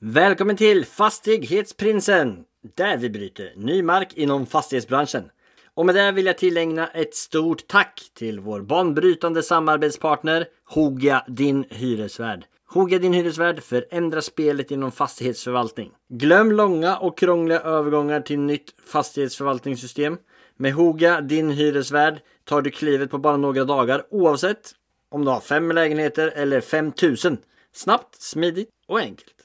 Välkommen 0.00 0.56
till 0.56 0.84
Fastighetsprinsen! 0.84 2.44
Där 2.76 2.96
vi 2.96 3.10
bryter 3.10 3.52
ny 3.56 3.82
mark 3.82 4.12
inom 4.14 4.46
fastighetsbranschen. 4.46 5.30
Och 5.74 5.86
med 5.86 5.94
det 5.94 6.12
vill 6.12 6.26
jag 6.26 6.38
tillägna 6.38 6.86
ett 6.86 7.14
stort 7.14 7.66
tack 7.66 8.10
till 8.14 8.40
vår 8.40 8.60
banbrytande 8.60 9.42
samarbetspartner 9.42 10.46
Hoga 10.64 11.24
Din 11.28 11.64
Hyresvärd. 11.70 12.44
Hoga 12.68 12.98
Din 12.98 13.12
Hyresvärd 13.12 13.62
förändrar 13.62 14.20
spelet 14.20 14.70
inom 14.70 14.92
fastighetsförvaltning. 14.92 15.90
Glöm 16.08 16.52
långa 16.52 16.96
och 16.96 17.18
krångliga 17.18 17.60
övergångar 17.60 18.20
till 18.20 18.38
nytt 18.38 18.74
fastighetsförvaltningssystem. 18.86 20.18
Med 20.56 20.72
Hoga 20.72 21.20
Din 21.20 21.50
Hyresvärd 21.50 22.20
tar 22.44 22.62
du 22.62 22.70
klivet 22.70 23.10
på 23.10 23.18
bara 23.18 23.36
några 23.36 23.64
dagar 23.64 24.06
oavsett 24.10 24.72
om 25.10 25.24
du 25.24 25.30
har 25.30 25.40
fem 25.40 25.72
lägenheter 25.72 26.32
eller 26.36 26.60
5000. 26.60 27.38
Snabbt, 27.72 28.22
smidigt 28.22 28.70
och 28.86 29.00
enkelt. 29.00 29.35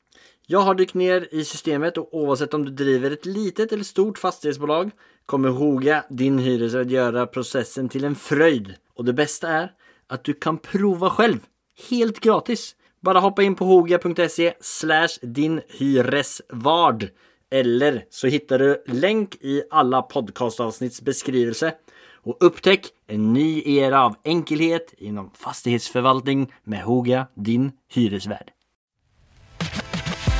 Jag 0.52 0.60
har 0.60 0.76
dykt 0.76 0.94
ner 0.94 1.28
i 1.32 1.46
systemet 1.46 1.98
och 1.98 2.10
oavsett 2.12 2.54
om 2.54 2.66
du 2.66 2.72
driver 2.72 3.12
ett 3.12 3.26
litet 3.26 3.72
eller 3.72 3.84
stort 3.84 4.18
fastighetsbolag 4.18 4.92
kommer 5.26 5.50
Hoga, 5.50 6.04
din 6.10 6.40
hyresvärd, 6.40 6.92
göra 6.92 7.28
processen 7.28 7.90
till 7.90 8.04
en 8.04 8.16
fröjd. 8.16 8.76
Och 8.94 9.06
det 9.06 9.14
bästa 9.14 9.48
är 9.48 9.72
att 10.08 10.24
du 10.24 10.34
kan 10.34 10.58
prova 10.58 11.10
själv, 11.10 11.38
helt 11.90 12.20
gratis. 12.20 12.76
Bara 13.02 13.20
hoppa 13.20 13.44
in 13.44 13.56
på 13.56 13.66
hoga.se 13.66 14.54
slash 14.60 15.18
din 15.22 15.62
hyresvard 15.68 17.08
eller 17.52 18.06
så 18.10 18.28
hittar 18.28 18.60
du 18.60 18.84
länk 18.88 19.36
i 19.36 19.64
alla 19.70 20.02
podcastavsnitts 20.02 21.02
beskrivelse 21.02 21.74
och 22.24 22.38
upptäck 22.40 22.88
en 23.08 23.34
ny 23.34 23.64
era 23.66 24.06
av 24.06 24.16
enkelhet 24.24 24.94
inom 24.98 25.32
fastighetsförvaltning 25.34 26.54
med 26.64 26.84
Hoga, 26.84 27.28
din 27.36 27.72
hyresvärd. 27.94 28.52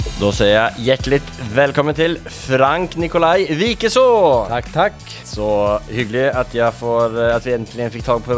Då 0.00 0.30
sier 0.32 0.50
jeg 0.52 0.84
hjertelig 0.86 1.18
velkommen 1.52 1.96
til 1.96 2.14
Frank 2.32 2.94
Nikolai 3.00 3.46
Vikeså! 3.56 4.04
Takk, 4.48 4.70
takk. 4.72 5.02
Så 5.28 5.48
hyggelig 5.90 6.26
at, 6.36 6.56
får, 6.78 7.16
at 7.36 7.44
vi 7.44 7.54
endelig 7.56 7.90
fikk 7.96 8.06
tak 8.06 8.24
på 8.24 8.36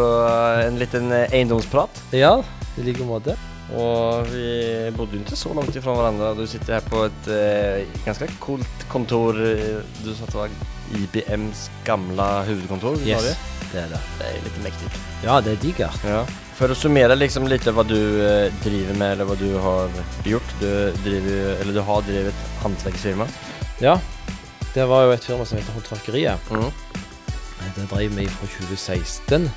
en 0.67 0.79
liten 0.81 1.13
eiendomsprat. 1.15 2.03
Ja, 2.17 2.37
i 2.79 2.87
like 2.87 3.07
måte. 3.07 3.37
Og 3.79 4.27
vi 4.33 4.91
bodde 4.97 5.17
jo 5.17 5.23
ikke 5.23 5.39
så 5.39 5.55
langt 5.57 5.77
ifra 5.79 5.95
hverandre. 5.97 6.33
Du 6.39 6.45
sitter 6.51 6.81
her 6.81 6.87
på 6.91 7.07
et 7.07 7.31
eh, 7.33 7.99
ganske 8.05 8.29
coolt 8.43 8.87
kontor. 8.93 9.39
Du 9.39 10.11
sa 10.13 10.27
det 10.29 10.39
var 10.39 10.55
IBMs 10.99 11.69
gamle 11.87 12.27
hovedkontor 12.49 12.99
Yes, 13.07 13.33
det 13.73 13.87
er 13.87 13.93
det. 13.95 14.03
Det 14.19 14.33
er 14.33 14.43
litt 14.49 14.63
mektig. 14.67 14.91
Ja, 15.25 15.39
det 15.45 15.57
er 15.57 15.63
digert. 15.63 16.03
Ja. 16.05 16.25
For 16.63 16.71
å 16.71 16.77
summere 16.79 17.17
liksom 17.19 17.49
litt 17.51 17.65
hva 17.75 17.83
du 17.83 17.97
eh, 18.23 18.53
driver 18.63 18.95
med, 18.95 19.17
eller 19.17 19.27
hva 19.27 19.35
du 19.35 19.49
har 19.59 19.91
gjort. 20.23 20.53
Du, 20.61 20.69
driver, 21.03 21.57
eller 21.59 21.75
du 21.75 21.81
har 21.83 22.05
drevet 22.07 22.45
håndverksfirma. 22.63 23.27
Ja, 23.83 23.97
det 24.77 24.85
var 24.87 25.09
jo 25.09 25.15
et 25.17 25.27
firma 25.27 25.43
som 25.49 25.59
heter 25.59 25.75
Håndverkeriet. 25.75 26.39
Mm. 26.55 26.71
Det 27.75 27.87
drev 27.91 28.15
vi 28.15 28.29
fra 28.31 28.47
2016 28.53 29.49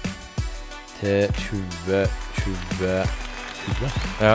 til 0.98 1.30
2020. 1.44 3.06
Ja. 4.26 4.33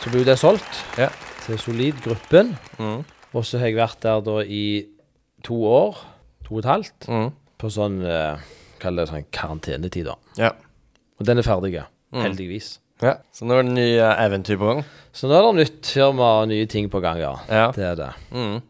Så 0.00 0.08
ble 0.08 0.24
jo 0.24 0.28
det 0.30 0.38
solgt 0.40 0.80
Ja. 0.96 1.10
til 1.44 1.60
Solid-gruppen. 1.60 2.56
Mm. 2.80 3.04
Og 3.34 3.44
så 3.44 3.58
har 3.60 3.68
jeg 3.68 3.76
vært 3.76 4.00
der 4.00 4.24
da 4.24 4.40
i 4.40 4.86
to 5.44 5.60
år, 5.68 6.00
to 6.48 6.54
og 6.56 6.64
et 6.64 6.72
halvt, 6.72 7.08
Mm. 7.12 7.30
på 7.60 7.68
sånn, 7.68 8.00
eh, 8.08 8.38
kall 8.84 9.00
det 9.00 9.08
sånn 9.10 9.24
karantenetid 9.34 10.06
da. 10.12 10.14
Ja. 10.38 10.52
Og 11.18 11.26
den 11.26 11.40
er 11.40 11.46
ferdig, 11.46 11.74
Mm. 12.14 12.22
heldigvis. 12.28 12.78
ja. 13.02 13.16
Så 13.34 13.42
nå 13.48 13.56
er 13.58 13.64
det 13.66 13.72
nye 13.74 14.12
eventyr 14.22 14.56
på 14.60 14.68
gang. 14.70 14.84
Så 15.12 15.26
nå 15.26 15.34
er 15.34 15.42
det 15.48 15.56
nytt 15.64 15.88
firma 15.96 16.28
og 16.42 16.48
nye 16.52 16.66
ting 16.70 16.86
på 16.92 17.00
gang, 17.02 17.18
ja. 17.18 17.34
Ja. 17.50 17.66
Det 17.74 17.82
er 17.90 17.96
det. 17.98 18.12
Mm. 18.32 18.62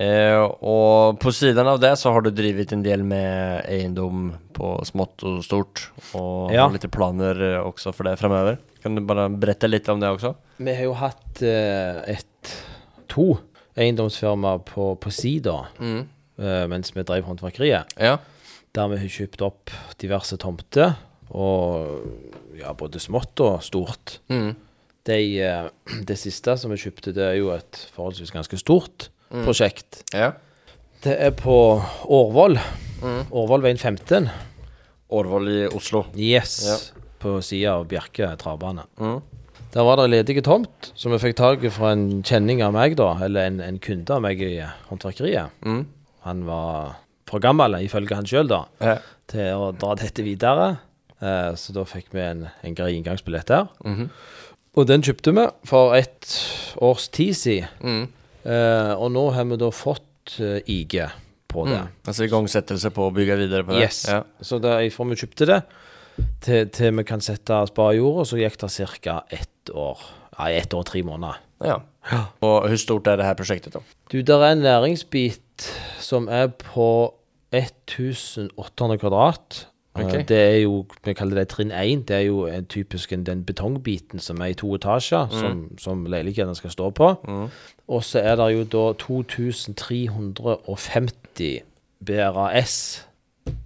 Eh, 0.00 0.40
og 0.64 1.18
på 1.20 1.28
siden 1.36 1.68
av 1.68 1.78
det 1.82 1.90
så 2.00 2.12
har 2.14 2.22
du 2.24 2.30
drevet 2.32 2.72
en 2.72 2.82
del 2.82 3.02
med 3.04 3.66
eiendom 3.68 4.30
på 4.56 4.70
smått 4.88 5.20
og 5.28 5.42
stort, 5.44 5.82
og 6.16 6.50
Ja. 6.52 6.64
har 6.64 6.72
litt 6.72 6.88
planer 6.90 7.36
eh, 7.42 7.60
også 7.60 7.92
for 7.92 8.04
det 8.08 8.18
fremover. 8.18 8.56
Kan 8.82 8.94
du 8.96 9.02
bare 9.04 9.28
berette 9.28 9.68
litt 9.68 9.88
om 9.92 10.00
det 10.00 10.08
også? 10.08 10.34
Vi 10.58 10.74
har 10.74 10.82
jo 10.84 10.94
hatt 10.94 11.42
eh, 11.42 12.02
et 12.16 12.54
to 13.08 13.38
eiendomsfirma 13.76 14.64
på, 14.64 14.94
på 14.98 15.12
sida 15.12 15.66
Mm. 15.78 16.08
eh, 16.40 16.66
mens 16.68 16.90
vi 16.96 17.02
drev 17.04 17.24
håndverkeriet. 17.28 17.84
Ja. 18.00 18.16
Der 18.72 18.88
vi 18.88 19.00
har 19.02 19.10
kjøpt 19.12 19.42
opp 19.44 19.72
diverse 20.00 20.38
tomter, 20.40 20.94
og 21.32 22.06
ja, 22.56 22.72
både 22.76 23.00
smått 23.00 23.40
og 23.44 23.60
stort. 23.64 24.18
Mm. 24.32 24.54
De, 25.08 25.18
eh, 25.42 25.68
det 26.08 26.16
siste 26.20 26.56
som 26.60 26.72
vi 26.72 26.80
kjøpte, 26.80 27.12
det 27.16 27.26
er 27.26 27.36
jo 27.40 27.52
et 27.56 27.84
forholdsvis 27.96 28.32
ganske 28.34 28.60
stort 28.60 29.10
prosjekt. 29.32 30.04
ja. 30.14 30.32
Det 31.02 31.16
er 31.18 31.32
på 31.34 31.82
Årvoll. 32.14 32.54
Mm. 33.02 33.24
Årvollveien 33.34 33.78
15. 33.78 34.28
Årvoll 35.10 35.48
i 35.50 35.62
Oslo. 35.74 36.04
Yes. 36.14 36.52
Ja. 36.62 36.76
På 37.18 37.32
sida 37.42 37.72
av 37.74 37.88
Bjerke 37.90 38.28
travbane. 38.38 38.84
Mm. 39.00 39.16
Der 39.74 39.86
var 39.88 39.98
det 39.98 40.12
ledige 40.12 40.44
tomt 40.46 40.92
som 40.94 41.10
vi 41.10 41.18
fikk 41.18 41.34
tak 41.40 41.64
i 41.66 41.72
fra 41.74 41.90
en 41.96 42.22
kjenning 42.22 42.62
av 42.62 42.74
meg, 42.76 42.94
da. 43.00 43.16
Eller 43.26 43.50
en, 43.50 43.58
en 43.64 43.80
kunde 43.82 44.14
av 44.14 44.22
meg 44.22 44.44
i 44.46 44.52
håndverkeriet. 44.92 45.58
Mm. 45.66 45.82
Han 46.28 46.46
var 46.46 47.00
for 47.32 47.42
gammel, 47.42 47.78
ifølge 47.86 48.16
han 48.18 48.28
sjøl, 48.28 48.48
da, 48.50 48.62
Ja. 48.84 48.96
til 49.32 49.56
å 49.56 49.70
dra 49.72 49.94
dette 49.98 50.24
videre. 50.26 50.70
Eh, 51.22 51.52
så 51.56 51.72
da 51.74 51.84
fikk 51.88 52.12
vi 52.12 52.20
en, 52.24 52.46
en 52.62 52.74
grei 52.78 52.92
inngangsbillett 52.98 53.46
der. 53.50 53.68
Mhm. 53.84 54.08
Og 54.72 54.86
den 54.88 55.02
kjøpte 55.04 55.34
vi 55.36 55.42
for 55.68 55.92
et 55.98 56.30
års 56.80 57.08
tid 57.12 57.34
siden. 57.36 57.68
Mm. 57.84 58.06
Eh, 58.48 58.92
og 58.96 59.10
nå 59.12 59.26
har 59.36 59.44
vi 59.50 59.58
da 59.60 59.68
fått 59.68 60.38
eh, 60.40 60.62
IG 60.64 60.96
på 61.52 61.66
det. 61.68 61.76
Mm. 61.82 61.90
Altså 62.08 62.24
igangsettelse 62.24 62.90
på 62.96 63.04
å 63.10 63.12
bygge 63.12 63.36
videre 63.42 63.66
på 63.68 63.76
det? 63.76 63.82
Yes. 63.84 63.98
Ja. 64.08 64.22
Så 64.40 64.56
da 64.64 64.78
fra 64.94 65.04
vi 65.10 65.18
kjøpte 65.20 65.48
det, 65.50 65.58
til, 66.40 66.70
til 66.72 66.96
vi 66.96 67.04
kan 67.04 67.20
sette 67.20 67.60
spade 67.68 67.98
i 67.98 68.00
jorda, 68.00 68.24
så 68.24 68.40
gikk 68.40 68.56
det 68.64 68.72
ca. 69.04 69.18
ett 69.28 69.74
år. 69.76 70.00
Nei, 70.38 70.50
ett 70.56 70.72
år 70.72 70.80
og 70.86 70.88
tre 70.88 71.02
måneder. 71.04 71.36
ja. 71.68 71.78
Og 72.42 72.64
hvor 72.66 72.76
stort 72.80 73.06
er 73.06 73.20
det 73.20 73.28
her 73.28 73.36
prosjektet, 73.38 73.76
da? 73.76 73.80
Du, 74.10 74.22
der 74.26 74.40
er 74.42 74.56
en 74.56 74.64
næringsbit 74.64 75.68
som 76.02 76.26
er 76.32 76.48
på 76.48 77.12
1800 77.52 78.98
kvadrat. 78.98 79.68
Eh, 79.98 80.28
Det 80.28 80.54
er 80.54 80.58
jo, 80.62 80.86
vi 81.04 81.12
kaller 81.12 81.34
det 81.36 81.48
trinn 81.48 81.70
1, 81.70 82.08
det 82.08 82.16
er 82.16 82.20
jo 82.20 82.46
en 82.46 82.64
typisk 82.64 83.10
den 83.10 83.44
betongbiten 83.44 84.18
som 84.18 84.40
er 84.40 84.44
i 84.46 84.54
to 84.54 84.74
etasjer, 84.74 85.28
som, 85.30 85.68
som 85.78 86.06
leilighetene 86.06 86.54
skal 86.56 86.70
stå 86.70 86.90
på. 86.90 87.16
Og 87.88 88.04
så 88.04 88.18
er 88.24 88.36
det 88.36 88.52
jo 88.56 88.64
da 88.64 88.92
2350 88.96 91.60
BRAS 92.06 93.06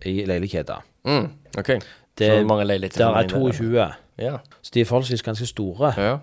i 0.06 0.24
leiligheter. 0.26 0.82
Mm. 1.04 1.28
Ok. 1.58 1.66
Det- 2.18 2.40
så 2.40 2.46
mange 2.46 2.64
leiligheter 2.64 3.04
Der 3.06 3.14
er 3.14 3.28
22, 3.28 3.92
Ja. 4.18 4.36
så 4.62 4.70
de 4.74 4.80
er 4.80 4.84
forholdsvis 4.84 5.22
ganske 5.22 5.46
store. 5.46 5.92
ja. 5.96 6.18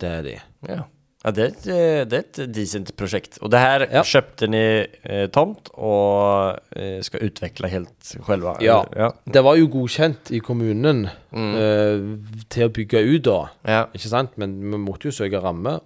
Det 0.00 0.08
er 0.08 0.22
de. 0.22 0.34
Ja. 0.68 0.78
Ja 1.28 1.32
det, 1.36 1.44
er 1.44 1.52
et, 1.52 1.66
eh, 1.68 2.00
det 2.08 2.18
er 2.18 2.24
et 2.24 2.52
decent 2.56 2.90
prosjekt. 2.96 3.36
Og 3.44 3.50
det 3.52 3.60
her 3.60 3.84
Ja. 3.92 4.02
kjøpte 4.02 4.48
ni 4.48 4.62
eh, 5.04 5.26
tomt 5.34 5.68
og 5.76 6.58
eh, 6.74 6.98
skal 7.04 7.26
utvikle 7.28 7.68
helt 7.68 7.92
selv? 8.08 8.48
Ja. 8.64 8.80
ja. 8.96 9.10
Det 9.28 9.44
var 9.44 9.56
jo 9.60 9.68
godkjent 9.76 10.32
i 10.32 10.40
kommunen 10.40 11.04
eh, 11.06 12.00
til 12.48 12.66
å 12.68 12.72
bygge 12.72 13.04
ut 13.04 13.26
da. 13.28 13.38
Ja. 13.68 13.82
Ikke 13.92 14.08
sant? 14.10 14.34
Men 14.40 14.56
vi 14.64 14.80
måtte 14.80 15.10
jo 15.10 15.14
søke 15.14 15.40
ramme, 15.44 15.76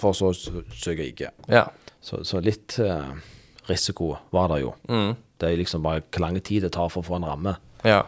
for 0.00 0.12
så 0.16 0.32
å 0.32 0.34
sø- 0.36 0.64
søke 0.72 1.06
ikke. 1.12 1.30
ja. 1.52 1.66
Så, 2.06 2.20
så 2.22 2.38
litt 2.38 2.76
eh, 2.78 3.14
risiko 3.66 4.12
var 4.30 4.48
det 4.52 4.60
jo. 4.62 4.74
Mm. 4.88 5.14
Det 5.40 5.48
er 5.48 5.56
liksom 5.58 5.82
bare 5.82 6.04
hvor 6.06 6.22
lang 6.22 6.36
tid 6.40 6.62
det 6.62 6.70
tar 6.76 6.88
for 6.92 7.02
å 7.02 7.06
få 7.08 7.16
en 7.20 7.24
ramme. 7.28 7.56
ja. 7.84 8.02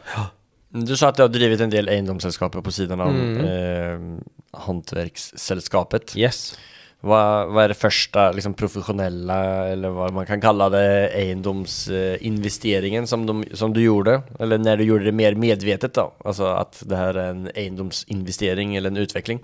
Du 0.68 0.92
sa 1.00 1.08
at 1.08 1.16
du 1.16 1.22
har 1.24 1.30
drevet 1.32 1.62
en 1.64 1.70
del 1.72 1.86
eiendomsselskaper 1.88 2.60
på 2.60 2.70
siden 2.76 3.00
av 3.00 3.08
Mm. 3.08 3.38
eh, 3.40 4.58
håndverksselskapet. 4.66 6.14
Yes. 6.16 6.56
Hva, 7.06 7.18
hva 7.46 7.62
er 7.62 7.70
det 7.70 7.78
første 7.78 8.22
liksom, 8.34 8.56
profesjonelle, 8.58 9.34
eller 9.72 9.92
hva 9.94 10.08
man 10.16 10.26
kan 10.26 10.40
kalle 10.42 10.66
det, 10.74 10.86
eiendomsinvesteringen 11.14 13.06
som, 13.06 13.26
de, 13.28 13.36
som 13.56 13.72
du 13.74 13.80
gjorde? 13.84 14.16
Eller 14.42 14.58
når 14.58 14.80
du 14.80 14.84
gjorde 14.88 15.06
det 15.06 15.14
mer 15.14 15.36
medvetet, 15.38 15.94
da? 15.94 16.08
Altså 16.26 16.48
at 16.56 16.80
det 16.90 16.98
her 16.98 17.14
er 17.20 17.30
en 17.36 17.46
eiendomsinvestering 17.54 18.74
eller 18.76 18.90
en 18.90 19.02
utvikling? 19.04 19.38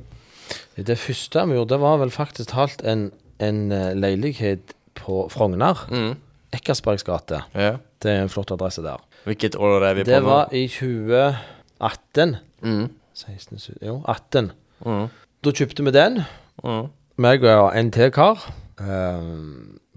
Det 0.77 0.99
første 0.99 1.45
vi 1.49 1.55
gjorde, 1.59 1.73
det 1.77 1.81
var 1.85 2.01
vel 2.03 2.11
faktisk 2.15 2.51
talt 2.53 2.83
en, 2.85 3.07
en 3.39 3.61
eh, 3.73 3.93
leilighet 3.97 4.75
på 4.99 5.25
Frogner. 5.33 5.79
Mm. 5.95 6.17
Eckersbergs 6.55 7.07
gate. 7.07 7.41
Ja. 7.55 7.77
Det 8.03 8.11
er 8.13 8.25
en 8.27 8.33
flott 8.33 8.51
adresse 8.55 8.83
der. 8.85 8.99
Hvilket 9.25 9.55
år 9.57 9.87
er 9.89 9.95
vi 9.97 10.05
på 10.05 10.11
Det 10.11 10.21
nå? 10.21 10.27
var 10.29 10.51
i 10.55 10.67
2018. 10.69 12.37
Mm. 12.67 12.85
16, 13.15 13.59
17, 13.63 13.79
jo, 13.87 13.97
18. 14.11 14.51
Mm. 14.85 15.07
Da 15.47 15.55
kjøpte 15.55 15.87
vi 15.87 15.95
den. 15.95 16.21
Mm. 16.67 16.91
Meg 17.17 17.45
og 17.47 17.71
en 17.77 17.91
til 17.95 18.11
kar. 18.11 18.39
eh, 18.81 19.23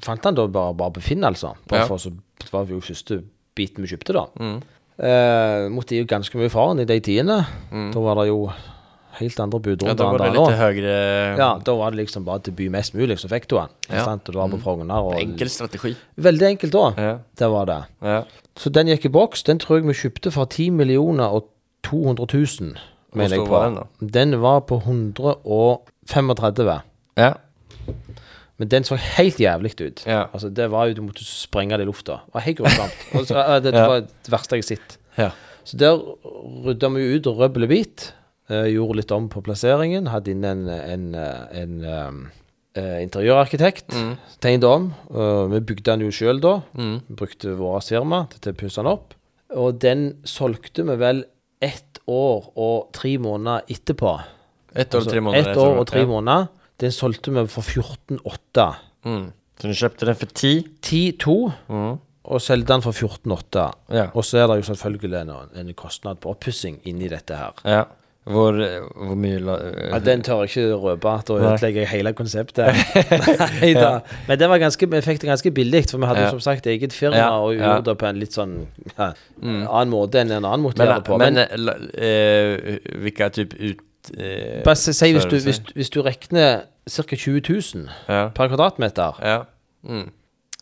fant 0.05 0.23
han 0.23 0.35
da 0.35 0.45
bare, 0.47 0.73
bare 0.77 0.91
på 0.93 1.01
Finn, 1.01 1.23
altså. 1.23 1.55
Bare 1.67 1.79
Ja. 1.81 1.85
for 1.87 1.97
så, 1.97 2.11
det 2.39 2.51
var 2.53 2.65
jo 2.69 2.79
første 2.79 3.23
biten 3.55 3.81
vi 3.83 3.87
kjøpte, 3.95 4.13
da. 4.13 4.25
Mm. 4.39 4.61
Uh, 4.97 5.69
måtte 5.69 5.93
gi 5.93 6.03
ganske 6.09 6.33
mye 6.37 6.49
faren 6.49 6.79
i 6.81 6.85
de 6.85 6.99
tidene. 6.99 7.45
Da 7.93 7.99
var 8.01 8.15
det 8.15 8.27
jo 8.29 8.49
helt 9.19 9.39
andre 9.39 9.59
budrunder. 9.59 9.93
Mm. 9.93 9.93
Ja, 9.93 9.97
da 9.97 10.03
var 10.11 10.17
det 10.17 10.33
litt 10.33 10.49
da. 10.49 10.57
høyere 10.57 11.37
Ja, 11.37 11.57
da 11.65 11.71
var 11.77 11.91
det 11.91 11.97
liksom 11.99 12.25
bare 12.25 12.39
til 12.39 12.53
by 12.53 12.67
mest 12.69 12.93
mulig, 12.93 13.17
så 13.17 13.27
fikk 13.29 13.47
du 13.47 13.55
den. 13.57 13.67
Ja. 13.89 14.03
Sant? 14.05 14.27
Og 14.29 14.33
du 14.33 14.39
var 14.39 14.47
på 14.49 14.59
Frogner. 14.61 14.97
Og 15.01 15.13
Enkel 15.21 15.49
strategi. 15.49 15.95
Veldig 16.17 16.47
enkelt 16.49 16.71
da. 16.73 16.93
Ja. 16.97 17.17
Det 17.37 17.49
var 17.49 17.65
det. 17.65 17.83
Ja. 18.01 18.23
Så 18.57 18.69
den 18.73 18.87
gikk 18.87 19.05
i 19.05 19.09
boks. 19.13 19.43
Den 19.43 19.59
tror 19.59 19.77
jeg 19.77 19.85
vi 19.87 19.93
kjøpte 19.93 20.31
for 20.33 20.45
10 20.45 20.69
millioner 20.71 21.25
og 21.29 21.45
200 21.83 22.25
000, 22.33 22.77
mener 23.13 23.29
jeg 23.37 23.45
på. 23.45 23.51
var 23.53 23.63
den 23.69 23.75
da? 23.75 23.83
Den 24.01 24.41
var 24.41 24.59
på 24.61 24.77
135. 24.81 26.81
ja. 27.17 27.33
Men 28.57 28.71
den 28.71 28.85
så 28.87 28.95
helt 28.97 29.37
jævlig 29.37 29.75
ut. 29.81 30.03
Ja. 30.07 30.23
Altså, 30.33 30.49
det 30.49 30.71
var 30.73 30.87
jo, 30.89 30.95
Du 30.97 31.01
måtte 31.05 31.25
sprenge 31.25 31.77
det 31.77 31.85
i 31.85 31.89
lufta. 31.89 32.21
Det 32.25 32.33
var 32.33 32.41
helt 32.47 32.57
grusomt. 32.57 32.95
Eh, 33.13 33.59
det, 33.61 33.71
det 33.71 33.73
Ja. 33.77 33.87
var 33.87 33.99
det 34.01 34.31
verste 34.33 34.55
jeg 34.57 34.63
har 34.63 34.69
sett. 34.71 34.97
Ja. 35.17 35.29
Så 35.63 35.77
der 35.77 35.99
rydda 36.65 36.89
vi 36.89 37.17
ut 37.17 37.27
røbbel 37.27 37.67
og 37.67 37.69
bit. 37.69 38.13
Uh, 38.49 38.63
gjorde 38.71 39.01
litt 39.01 39.11
om 39.11 39.27
på 39.29 39.41
plasseringen. 39.43 40.07
Hadde 40.07 40.31
inn 40.31 40.45
en, 40.47 40.67
en, 40.71 41.07
eh, 41.19 41.61
en 41.61 41.73
eh, 41.83 42.11
eh, 42.79 43.01
interiørarkitekt. 43.03 43.91
Tegnet 44.39 44.63
om. 44.63 44.93
Uh, 45.11 45.51
vi 45.51 45.59
bygde 45.59 45.91
den 45.91 46.05
jo 46.07 46.13
sjøl 46.15 46.39
da. 46.39 46.61
Mm. 46.73 47.01
Vi 47.09 47.17
brukte 47.19 47.57
vårt 47.59 47.89
firma 47.91 48.23
til 48.31 48.53
å 48.53 48.57
pusse 48.57 48.79
den 48.79 48.89
opp. 48.93 49.17
Og 49.51 49.81
den 49.83 50.21
solgte 50.23 50.85
vi 50.87 50.95
vel 50.95 51.25
ett 51.61 51.99
år 52.07 52.47
og 52.55 52.93
tre 52.95 53.17
måneder 53.19 53.67
etterpå. 53.67 54.15
Ett 54.73 54.95
år 54.95 55.03
Altså, 55.03 55.11
tre 55.11 55.59
år 55.59 55.81
og 55.81 55.87
tre 55.89 56.05
ja. 56.05 56.07
måneder. 56.07 56.47
Den 56.79 56.91
solgte 56.93 57.31
vi 57.33 57.45
for 57.49 57.61
14,8. 57.65 58.67
Mm. 59.05 59.31
Så 59.57 59.67
du 59.71 59.73
kjøpte 59.73 60.05
den 60.05 60.15
for 60.19 60.25
10? 60.37 60.67
10,2 60.85 61.37
Mm. 61.69 61.95
og 62.27 62.41
solgte 62.41 62.73
den 62.73 62.81
for 62.85 62.91
14,8. 62.93 63.71
Ja. 63.95 64.07
Og 64.13 64.23
så 64.25 64.37
er 64.43 64.47
det 64.51 64.59
jo 64.61 64.73
selvfølgelig 64.73 65.21
en, 65.21 65.31
en 65.55 65.73
kostnad 65.73 66.19
på 66.21 66.29
oppussing 66.35 66.79
inni 66.85 67.07
dette 67.09 67.35
her. 67.35 67.53
ja. 67.65 67.83
Hvor, 68.27 68.51
hvor 69.07 69.15
mye 69.15 69.37
la, 69.39 69.53
Ja, 69.93 69.99
den 70.03 70.19
tør 70.21 70.41
jeg 70.43 70.49
ikke 70.49 70.75
røpe. 70.75 71.11
Da 71.29 71.33
ødelegger 71.37 71.79
jeg 71.85 71.87
hele 71.93 72.11
konseptet. 72.13 72.75
Nei 73.61 73.69
da. 73.77 74.01
Men 74.27 74.39
det 74.41 74.49
var 74.51 74.59
ganske, 74.59 74.89
vi 74.91 74.99
fikk 75.05 75.21
det 75.21 75.29
ganske 75.29 75.51
billig, 75.55 75.85
for 75.89 75.97
vi 76.03 76.09
hadde 76.09 76.25
Ja. 76.25 76.25
jo 76.25 76.33
som 76.35 76.41
sagt 76.43 76.67
eget 76.67 76.91
firma 76.91 77.15
Ja, 77.15 77.29
og 77.39 77.53
ja. 77.55 77.61
gjorde 77.77 77.85
det 77.87 77.95
på 78.01 78.09
en 78.09 78.19
litt 78.19 78.35
sånn 78.35 78.57
ja, 78.97 79.13
annen 79.39 79.93
måte 79.93 80.19
enn 80.19 80.33
en 80.35 80.43
annen 80.43 80.65
måte 80.65 80.83
å 80.83 80.89
Men, 80.91 81.03
på. 81.07 81.17
men, 81.23 81.33
Men, 81.33 81.43
eh, 81.45 81.55
la, 81.55 81.77
eh, 81.95 82.79
hvilke 82.99 83.29
type 83.31 83.55
ut... 83.63 83.79
Eh, 84.17 84.63
bare 84.63 84.75
si 84.75 84.93
si 84.93 85.11
hvis 85.13 85.25
du, 85.25 85.37
hvis, 85.39 85.59
hvis 85.75 85.89
du 85.89 86.01
regner 86.01 86.63
ca. 86.89 87.03
20 87.15 87.41
000 87.41 87.89
Ja. 88.07 88.29
per 88.29 88.47
kvadratmeter, 88.47 89.19
ja. 89.23 89.43
Mm. 89.87 90.11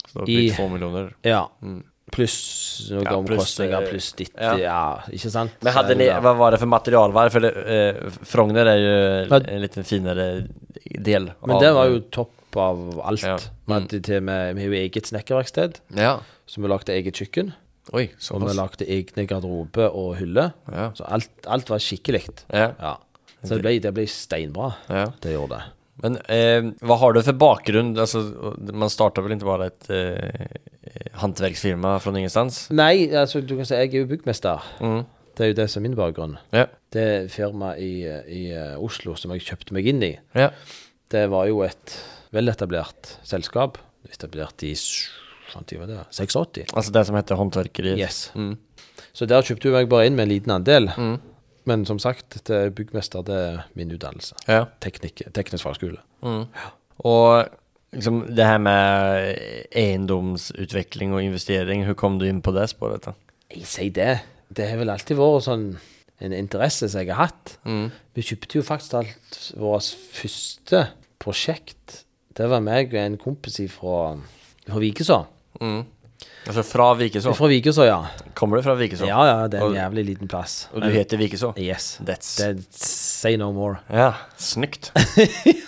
Så 0.07 0.25
det 0.25 0.29
I- 0.29 0.35
blir 0.49 0.55
to 0.55 0.67
millioner. 0.69 1.13
ja, 1.23 1.45
Mm. 1.61 1.83
pluss 2.11 2.87
noen 2.91 3.03
Ja, 3.03 3.09
pluss, 3.11 3.29
omkostninger, 3.39 3.81
eh, 3.81 3.89
pluss 3.89 4.11
ditt, 4.13 4.31
ja. 4.39 4.55
ja. 4.57 5.01
ikke 5.11 5.29
sant? 5.31 5.51
Men 5.61 5.73
Så 5.73 5.77
hade 5.79 5.91
er 5.91 5.95
ni, 5.97 6.05
det 6.05 6.21
vad 6.23 6.37
var 6.37 6.51
det 6.51 6.59
för 6.59 6.65
materialvær 6.67 7.29
For 7.31 7.45
eh, 7.45 8.09
Frogner 8.23 8.65
är 8.65 8.77
ju 8.77 9.29
Men- 9.29 9.45
en 9.49 9.61
litt 9.61 9.73
finare 9.87 10.47
del. 10.99 11.31
Men 11.41 11.55
av- 11.55 11.61
det 11.61 11.73
var 11.73 11.85
jo 11.85 11.99
topp 12.11 12.31
av 12.55 13.01
alt. 13.03 13.23
Ja. 13.23 13.37
Vi 13.67 13.73
hadde 13.73 13.99
til 14.03 14.17
og 14.17 14.23
med 14.23 14.55
Vi 14.55 14.61
har 14.61 14.67
jo 14.69 14.73
eget 14.89 15.07
snekkerverksted, 15.07 15.79
Ja. 15.95 16.19
så 16.47 16.61
vi 16.61 16.67
lagde 16.67 16.93
eget 16.93 17.13
kjøkken. 17.15 17.53
Oi, 17.93 18.09
Og 18.31 18.41
vi 18.41 18.53
lagde 18.55 18.85
egne 18.87 19.27
garderobe 19.27 19.91
og 19.93 20.15
hylle. 20.17 20.53
Ja. 20.71 20.91
Så 20.95 21.03
alt, 21.07 21.29
alt 21.47 21.69
var 21.69 21.77
skikkelig. 21.79 22.29
Ja. 22.53 22.71
Ja. 22.79 22.95
Så 23.47 23.55
det 23.57 23.63
ble, 23.65 23.73
det 23.83 23.93
ble 23.93 24.05
steinbra. 24.09 24.73
ja. 24.89 25.05
Det 25.21 25.33
gjorde 25.35 25.57
det. 25.59 25.71
Men 26.03 26.17
eh, 26.27 26.61
hva 26.83 26.97
har 26.99 27.13
du 27.15 27.21
for 27.23 27.37
bakgrunn? 27.39 27.93
Altså, 27.97 28.19
man 28.75 28.89
starta 28.91 29.21
vel 29.23 29.37
ikke 29.37 29.47
bare 29.47 29.69
et 29.71 29.89
eh, 29.95 30.57
hantverksfirma 31.21 31.99
från 32.03 32.17
ingenstans? 32.19 32.65
Nei, 32.75 33.07
altså 33.15 33.39
du 33.41 33.55
kan 33.57 33.65
si 33.67 33.77
jeg 33.77 33.93
er 33.93 34.01
jo 34.03 34.09
byggmester. 34.09 34.65
Mm. 34.83 35.05
Det 35.35 35.43
er 35.45 35.51
jo 35.51 35.57
det 35.61 35.67
som 35.71 35.81
er 35.81 35.87
min 35.89 35.97
bakgrunn. 35.97 36.37
Ja. 36.55 36.65
Det 36.95 37.07
firmaet 37.33 37.79
i, 37.83 37.93
i 38.31 38.41
eh, 38.55 38.75
Oslo 38.79 39.15
som 39.19 39.31
jeg 39.35 39.43
kjøpte 39.47 39.75
meg 39.75 39.87
inn 39.91 40.03
i. 40.03 40.13
Ja. 40.35 40.49
Det 41.11 41.25
var 41.31 41.47
jo 41.49 41.61
et 41.65 41.95
veletablert 42.35 43.15
selskap. 43.27 43.79
Etablert 44.11 44.63
i 44.67 44.73
s- 44.75 45.07
sånn 45.51 45.65
tid 45.67 45.79
var 45.81 45.87
det, 45.91 46.01
86. 46.11 46.73
Altså 46.75 46.91
det 46.95 47.05
som 47.07 47.15
heter 47.17 47.39
Håndverkeriet. 47.39 47.99
Yes. 47.99 48.19
Mm. 48.35 48.57
Så 49.15 49.27
der 49.31 49.43
kjøpte 49.47 49.69
jeg 49.71 49.75
meg 49.79 49.89
bare 49.91 50.07
inn 50.09 50.15
med 50.19 50.27
en 50.27 50.33
liten 50.35 50.53
andel. 50.55 50.91
Mm. 50.99 51.17
Men 51.65 51.85
som 51.89 51.99
sagt, 52.01 52.37
er 52.49 52.73
byggmester 52.75 53.25
det 53.25 53.35
er 53.35 53.61
min 53.77 53.93
utdannelse. 53.95 54.37
Ja. 54.47 54.65
Teknik, 54.83 55.23
teknisk 55.33 55.65
fagskole. 55.65 55.97
Mm. 56.21 56.45
Og 57.05 57.47
liksom, 57.95 58.21
det 58.37 58.45
her 58.45 58.61
med 58.61 59.33
eiendomsutvikling 59.75 61.15
og 61.15 61.23
investering, 61.25 61.83
hvordan 61.83 61.99
kom 61.99 62.19
du 62.21 62.27
inn 62.29 62.43
på 62.45 62.53
det 62.55 62.67
sporet? 62.71 63.09
Jeg 63.53 63.67
sier 63.69 63.95
det. 63.95 64.13
Det 64.55 64.69
har 64.69 64.79
vel 64.81 64.93
alltid 64.93 65.17
vært 65.17 65.47
sånn 65.47 65.67
en 66.23 66.35
interesse 66.35 66.87
som 66.87 67.01
jeg 67.01 67.11
har 67.11 67.27
hatt. 67.27 67.57
Mm. 67.67 67.89
Vi 68.15 68.23
kjøpte 68.23 68.59
jo 68.59 68.65
faktisk 68.65 68.99
alt 69.01 69.39
vårt 69.59 69.89
første 70.15 70.85
prosjekt. 71.21 72.03
Det 72.35 72.47
var 72.51 72.63
meg 72.63 72.93
og 72.93 73.01
en 73.01 73.17
kompis 73.19 73.59
fra, 73.73 74.15
fra 74.67 74.81
Vikeså. 74.83 75.21
Mm. 75.63 75.81
Alltså 76.47 76.63
fra 76.63 76.93
Vikeså? 76.93 77.33
Fra 77.33 77.47
Vikeså, 77.49 77.85
ja. 77.87 78.05
Kommer 78.37 78.57
du 78.57 78.63
fra 78.63 78.75
Vikeså? 78.77 79.07
Ja, 79.09 79.23
ja, 79.27 79.47
det 79.47 79.57
er 79.57 79.65
en 79.65 79.71
Og- 79.71 79.77
jævlig 79.77 80.05
liten 80.11 80.29
plass. 80.29 80.67
Og 80.73 80.81
du 80.83 80.89
heter 80.93 81.17
Vikeså? 81.17 81.53
Yes. 81.57 81.97
That's... 82.05 82.35
That's 82.37 83.05
say 83.25 83.37
no 83.37 83.51
more. 83.51 83.79
Ja, 83.89 84.11
snyggt. 84.37 84.91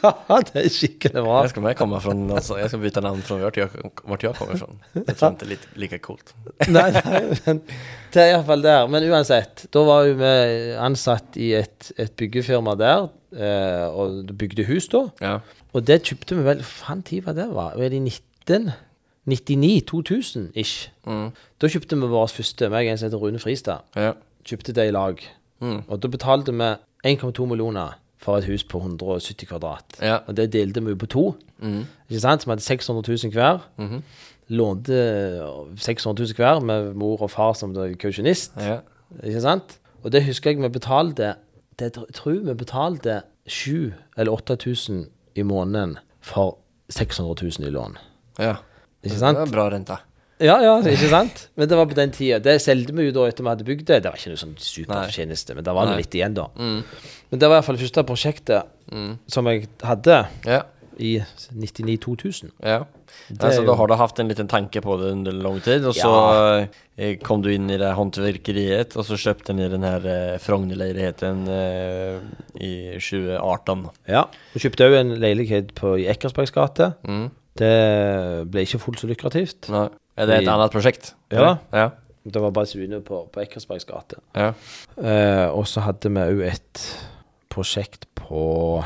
ja, 0.04 0.12
det 0.52 0.62
er 0.62 0.70
skikkelig 0.70 1.24
bra. 1.26 1.40
Jeg 1.46 1.54
skal, 1.56 1.68
komme 1.80 2.02
från, 2.04 2.26
altså 2.32 2.60
Jeg 2.60 2.70
skal 2.70 2.84
byta 2.84 3.02
navn 3.06 3.24
fra 3.26 3.40
vart 3.42 3.58
jeg 3.58 3.70
vart 4.04 4.26
jag 4.28 4.36
kommer 4.38 4.60
fra. 4.60 4.70
Det 4.94 5.16
tror 5.18 5.32
ikke 5.34 5.40
det 5.40 5.48
er 5.48 5.52
litt 5.54 5.68
like 5.84 6.00
kult. 6.06 6.34
nei, 6.76 6.88
nei, 7.00 7.22
men 7.48 7.62
det 8.14 8.24
er 8.24 8.34
iallfall 8.36 8.66
der. 8.66 8.90
Men 8.94 9.08
uansett, 9.10 9.66
da 9.74 9.86
var 9.88 10.10
vi 10.22 10.34
ansatt 10.90 11.40
i 11.42 11.54
et, 11.58 11.92
et 11.98 12.14
byggefirma 12.20 12.76
der, 12.80 13.08
eh, 13.34 13.86
og 13.90 14.36
bygde 14.38 14.68
hus 14.70 14.90
da. 14.94 15.08
Ja. 15.24 15.38
Og 15.74 15.88
det 15.88 16.04
kjøpte 16.08 16.38
vi 16.38 16.46
vel 16.46 16.62
Faen, 16.68 17.02
tid 17.08 17.26
var 17.26 17.38
det? 17.38 17.50
var 17.56 17.74
Var 17.80 17.90
det 17.94 18.04
i 19.28 19.36
1999-2000 19.36 20.40
ish? 20.56 20.90
Mm. 21.06 21.30
Da 21.62 21.68
kjøpte 21.68 21.96
vi 22.00 22.08
vår 22.08 22.28
første, 22.32 22.70
meg 22.70 22.88
en 22.88 22.98
som 22.98 23.08
heter 23.08 23.22
Rune 23.22 23.40
Fristad. 23.40 23.84
Ja. 23.96 24.14
Kjøpte 24.48 24.74
det 24.74 24.88
i 24.88 24.92
lag. 24.96 25.22
Mm. 25.60 25.82
Og 25.88 26.02
da 26.02 26.08
betalte 26.08 26.54
vi 26.56 26.70
1,2 27.08 27.46
millioner 27.46 27.98
for 28.18 28.38
et 28.38 28.46
hus 28.46 28.64
på 28.64 28.78
170 28.78 29.48
kvadrat. 29.48 30.00
Ja. 30.02 30.18
Og 30.28 30.38
det 30.38 30.52
delte 30.54 30.84
vi 30.84 30.96
jo 30.96 30.96
på 30.96 31.06
to. 31.06 31.26
Mm. 31.60 31.84
Ikke 32.10 32.22
sant? 32.24 32.46
Vi 32.46 32.52
hadde 32.52 32.62
600 32.62 33.18
000 33.24 33.34
hver. 33.34 33.60
-hmm. 33.78 34.02
Lånte 34.48 34.94
600 35.78 36.24
000 36.24 36.36
hver 36.36 36.60
med 36.60 36.94
mor 36.94 37.22
og 37.22 37.32
far 37.32 37.54
som 37.54 37.76
kausjonist. 38.00 38.54
Ja. 38.58 38.80
Ikke 39.24 39.42
sant? 39.42 39.80
Og 40.04 40.12
det 40.12 40.26
husker 40.26 40.52
jeg 40.52 40.62
vi 40.62 40.68
betalte 40.70 41.34
det, 41.80 41.96
Jeg 41.98 42.14
tror 42.14 42.32
vi 42.32 42.54
betalte 42.54 43.22
7000 43.48 43.94
eller 44.18 44.32
8000 44.32 45.06
i 45.36 45.42
måneden 45.42 45.98
for 46.22 46.58
600 46.90 47.36
000 47.60 47.68
i 47.68 47.72
lån. 47.72 47.98
ja. 48.40 48.56
Ikke 49.08 49.16
Det 49.18 49.24
sant? 49.24 49.40
var 49.42 49.52
bra 49.56 49.70
rente. 49.74 49.98
Ja, 50.38 50.60
ja, 50.62 50.76
ikke 50.86 51.10
sant? 51.10 51.48
Men 51.58 51.70
det 51.72 51.78
var 51.80 51.88
på 51.90 51.96
den 51.98 52.12
tida. 52.14 52.38
Det 52.44 52.60
solgte 52.62 52.94
vi 52.94 53.08
jo 53.08 53.14
da 53.16 53.24
etter 53.26 53.42
vi 53.46 53.50
hadde 53.50 53.66
bygd 53.66 53.88
det. 53.90 54.02
Det 54.06 54.12
var 54.12 54.20
ikke 54.20 54.36
noe 54.36 54.42
sånn 54.44 54.54
superfortjeneste, 54.62 55.56
men 55.58 55.66
det 55.66 55.74
var 55.74 55.90
noe 55.90 55.98
litt 55.98 56.14
igjen, 56.14 56.36
da. 56.38 56.46
Mm. 56.54 56.84
Men 57.32 57.42
det 57.42 57.50
var 57.50 57.58
iallfall 57.58 57.80
det 57.80 57.88
første 57.88 58.04
prosjektet 58.06 58.64
som 59.34 59.50
jeg 59.50 59.66
hadde 59.82 60.20
Ja. 60.46 60.62
i 61.00 61.18
99-2000. 61.58 62.52
Ja. 62.62 62.86
Det 63.30 63.44
altså, 63.44 63.64
då 63.66 63.74
har 63.76 63.88
du 63.88 63.94
haft 63.96 64.20
en 64.20 64.28
liten 64.28 64.48
tanke 64.48 64.82
på 64.82 64.98
det 64.98 65.12
under 65.12 65.32
lang 65.32 65.60
tid 65.64 65.86
og 65.86 65.96
så 65.96 66.12
eh, 66.98 67.18
kom 67.24 67.42
du 67.42 67.50
inn 67.54 67.70
i 67.70 67.78
det 67.78 67.94
håndverkeriet, 67.96 68.96
og 68.96 69.00
och 69.00 69.06
så 69.06 69.18
kjøpte 69.18 69.54
ni 69.56 69.68
den 69.70 69.84
her 69.84 70.38
Frogner-leiligheten 70.38 71.48
eh, 71.48 72.20
i 72.62 73.00
2018. 73.00 73.88
Ja. 74.08 74.26
Vi 74.54 74.60
kjøpte 74.60 74.88
òg 74.90 75.00
en 75.00 75.16
leilighet 75.20 75.74
på, 75.76 75.98
i 75.98 76.08
Ekersbergs 76.08 76.52
gate. 76.52 76.94
Mm. 77.08 77.30
Det 77.58 78.50
ble 78.52 78.64
ikke 78.68 78.80
fullt 78.84 79.02
så 79.04 79.10
lukrativt. 79.10 79.70
Nei. 79.74 79.88
Er 80.18 80.30
det 80.30 80.42
et 80.42 80.50
annet 80.50 80.74
prosjekt? 80.74 81.14
Ja. 81.34 81.58
Ja. 81.74 81.90
Det 82.28 82.42
var 82.44 82.52
bare 82.52 82.68
Sune 82.68 83.00
på, 83.06 83.22
på 83.32 83.40
Ekersbergs 83.44 83.86
gate. 83.88 84.18
Ja. 84.36 84.50
Eh, 85.00 85.48
og 85.54 85.68
så 85.70 85.84
hadde 85.86 86.10
vi 86.12 86.24
òg 86.26 86.42
et 86.50 86.82
prosjekt 87.54 88.08
på 88.20 88.84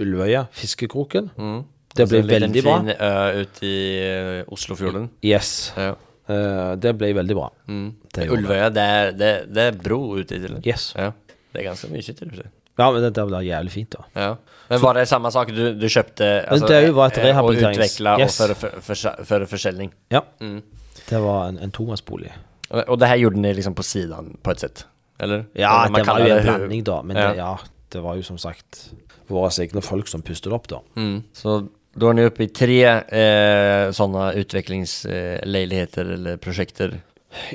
Ulvøya, 0.00 0.46
Fiskekroken. 0.54 1.28
Mm. 1.36 1.60
Det 1.94 2.08
ble 2.10 2.18
Så 2.18 2.24
en 2.24 2.26
liten 2.30 2.46
veldig 2.48 2.62
bra. 2.64 2.78
fin 2.80 2.94
ø 2.94 3.42
ute 3.44 3.68
i 3.68 3.76
eh, 4.02 4.40
Oslofjorden. 4.54 5.10
Yes. 5.22 5.50
Ja. 5.78 5.92
Eh, 6.26 6.72
det 6.80 6.94
ble 6.98 7.12
veldig 7.14 7.36
bra. 7.38 7.50
Mm. 7.68 7.86
Det 8.16 8.30
Ulvøya, 8.34 8.70
det 8.74 8.86
er, 8.96 9.12
det, 9.20 9.32
det 9.54 9.66
er 9.68 9.78
bro 9.84 10.00
ute 10.16 10.34
i 10.34 10.40
eller? 10.40 10.64
Yes. 10.66 10.92
Ja. 10.98 11.12
Det 11.52 11.62
er 11.62 11.68
ganske 11.68 11.90
mye, 11.92 12.02
för 12.02 12.34
sig. 12.40 12.50
Ja, 12.76 12.90
men 12.92 13.02
det, 13.02 13.10
det 13.14 13.24
var 13.30 13.42
jævlig 13.46 13.72
fint, 13.72 13.90
da. 13.94 14.04
Ja. 14.14 14.36
Men 14.68 14.80
var 14.80 14.94
det 14.94 15.04
samme 15.08 15.30
sak 15.30 15.50
du, 15.54 15.74
du 15.78 15.86
kjøpte 15.88 16.28
altså, 16.48 16.66
det 16.68 16.94
var 16.96 17.12
et 17.12 17.18
Og 17.18 17.24
eh, 17.24 17.38
Och 17.38 17.52
rehabiliterings- 17.52 17.78
utveckla 17.78 18.18
Yes. 18.20 18.40
og 18.40 18.56
för, 18.56 18.80
för, 18.80 18.94
for, 18.94 19.24
för 19.24 19.46
försäljning? 19.46 19.92
Ja. 20.08 20.24
Mm. 20.40 20.62
Det 21.08 21.18
var 21.18 21.48
en, 21.48 21.58
en 21.58 21.70
tomannsbolig. 21.70 22.32
Og, 22.70 22.80
och 22.88 22.98
det 22.98 23.06
her 23.06 23.16
gjorde 23.16 23.36
ni 23.38 23.54
liksom 23.54 23.74
på 23.74 23.82
siden, 23.82 24.36
på 24.42 24.50
et 24.50 24.60
sett? 24.60 24.86
Eller? 25.18 25.44
Ja, 25.52 25.86
det 25.94 26.06
var 26.06 26.20
jo 26.20 26.34
en 26.34 26.42
blanding, 26.42 26.84
da. 26.84 27.02
Men 27.02 27.16
Ja. 27.16 27.28
Det, 27.28 27.36
ja, 27.36 27.58
det 27.92 28.00
var 28.00 28.14
jo 28.16 28.22
som 28.22 28.38
sagt 28.38 28.90
våre 29.28 29.50
egne 29.62 29.80
folk 29.82 30.08
som 30.08 30.22
pustet 30.22 30.52
opp, 30.52 30.68
da. 30.68 30.80
Mm. 30.96 31.22
Så 31.32 31.68
da 31.94 32.08
er 32.10 32.12
ni 32.18 32.24
oppe 32.26 32.42
i 32.44 32.48
tre 32.50 32.80
eh, 32.84 33.92
utviklingsleiligheter 33.94 34.40
utvecklingsleiligheter 34.40 36.04
eller 36.16 36.36
prosjekter? 36.36 36.96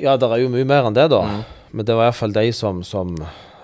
Ja, 0.00 0.16
det 0.16 0.28
er 0.30 0.40
jo 0.42 0.48
mye 0.52 0.64
mer 0.64 0.88
enn 0.88 0.94
det, 0.96 1.08
da. 1.12 1.20
Men 1.70 1.86
det 1.86 1.94
var 1.96 2.08
iallfall 2.08 2.32
de 2.32 2.46
som, 2.56 2.82
som 2.84 3.14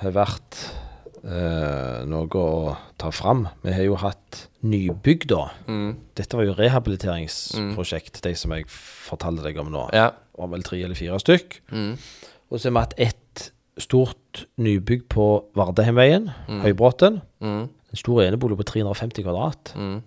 har 0.02 0.12
vært 0.14 0.60
eh, 0.60 0.85
noe 1.26 2.38
å 2.38 2.74
ta 3.00 3.08
fram. 3.10 3.48
Vi 3.64 3.72
har 3.74 3.82
jo 3.82 3.96
hatt 3.98 4.44
nybygg, 4.66 5.26
da. 5.30 5.48
Mm. 5.66 5.96
Dette 6.18 6.38
var 6.38 6.46
jo 6.46 6.54
rehabiliteringsprosjekt, 6.58 8.20
de 8.22 8.34
som 8.38 8.54
jeg 8.54 8.68
fortalte 8.70 9.44
deg 9.46 9.58
om 9.62 9.72
nå. 9.74 9.86
Ja. 9.96 10.12
Var 10.38 10.52
vel 10.52 10.66
tre 10.66 10.80
eller 10.84 10.98
fire 10.98 11.18
stykk. 11.22 11.60
Mm. 11.72 11.96
Og 12.50 12.60
så 12.60 12.68
har 12.68 12.76
vi 12.76 12.84
hatt 12.84 12.98
ett 13.08 13.48
stort 13.82 14.46
nybygg 14.62 15.06
på 15.12 15.26
Vardeheimveien, 15.58 16.30
Høybråten. 16.62 17.20
Mm. 17.44 17.64
En 17.66 18.00
stor 18.00 18.22
enebolig 18.24 18.58
på 18.60 18.68
350 18.72 19.26
kvadrat. 19.26 19.74
Mm. 19.76 19.98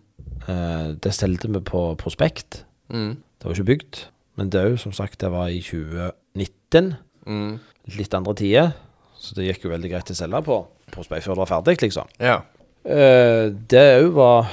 Eh, 0.48 0.88
det 1.04 1.14
solgte 1.16 1.52
vi 1.52 1.62
på 1.66 1.84
prospekt. 2.00 2.64
Mm. 2.90 3.20
Det 3.40 3.48
var 3.48 3.56
ikke 3.56 3.72
bygd. 3.74 4.04
Men 4.40 4.52
det 4.54 4.64
òg, 4.66 4.78
som 4.82 4.96
sagt, 4.96 5.20
det 5.22 5.32
var 5.34 5.52
i 5.52 5.62
2019. 5.64 6.94
Mm. 7.28 7.60
Litt 7.98 8.16
andre 8.16 8.36
tider. 8.40 8.72
Så 9.20 9.36
det 9.36 9.50
gikk 9.50 9.68
jo 9.68 9.74
veldig 9.74 9.92
greit 9.92 10.12
å 10.14 10.16
selge 10.16 10.40
på 10.48 10.62
prospekt 10.94 11.26
før 11.26 11.36
det 11.38 11.44
var 11.44 11.52
ferdig, 11.54 11.78
liksom. 11.82 12.08
Ja. 12.20 12.38
Eh, 12.86 13.50
det 13.72 13.86
òg 14.04 14.12
var 14.16 14.48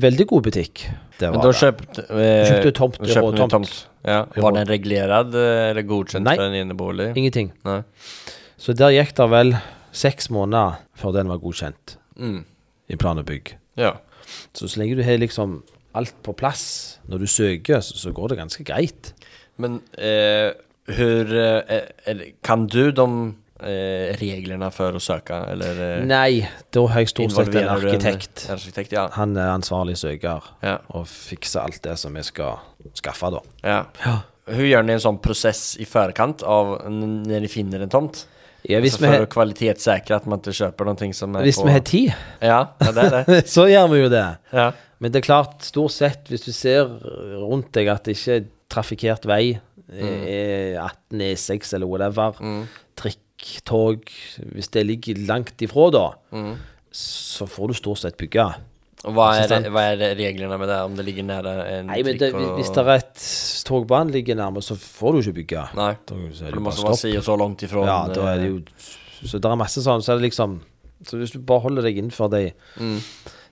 veldig 0.00 0.26
god 0.30 0.42
butikk. 0.48 0.86
Det 1.18 1.28
Men 1.30 1.36
var 1.38 1.44
då 1.46 1.52
det. 1.52 1.58
kjøpte, 1.60 2.04
eh, 2.10 2.46
Köpte 2.50 2.72
tomt, 2.74 2.98
kjøpte 2.98 3.32
ni 3.32 3.38
råtomt. 3.38 3.50
tomt. 3.50 3.74
Ja. 4.04 4.24
Var 4.36 4.52
den 4.52 4.66
reglerad 4.68 5.34
eh, 5.34 5.70
eller 5.70 5.82
godkjent 5.82 6.24
Nei. 6.26 6.34
for 6.36 6.44
en 6.44 6.54
innebolig? 6.58 7.12
Ingenting. 7.16 7.52
Nei. 7.64 7.82
Så 8.58 8.74
der 8.76 8.90
gikk 8.90 9.14
det 9.14 9.28
vel 9.30 9.54
seks 9.92 10.28
måneder 10.30 10.78
før 10.98 11.12
den 11.12 11.28
var 11.28 11.38
godkjent 11.38 11.96
Mm. 12.18 12.44
i 12.90 12.96
plan 12.96 13.18
og 13.18 13.26
bygg. 13.26 13.56
Ja. 13.76 13.92
Så 14.54 14.68
så 14.68 14.78
lenge 14.80 14.96
du 14.96 15.02
har 15.02 15.16
liksom 15.18 15.62
alt 15.94 16.14
på 16.22 16.34
plass 16.36 16.98
når 17.08 17.18
du 17.18 17.26
søker, 17.26 17.80
så, 17.80 17.94
så 17.96 18.12
går 18.12 18.28
det 18.28 18.38
ganske 18.38 18.64
greit. 18.64 19.12
Men 19.58 19.80
eh, 19.98 20.50
hur, 20.88 21.34
eh, 21.34 21.80
eller, 22.06 22.32
kan 22.42 22.66
du 22.66 22.90
de 22.92 23.34
eh, 23.64 24.14
reglerna 24.20 24.70
för 24.70 24.94
att 24.96 25.02
söka 25.02 25.36
eller? 25.36 25.98
Eh, 26.00 26.04
Nei, 26.06 26.48
da 26.70 26.86
har 26.86 27.00
jeg 27.00 27.08
stort 27.08 27.32
sett 27.32 27.54
en 27.54 27.68
arkitekt. 27.68 28.46
En 28.48 28.54
arkitekt, 28.54 28.92
ja. 28.92 29.08
Han 29.12 29.36
er 29.36 29.48
ansvarlig 29.54 29.96
søker 29.98 30.42
Ja. 30.62 30.78
og 30.88 31.06
fikser 31.08 31.60
alt 31.64 31.82
det 31.82 31.96
som 31.98 32.14
vi 32.14 32.22
skal 32.22 32.58
skaffe, 32.94 33.30
da. 33.30 33.40
ja. 33.64 33.82
Ja. 34.04 34.18
Hur 34.46 34.64
gjør 34.68 34.82
ni 34.84 34.92
en 34.92 35.00
sånn 35.00 35.18
prosess 35.24 35.76
i 35.80 35.84
forkant 35.88 36.42
av 36.42 36.74
når 36.92 37.06
när 37.40 37.46
finner 37.48 37.80
en 37.80 37.88
tomt? 37.88 38.26
Ja, 38.68 38.78
hvis 38.80 38.96
for 38.98 39.06
har- 39.06 39.24
å 39.24 39.26
kvalitetssikre 39.26 40.16
at 40.16 40.26
man 40.26 40.38
ikke 40.40 40.52
kjøper 40.52 40.84
noe 40.84 41.12
som 41.14 41.34
er 41.36 41.42
Hvis 41.42 41.58
på... 41.60 41.64
vi 41.66 41.72
har 41.72 41.80
tid, 41.80 42.12
Ja, 42.42 42.66
ja 42.80 42.92
det 42.92 43.04
er 43.04 43.24
det. 43.24 43.46
så 43.56 43.64
gjør 43.68 43.88
vi 43.90 44.02
jo 44.02 44.08
det. 44.08 44.36
Ja. 44.52 44.72
Men 45.00 45.12
det 45.12 45.18
er 45.22 45.26
klart, 45.26 45.62
stort 45.64 45.92
sett, 45.92 46.28
hvis 46.28 46.44
du 46.44 46.52
ser 46.52 46.84
rundt 47.40 47.72
deg 47.72 47.88
at 47.88 48.04
det 48.04 48.16
ikke 48.18 48.36
er 48.36 48.44
trafikkert 48.68 49.24
vei, 49.26 49.60
E18, 49.88 51.20
E6 51.32 51.74
eller 51.74 51.86
whatever, 51.86 52.32
Mm. 52.40 52.66
trikk, 52.96 53.18
tog 53.64 54.04
Hvis 54.54 54.70
det 54.74 54.86
ligger 54.86 55.20
langt 55.28 55.60
ifra, 55.64 55.90
da, 55.94 56.04
Mm. 56.32 56.54
så 56.94 57.46
får 57.50 57.68
du 57.68 57.74
stort 57.74 57.98
sett 57.98 58.16
bygge. 58.20 58.44
Og 59.04 59.12
hva 59.12 59.26
er, 59.36 59.68
vad 59.70 59.98
det 60.00 60.12
reglerna 60.16 60.56
med 60.58 60.68
det? 60.70 60.78
Om 60.86 60.94
det 60.96 61.04
ligger 61.04 61.24
nära 61.28 61.52
en 61.68 61.86
Nei, 61.90 62.02
men 62.06 62.16
det, 62.16 62.30
og... 62.32 62.54
hvis 62.56 62.70
det 62.72 62.84
er 62.86 62.94
et 62.94 63.24
togbane 63.68 64.10
ligger 64.14 64.34
nærme, 64.38 64.62
så 64.64 64.76
får 64.80 65.12
du 65.12 65.18
ikke 65.20 65.34
bygge. 65.42 65.64
Nei, 65.76 65.90
Da 66.08 66.14
er 66.14 66.54
det 66.54 66.62
måste 66.64 66.80
stopp. 66.86 66.96
si 67.02 67.12
så 67.20 67.36
langt 67.36 67.60
ifra. 67.66 67.84
Ja, 67.84 67.98
da 68.08 68.28
er 68.32 68.38
det 68.40 68.48
jo 68.48 68.62
Så 69.24 69.38
det 69.40 69.50
er 69.50 69.56
masse 69.56 69.80
sånn, 69.84 70.00
så 70.02 70.12
er 70.14 70.20
det 70.20 70.30
liksom 70.30 70.60
Så 71.04 71.18
hvis 71.20 71.32
du 71.32 71.38
bare 71.40 71.60
holder 71.60 71.82
deg 71.82 71.98
innenfor 71.98 72.30
de, 72.30 72.52
Mm. 72.80 73.00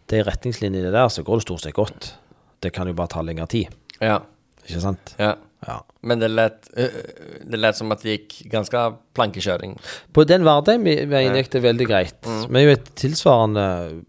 de 0.08 0.22
retningslinjene 0.25 0.90
der, 0.92 1.08
så 1.08 1.22
går 1.22 1.37
det 1.37 1.42
stort 1.46 1.61
sett 1.61 1.75
godt. 1.75 2.14
Det 2.62 2.72
kan 2.72 2.87
jo 2.87 2.94
bare 2.94 3.08
ta 3.08 3.20
lengre 3.20 3.46
tid, 3.49 3.68
Ja, 4.00 4.20
ikke 4.66 4.80
sant? 4.80 5.14
ja. 5.18 5.34
Ja. 5.66 5.78
Men 6.02 6.19
det 6.19 6.28
lät, 6.28 6.69
eh, 6.76 6.97
det 7.45 7.61
lät 7.61 7.76
som 7.76 7.92
at 7.95 8.02
det 8.02 8.16
gikk 8.16 8.38
ganske 8.50 8.85
plankekjøring. 9.14 9.76
På 10.12 10.25
den 10.26 10.47
Vardheim-veien 10.47 11.37
gikk 11.38 11.52
det 11.54 11.62
veldig 11.62 11.88
greit. 11.88 12.31
Vi 12.49 12.59
er 12.59 12.66
jo 12.66 12.76
et 12.76 12.88
tilsvarende 12.99 13.66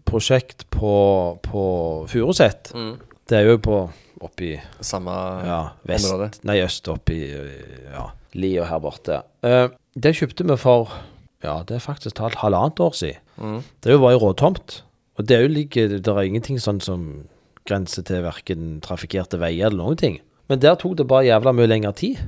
prosjekt 0.08 0.66
på, 0.74 0.94
på 1.46 1.64
Furuset. 2.10 2.72
Mm. 2.74 2.96
Det 3.30 3.38
er 3.38 3.48
jo 3.48 3.60
på 3.62 3.78
oppi 4.24 4.54
Samme 4.84 5.14
ja, 5.44 5.60
vest 5.88 6.08
område. 6.08 6.30
Nei, 6.48 6.58
øst 6.64 6.88
oppi 6.92 7.18
ja, 7.30 8.08
Lia 8.34 8.66
her 8.68 8.80
borte. 8.82 9.20
Uh, 9.44 9.68
det 9.94 10.16
kjøpte 10.18 10.46
vi 10.48 10.56
for 10.58 10.90
Ja, 11.44 11.60
det 11.68 11.78
er 11.78 11.84
faktisk 11.84 12.16
talt 12.18 12.40
halvannet 12.40 12.80
år 12.80 12.94
siden. 12.96 13.20
Mm. 13.36 13.60
Det 13.82 13.90
er 13.90 13.98
jo 13.98 14.04
bare 14.04 14.18
råtomt. 14.20 14.82
Og 15.18 15.28
det 15.28 15.36
er 15.36 15.44
jo 15.44 15.52
like, 15.52 15.82
det 15.92 16.10
er 16.10 16.26
ingenting 16.26 16.58
sånn 16.62 16.80
som 16.82 17.02
grenser 17.68 18.04
til 18.06 18.24
verken 18.24 18.78
trafikkerte 18.84 19.38
veier 19.40 19.68
eller 19.68 19.82
noen 19.82 20.00
ting. 20.00 20.16
Men 20.50 20.60
der 20.60 20.78
tok 20.80 20.96
det 20.98 21.06
bare 21.08 21.26
jævla 21.28 21.54
mye 21.56 21.68
lengre 21.70 21.92
tid. 21.96 22.22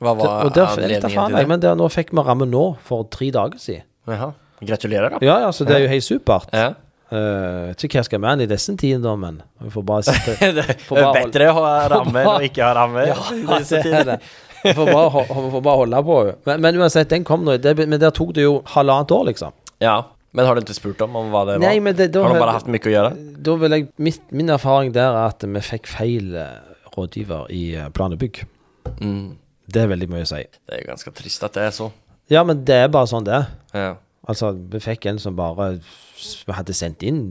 Hva 0.00 0.14
Det, 0.16 0.24
var 0.24 0.44
og 0.44 0.54
der, 0.56 0.66
anledningen 0.66 1.12
faen 1.12 1.34
jeg, 1.34 1.44
det? 1.44 1.48
men 1.48 1.62
der, 1.62 1.74
nå 1.76 1.88
fikk 1.92 2.14
vi 2.16 2.22
ramme 2.24 2.46
nå, 2.48 2.64
for 2.86 3.08
tre 3.12 3.28
dager 3.34 3.60
siden. 3.60 3.84
Jaha, 4.08 4.30
Gratulerer, 4.60 5.14
da. 5.14 5.18
Ja, 5.24 5.38
ja, 5.46 5.50
så 5.52 5.64
det 5.64 5.76
er 5.76 5.84
jo 5.86 5.90
helt 5.92 6.04
supert. 6.04 6.48
Ja. 6.52 6.72
Uh, 7.10 7.72
ikke 7.74 7.96
hva 7.96 8.02
jeg 8.04 8.06
skal 8.06 8.20
med 8.22 8.44
i 8.44 8.46
disse 8.50 8.74
tider, 8.78 9.00
da, 9.02 9.16
men 9.18 9.40
vi 9.58 9.72
får 9.74 9.84
bare 9.88 10.04
sitte 10.06 10.62
Får 10.88 11.00
bare 11.00 11.24
Bedre 11.24 11.48
å 11.50 11.56
ha 11.56 11.72
rammer 11.90 12.20
enn 12.22 12.30
å 12.36 12.46
ikke 12.46 12.62
ha 12.62 12.70
rammer. 12.76 13.10
Ja, 13.10 13.16
det 13.70 13.80
er 13.88 14.06
det. 14.12 14.18
Vi 14.60 14.74
får 14.76 14.92
bare, 14.92 15.24
får 15.32 15.64
bare 15.64 15.80
holde 15.80 16.02
på. 16.06 16.18
Men, 16.46 16.62
men 16.66 16.80
uansett, 16.80 17.10
den 17.10 17.26
kom 17.26 17.44
nå. 17.48 17.56
Det, 17.58 17.74
men 17.80 18.00
der 18.00 18.12
tok 18.14 18.34
det 18.36 18.44
jo 18.44 18.60
halvannet 18.76 19.14
år, 19.16 19.26
liksom. 19.32 19.56
Ja, 19.82 19.96
men 20.36 20.46
har 20.46 20.54
du 20.54 20.62
ikke 20.62 20.76
spurt 20.76 21.00
om, 21.02 21.16
om 21.18 21.32
hva 21.32 21.42
det 21.48 21.56
var? 21.58 21.78
men 21.82 21.96
det, 21.98 22.12
da, 22.14 22.22
har 22.22 22.36
du 22.36 22.42
bare 22.44 22.54
haft 22.54 22.68
mye 22.70 22.84
å 22.86 22.92
gjøre? 22.92 23.14
da 23.40 23.54
vil 23.64 23.74
jeg, 23.74 23.86
mitt, 23.98 24.20
Min 24.30 24.52
erfaring 24.54 24.92
der 24.94 25.10
er 25.10 25.32
at 25.32 25.42
vi 25.42 25.62
fikk 25.64 25.90
feil 25.90 26.36
eh, 26.38 26.69
rådgiver 27.00 27.50
i 27.50 27.62
eh, 27.80 27.88
plan 27.96 28.12
og 28.14 28.20
bygg. 28.22 28.42
Mm. 29.00 29.36
Det 29.70 29.82
er 29.82 29.90
veldig 29.92 30.08
mye 30.10 30.24
å 30.26 30.30
si. 30.30 30.42
Det 30.66 30.78
er 30.80 30.86
ganske 30.88 31.12
trist 31.14 31.44
at 31.46 31.54
det 31.58 31.62
er 31.68 31.74
så. 31.74 31.90
Ja, 32.30 32.44
men 32.46 32.64
det 32.66 32.76
er 32.84 32.88
bare 32.92 33.08
sånn 33.10 33.24
det 33.26 33.34
er. 33.34 33.48
Ja. 33.74 33.90
Altså, 34.30 34.52
vi 34.70 34.78
fikk 34.82 35.06
en 35.10 35.18
som 35.18 35.34
bare 35.38 35.80
hadde 36.52 36.74
sendt 36.76 37.02
inn 37.06 37.22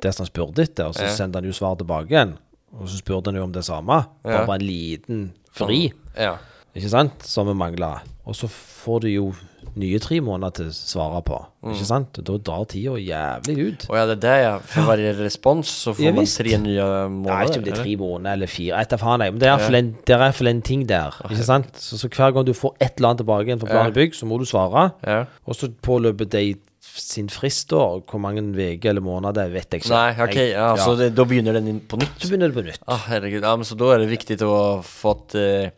det 0.00 0.12
som 0.14 0.24
han 0.24 0.30
spurte 0.30 0.62
etter, 0.64 0.86
og 0.88 0.94
så 0.96 1.04
Ja. 1.08 1.14
sendte 1.16 1.36
han 1.40 1.44
jo 1.48 1.52
svar 1.52 1.76
tilbake 1.76 2.08
igjen. 2.14 2.36
Og 2.78 2.86
så 2.88 3.00
spurte 3.00 3.26
han 3.28 3.36
jo 3.36 3.42
om 3.44 3.52
det 3.52 3.64
samme. 3.66 4.06
Bare, 4.22 4.32
Ja. 4.32 4.46
bare 4.46 4.60
en 4.60 4.66
liten 4.66 5.32
fri. 5.52 5.92
Ja. 6.16 6.36
Ikke 6.74 6.88
sant? 6.88 7.22
Som 7.26 7.48
vi 7.48 7.54
mangla. 7.54 8.00
Og 8.24 8.34
så 8.34 8.46
får 8.48 9.00
du 9.00 9.08
jo 9.08 9.34
nye 9.76 9.98
tre 10.02 10.20
måneder 10.20 10.52
til 10.56 10.66
å 10.70 10.74
svare 10.74 11.20
på. 11.26 11.38
Mm. 11.62 11.72
Ikke 11.74 11.86
sant? 11.86 12.18
Og 12.18 12.24
da 12.24 12.36
drar 12.38 12.64
tida 12.70 12.94
jævlig 12.98 13.56
ut. 13.68 13.86
Å 13.90 13.96
ja, 13.98 14.06
det 14.06 14.16
er 14.16 14.22
det, 14.24 14.36
ja. 14.42 14.52
For 14.72 14.82
hver 14.88 15.02
respons 15.20 15.68
så 15.84 15.94
får 15.94 16.04
Ja, 16.04 16.12
man 16.16 16.24
visst. 16.24 16.38
tre 16.40 16.56
nye 16.58 16.86
måneder. 17.08 17.34
Nei, 17.34 17.44
ikke 17.46 17.58
om 17.60 17.64
det 17.68 17.72
er 17.76 17.82
tre 17.84 17.96
måneder 18.00 18.32
eller 18.32 18.46
fire, 18.46 18.80
Etter 18.80 18.96
faen 18.98 19.20
jeg. 19.20 19.32
Men 19.32 19.38
det 19.40 19.46
er 19.48 19.52
iallfall 19.54 19.74
en, 19.82 19.92
det 20.06 20.14
er 20.14 20.18
i 20.18 20.24
hvert 20.24 20.34
fall 20.40 20.48
en 20.54 20.62
ting 20.62 20.86
der. 20.88 21.20
Ikke 21.30 21.44
sant? 21.44 21.76
Så, 21.76 21.98
så 22.00 22.08
hver 22.08 22.32
gang 22.34 22.44
du 22.48 22.52
får 22.56 22.74
et 22.80 22.96
eller 22.96 23.08
annet 23.12 23.22
tilbake 23.24 23.46
igjen 23.46 23.60
fra 23.60 23.68
plan 23.70 23.86
og 23.92 23.94
bygg, 24.00 24.14
så 24.18 24.26
må 24.26 24.38
du 24.40 24.44
svare. 24.48 24.90
Ja. 25.06 25.24
Og 25.46 25.54
så 25.54 25.68
påløper 25.82 26.28
de 26.30 26.56
sin 26.80 27.28
frist, 27.28 27.68
da. 27.70 27.76
og 27.76 28.06
Hvor 28.10 28.18
mange 28.18 28.40
uker 28.42 28.90
eller 28.90 29.00
måneder, 29.04 29.32
det 29.44 29.52
vet 29.52 29.70
jeg 29.70 29.82
ikke. 29.84 29.90
Nei, 29.92 30.10
ok, 30.24 30.34
Jeg- 30.34 30.50
Ja, 30.56 30.74
Så 30.76 30.96
det, 30.98 31.14
da 31.14 31.24
begynner 31.24 31.52
den 31.52 31.80
på 31.80 31.96
på 31.98 32.06
Så 32.18 32.28
begynner 32.30 32.48
det 32.50 32.56
på 32.56 32.64
nytt. 32.66 32.80
Ah, 32.88 32.96
herregud. 33.06 33.42
Ja, 33.42 33.54
men 33.56 33.64
så 33.64 33.76
da 33.76 33.92
er 33.94 33.98
det 33.98 34.08
viktig 34.10 34.40
å 34.42 34.50
ha 34.50 34.82
fått 34.82 35.34
eh, 35.36 35.70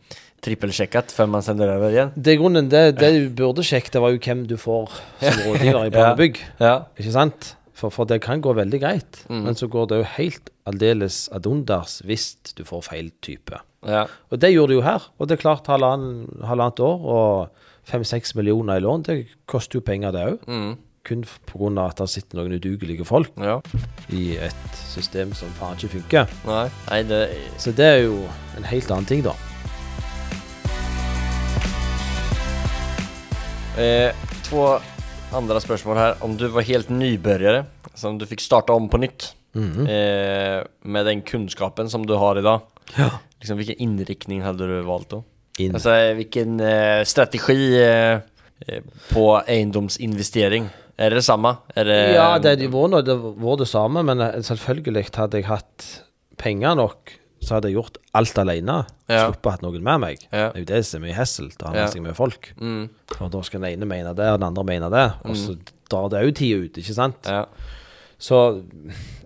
trippelcheckat 0.43 1.11
før 1.15 1.29
man 1.33 1.41
sender 1.45 1.71
over 1.77 1.89
igjen? 1.93 2.13
Det 2.15 2.37
grunnen, 2.39 2.69
det, 2.71 2.83
det 2.99 3.09
du 3.15 3.29
burde 3.43 3.63
sjekke, 3.65 3.91
det 3.95 4.01
var 4.03 4.13
jo 4.15 4.21
hvem 4.23 4.45
du 4.49 4.55
får 4.59 4.91
som 5.23 5.41
rådgiver 5.47 5.87
i 5.87 5.93
plan 5.95 6.11
og 6.13 6.21
bygg. 6.21 6.39
Ja. 6.61 6.75
Ikke 6.99 7.15
sant? 7.15 7.53
For, 7.73 7.89
for 7.89 8.05
det 8.07 8.19
kan 8.21 8.39
gå 8.43 8.53
veldig 8.55 8.79
greit, 8.83 9.23
Mm. 9.29 9.43
men 9.47 9.55
så 9.57 9.67
går 9.67 9.87
det 9.89 9.97
jo 10.03 10.09
helt 10.19 10.49
aldeles 10.69 11.23
ad 11.33 11.47
undas 11.49 12.01
hvis 12.05 12.35
du 12.55 12.61
får 12.67 12.83
feil 12.85 13.09
type. 13.25 13.57
Ja. 13.87 14.05
Og 14.31 14.39
det 14.39 14.53
gjorde 14.53 14.71
det 14.71 14.77
jo 14.77 14.83
her. 14.85 15.07
Og 15.19 15.27
det 15.27 15.35
er 15.39 15.41
klart, 15.41 15.67
halvannet, 15.67 16.29
halvannet 16.47 16.79
år 16.85 17.01
og 17.17 17.63
fem-seks 17.89 18.35
millioner 18.37 18.77
i 18.79 18.83
lån, 18.85 19.03
det 19.09 19.17
koster 19.49 19.79
jo 19.81 19.83
penger, 19.83 20.13
det 20.15 20.25
òg. 20.29 20.45
Mm. 20.47 20.73
Kun 21.03 21.25
pga. 21.49 21.87
at 21.89 21.97
det 21.99 22.07
sitter 22.13 22.37
noen 22.39 22.53
udugelige 22.55 23.03
folk 23.05 23.33
Ja. 23.41 23.57
i 24.15 24.37
et 24.37 24.77
system 24.87 25.33
som 25.35 25.49
faen 25.59 25.75
ikke 25.75 25.97
funker. 25.97 26.29
Nei. 26.47 26.69
Nei, 26.89 27.01
det... 27.09 27.23
Så 27.59 27.73
det 27.75 27.83
er 27.89 27.99
jo 28.05 28.21
en 28.55 28.63
helt 28.69 28.91
annen 28.93 29.05
ting, 29.09 29.25
da. 29.25 29.33
Eh, 33.77 34.15
två 34.43 34.79
andra 35.31 35.59
spörsmål 35.59 35.97
här. 35.97 36.15
Om 36.19 36.37
du 36.37 36.47
var 36.47 36.61
helt 36.61 36.89
nybörjare, 36.89 37.65
alltså 37.83 38.07
om 38.07 38.17
du 38.17 38.25
fick 38.25 38.41
starta 38.41 38.73
om 38.73 38.89
på 38.89 38.97
nytt 38.97 39.35
eh, 39.55 40.65
med 40.81 41.05
den 41.05 41.21
kunskapen 41.21 41.89
som 41.89 42.05
du 42.05 42.13
har 42.13 42.37
idag. 42.37 42.61
Ja. 42.97 43.09
Liksom, 43.39 43.57
vilken 43.57 43.75
inriktning 43.75 44.41
hade 44.41 44.67
du 44.67 44.81
valt 44.81 45.09
då? 45.09 45.23
In. 45.57 45.73
Alltså 45.73 46.13
vilken 46.13 46.59
eh, 46.59 47.03
strategi 47.03 47.83
eh, 47.83 48.13
eh, 48.67 48.83
på 49.13 49.41
eiendomsinvestering? 49.47 50.69
Er 50.97 51.09
det 51.09 51.15
det 51.15 51.21
samme? 51.25 51.55
Er 51.75 51.85
det, 51.85 52.13
Ja, 52.13 52.39
det 52.39 52.55
det 52.55 52.67
var 52.67 53.57
det 53.57 53.65
samme, 53.65 54.03
men 54.03 54.43
selvfølgelig 54.43 55.07
hadde 55.15 55.37
jeg 55.37 55.47
hatt 55.47 56.03
penger 56.37 56.75
nok, 56.75 57.15
så 57.43 57.55
hadde 57.57 57.69
jeg 57.69 57.75
gjort 57.77 57.97
alt 58.15 58.39
alene. 58.41 58.77
Ja. 59.11 59.27
Sluppet 59.27 59.45
å 59.45 59.51
ha 59.51 59.57
noen 59.65 59.83
med 59.83 59.99
meg. 60.01 60.23
Ja. 60.31 60.49
Det 60.51 60.55
er 60.55 60.63
jo 60.63 60.69
det 60.73 60.81
som 60.87 61.01
er 61.03 61.07
mye 61.07 61.17
hessel, 61.19 61.49
Da 61.57 61.65
har 61.67 61.73
man 61.75 61.81
Ja. 61.83 61.87
seg 61.91 62.01
mye 62.05 62.15
folk. 62.15 62.53
Mm. 62.59 62.89
Og 63.19 63.31
da 63.31 63.41
skal 63.41 63.61
den 63.61 63.73
ene 63.73 63.85
mene 63.89 64.15
det, 64.15 64.27
og 64.33 64.39
den 64.39 64.47
andre 64.47 64.63
mene 64.63 64.89
det. 64.89 65.05
Og 65.25 65.35
så 65.35 65.57
drar 65.89 66.09
det 66.09 66.23
òg 66.23 66.35
tida 66.35 66.63
ut, 66.63 66.73
ikke 66.81 66.93
sant? 66.95 67.25
Ja. 67.25 67.45
Så 68.23 68.63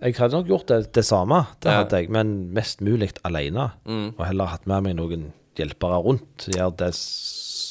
jeg 0.02 0.14
hadde 0.18 0.32
nok 0.34 0.48
gjort 0.50 0.66
det, 0.66 0.92
det 0.92 1.04
samme, 1.04 1.46
det 1.60 1.70
Ja. 1.70 1.82
hadde 1.84 2.00
jeg, 2.00 2.10
men 2.10 2.52
mest 2.52 2.80
mulig 2.80 3.12
alene. 3.24 3.70
Mm. 3.86 4.14
Og 4.18 4.26
heller 4.26 4.46
hatt 4.46 4.66
med 4.66 4.82
meg 4.82 4.96
noen 4.96 5.32
hjelpere 5.56 6.02
rundt. 6.04 6.48
Gjør 6.50 6.76
det 6.76 6.92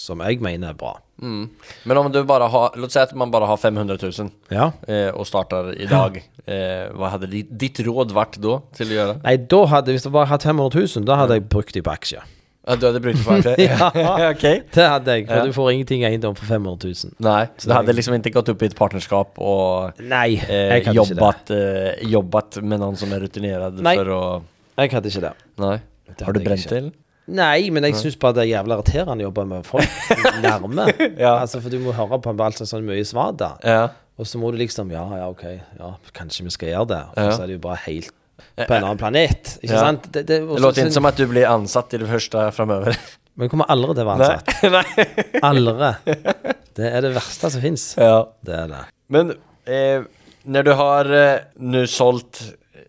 som 0.08 0.24
jeg 0.24 0.40
mener 0.44 0.72
er 0.74 0.80
bra. 0.80 0.96
Mm. 1.22 1.48
Men 1.90 2.00
om 2.00 2.10
du 2.14 2.20
bare 2.30 2.48
har, 2.54 2.76
låt 2.78 2.94
si 2.94 3.00
at 3.02 3.14
man 3.18 3.32
bare 3.34 3.48
har 3.50 3.58
500 3.58 3.98
000 4.04 4.32
Ja. 4.54 4.72
eh, 4.88 5.10
og 5.14 5.28
starter 5.30 5.74
i 5.78 5.90
dag. 5.90 6.22
Eh, 6.48 6.86
hva 6.96 7.10
hadde 7.12 7.28
ditt, 7.28 7.50
ditt 7.60 7.82
råd 7.84 8.14
vært 8.16 8.38
da 8.40 8.54
til 8.78 8.94
å 8.94 8.96
gjøre? 8.96 9.16
Nei, 9.26 9.34
da 9.52 9.58
hadde, 9.68 9.92
hvis 9.92 10.06
jeg 10.08 10.14
bare 10.16 10.30
hadde 10.30 10.48
500 10.48 10.86
000, 10.96 11.04
da 11.04 11.18
hadde 11.20 11.36
jeg 11.36 11.44
brukt 11.52 11.76
de 11.76 11.82
på 11.84 11.92
aksjer. 11.92 12.22
Ja, 12.64 12.76
du 12.80 12.86
hadde 12.88 13.02
brukt 13.04 13.20
det 13.20 13.26
på 13.28 13.36
aksjer? 13.36 13.60
Ja. 13.68 14.30
okay. 14.30 14.62
Det 14.72 14.86
hadde 14.88 15.18
jeg, 15.18 15.26
for 15.28 15.42
Ja. 15.42 15.44
du 15.44 15.52
får 15.58 15.72
ingenting 15.74 16.06
eiendom 16.08 16.38
for 16.40 16.48
500 16.48 16.88
000. 16.88 17.18
Nei, 17.28 17.42
så 17.60 17.68
du 17.68 17.74
hadde 17.76 17.96
liksom 17.98 18.16
ikke 18.22 18.32
gått 18.38 18.54
opp 18.54 18.64
i 18.64 18.70
et 18.70 18.78
partnerskap 18.80 19.44
og 19.44 20.00
Nei, 20.08 20.38
eh, 20.48 20.78
hadde 20.88 20.96
ikke 20.96 21.60
eh, 21.60 22.08
jobbat 22.16 22.62
med 22.64 22.80
noen 22.86 22.96
som 23.04 23.12
er 23.12 23.28
rutinert 23.28 23.84
for 23.84 24.14
å 24.16 24.22
att... 24.38 24.54
Jeg 24.78 24.96
hadde 24.96 25.12
ikke 25.12 25.26
det. 25.28 25.34
Nei. 25.60 25.76
Det 26.16 26.26
Har 26.30 26.34
du 26.34 26.40
brent 26.48 26.68
till? 26.72 26.92
Nei, 27.28 27.70
men 27.76 27.84
jeg 27.90 27.98
syns 28.00 28.16
bare 28.22 28.38
det 28.38 28.44
er 28.46 28.52
jævla 28.54 28.78
irriterende 28.78 29.26
å 29.26 29.28
jobbe 29.28 29.44
med 29.50 29.66
folk 29.68 30.12
nærme. 30.46 30.86
Ja. 31.20 31.34
Altså, 31.42 31.60
For 31.64 31.74
du 31.74 31.80
må 31.84 31.92
høre 31.98 32.20
på 32.24 32.34
alt 32.46 32.62
sånn 32.64 32.86
mye 32.88 33.04
svada. 33.08 33.56
Ja. 33.68 33.82
Og 34.18 34.26
så 34.26 34.40
må 34.42 34.50
du 34.54 34.58
liksom 34.62 34.90
Ja, 34.96 35.04
ja, 35.20 35.28
OK, 35.30 35.44
ja, 35.78 35.92
kanskje 36.18 36.48
vi 36.48 36.54
skal 36.56 36.72
gjøre 36.72 36.88
det. 36.94 37.02
Og 37.20 37.34
så 37.36 37.44
er 37.44 37.52
det 37.52 37.58
jo 37.60 37.64
bare 37.68 37.82
helt 37.86 38.14
på 38.58 38.74
en 38.74 38.84
annen 38.88 38.98
planet. 39.02 39.58
Ikke 39.62 39.74
Ja. 39.76 39.84
sant? 39.90 40.08
Det, 40.14 40.24
det, 40.30 40.40
også, 40.44 40.56
Det 40.56 40.64
låter 40.66 40.86
ikke 40.88 40.96
som 40.98 41.10
at 41.12 41.20
du 41.20 41.26
blir 41.30 41.46
ansatt 41.52 41.94
i 41.94 42.00
det 42.02 42.08
første 42.10 42.48
framover. 42.56 42.98
Men 43.38 43.46
jeg 43.46 43.52
kommer 43.54 43.70
aldri 43.70 43.94
til 43.94 44.08
å 44.08 44.10
være 44.10 44.30
ansatt. 44.32 44.64
Nei. 44.78 45.42
Aldri. 45.46 45.92
Det 46.78 46.90
er 46.94 47.02
det 47.02 47.12
verste 47.16 47.50
som 47.54 47.62
fins. 47.64 47.84
Ja. 47.98 48.24
Det 48.46 48.54
er 48.54 48.68
det. 48.70 48.82
Men 49.14 49.32
eh, 49.66 50.04
når 50.46 50.66
du 50.68 50.72
har 50.78 51.08
eh, 51.18 51.40
nu 51.58 51.80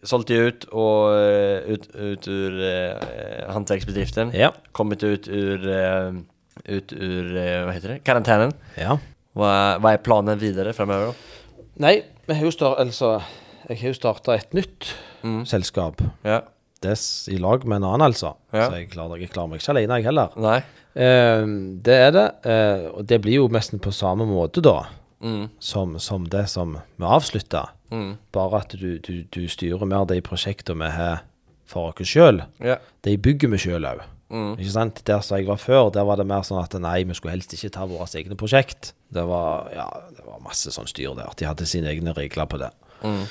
sålt, 0.02 0.26
de 0.26 0.34
ut 0.34 0.64
och 0.64 1.14
eh, 1.16 1.58
ut, 1.58 1.86
ut 1.96 2.28
ur 2.28 2.60
eh, 2.62 3.52
hantverksbedriften, 3.52 4.30
Ja. 4.34 4.52
kommit 4.72 5.02
ut 5.02 5.28
ur, 5.28 5.68
eh, 5.68 6.12
ut 6.64 6.92
ur 6.92 7.36
eh, 7.36 7.64
vad 7.64 7.74
heter 7.74 7.88
det? 7.88 7.98
karantänen. 7.98 8.52
ja. 8.76 8.98
Vad, 9.32 9.82
vad 9.82 9.92
är 9.92 9.96
planen 9.98 10.38
vidare 10.38 10.72
framöver 10.72 11.06
då? 11.06 11.14
Nei, 11.74 12.02
vi 12.26 12.34
har 12.34 12.44
jo 12.44 12.50
start, 12.50 12.78
altså, 12.78 13.20
jeg 13.68 13.78
har 13.80 13.88
jo 13.88 13.94
starta 13.94 14.34
et 14.34 14.52
nytt 14.54 14.94
Mm. 15.22 15.44
selskap. 15.46 16.00
Ja. 16.24 16.40
Det 16.82 16.90
er 16.90 17.32
i 17.34 17.38
lag 17.38 17.64
med 17.66 17.76
en 17.76 17.84
annen, 17.84 18.02
altså. 18.06 18.36
Ja. 18.52 18.68
Så 18.70 18.76
jeg 18.78 18.90
klarer, 18.90 19.18
jeg 19.18 19.30
klarer 19.30 19.48
meg 19.50 19.58
ikke 19.60 19.70
alene, 19.74 19.96
jeg 19.98 20.04
heller. 20.04 20.28
Nei. 20.38 20.58
Eh, 20.94 21.46
det 21.82 21.94
er 21.94 22.10
det. 22.14 22.26
eh, 22.46 22.88
og 22.94 23.06
det 23.06 23.20
blir 23.22 23.34
jo 23.40 23.48
nesten 23.48 23.78
på 23.82 23.90
samme 23.92 24.26
måte, 24.26 24.62
da, 24.62 24.86
Mm. 25.20 25.48
som, 25.58 25.98
som 25.98 26.24
det 26.30 26.48
som 26.48 26.76
vi 26.96 27.04
avslutta. 27.04 27.68
Mm. 27.94 28.12
Bare 28.34 28.62
at 28.62 28.76
du, 28.76 28.98
du, 28.98 29.24
du 29.24 29.42
styrer 29.48 29.88
mer 29.88 30.06
de 30.10 30.20
prosjektene 30.24 30.84
vi 30.84 30.92
har 30.94 31.24
for 31.68 31.92
oss 31.92 32.08
sjøl. 32.08 32.42
Yeah. 32.64 32.80
De 33.04 33.16
bygger 33.20 33.52
vi 33.52 33.60
sjøl 33.66 33.88
òg. 33.88 34.04
Mm. 34.28 34.56
Ikke 34.60 34.72
sant? 34.74 35.02
Der 35.08 35.22
som 35.24 35.38
jeg 35.38 35.48
var 35.48 35.60
før, 35.60 35.88
der 35.92 36.04
var 36.08 36.20
det 36.20 36.26
mer 36.28 36.44
sånn 36.44 36.60
at 36.60 36.74
nei, 36.80 37.00
vi 37.08 37.16
skulle 37.16 37.36
helst 37.36 37.54
ikke 37.56 37.72
ta 37.76 37.86
våre 37.88 38.08
egne 38.20 38.36
prosjekt. 38.40 38.92
Det 39.12 39.24
var, 39.28 39.70
ja, 39.72 39.86
det 40.16 40.24
var 40.26 40.42
masse 40.44 40.72
sånn 40.74 40.88
styr 40.88 41.16
der. 41.16 41.32
De 41.38 41.48
hadde 41.48 41.68
sine 41.68 41.88
egne 41.92 42.12
regler 42.16 42.48
på 42.50 42.60
det. 42.60 42.72
Mm. 43.00 43.24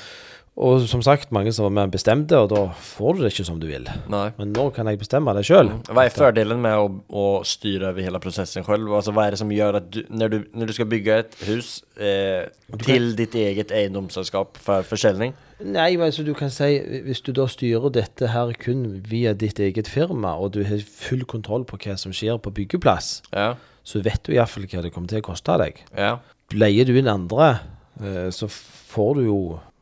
Og 0.57 0.87
som 0.89 1.03
sagt, 1.05 1.29
mange 1.35 1.51
som 1.53 1.67
var 1.67 1.73
med 1.75 1.91
bestemte, 1.93 2.33
og 2.41 2.47
da 2.49 2.63
får 2.81 3.13
du 3.13 3.19
det 3.21 3.29
ikke 3.29 3.43
som 3.45 3.59
du 3.61 3.67
vil. 3.69 3.83
Nei. 4.09 4.31
Men 4.39 4.55
nå 4.55 4.63
kan 4.73 4.87
jeg 4.89 4.97
bestemme 4.97 5.33
det 5.37 5.43
sjøl. 5.45 5.69
Hva 5.93 6.07
er 6.07 6.13
fordelen 6.15 6.63
med 6.63 6.73
å, 6.81 6.87
å 7.13 7.25
styre 7.45 7.91
over 7.91 8.01
hele 8.01 8.17
prosessen 8.23 8.65
själv? 8.65 8.89
Altså, 8.97 9.13
hva 9.13 9.27
er 9.27 9.35
det 9.35 9.39
som 9.43 9.51
gjør 9.53 9.77
at 9.83 9.91
du, 9.93 9.99
når 10.09 10.31
du, 10.33 10.37
når 10.57 10.71
du 10.71 10.73
skal 10.73 10.89
bygge 10.89 11.19
et 11.21 11.37
hus 11.45 11.69
eh, 12.01 12.47
till 12.81 13.11
ditt 13.19 13.37
eget 13.37 13.69
eiendomsselskap 13.69 14.57
for 14.65 14.81
försäljning? 14.89 15.35
Nei, 15.61 15.91
altså 16.01 16.25
du 16.25 16.33
kan 16.37 16.49
si, 16.53 16.71
hvis 17.05 17.21
du 17.25 17.31
da 17.37 17.45
styrer 17.49 17.93
dette 17.93 18.33
her 18.33 18.55
kun 18.61 18.83
via 19.09 19.35
ditt 19.37 19.61
eget 19.61 19.87
firma, 19.89 20.35
og 20.41 20.55
du 20.57 20.63
har 20.65 20.81
full 20.89 21.21
kontroll 21.29 21.69
på 21.69 21.77
hva 21.85 21.99
som 22.01 22.13
skjer 22.13 22.41
på 22.41 22.55
byggeplass, 22.63 23.19
Ja. 23.33 23.51
så 23.85 24.01
vet 24.01 24.25
du 24.25 24.33
iallfall 24.33 24.65
hva 24.65 24.81
det 24.85 24.93
kommer 24.93 25.13
til 25.13 25.21
å 25.21 25.29
koste 25.29 25.53
deg. 25.61 25.85
Ja. 25.93 26.15
Leier 26.57 26.85
du 26.89 26.97
inn 26.97 27.09
andre, 27.13 27.59
eh, 28.01 28.29
så 28.33 28.49
får 28.49 29.17
du 29.21 29.25
jo 29.29 29.39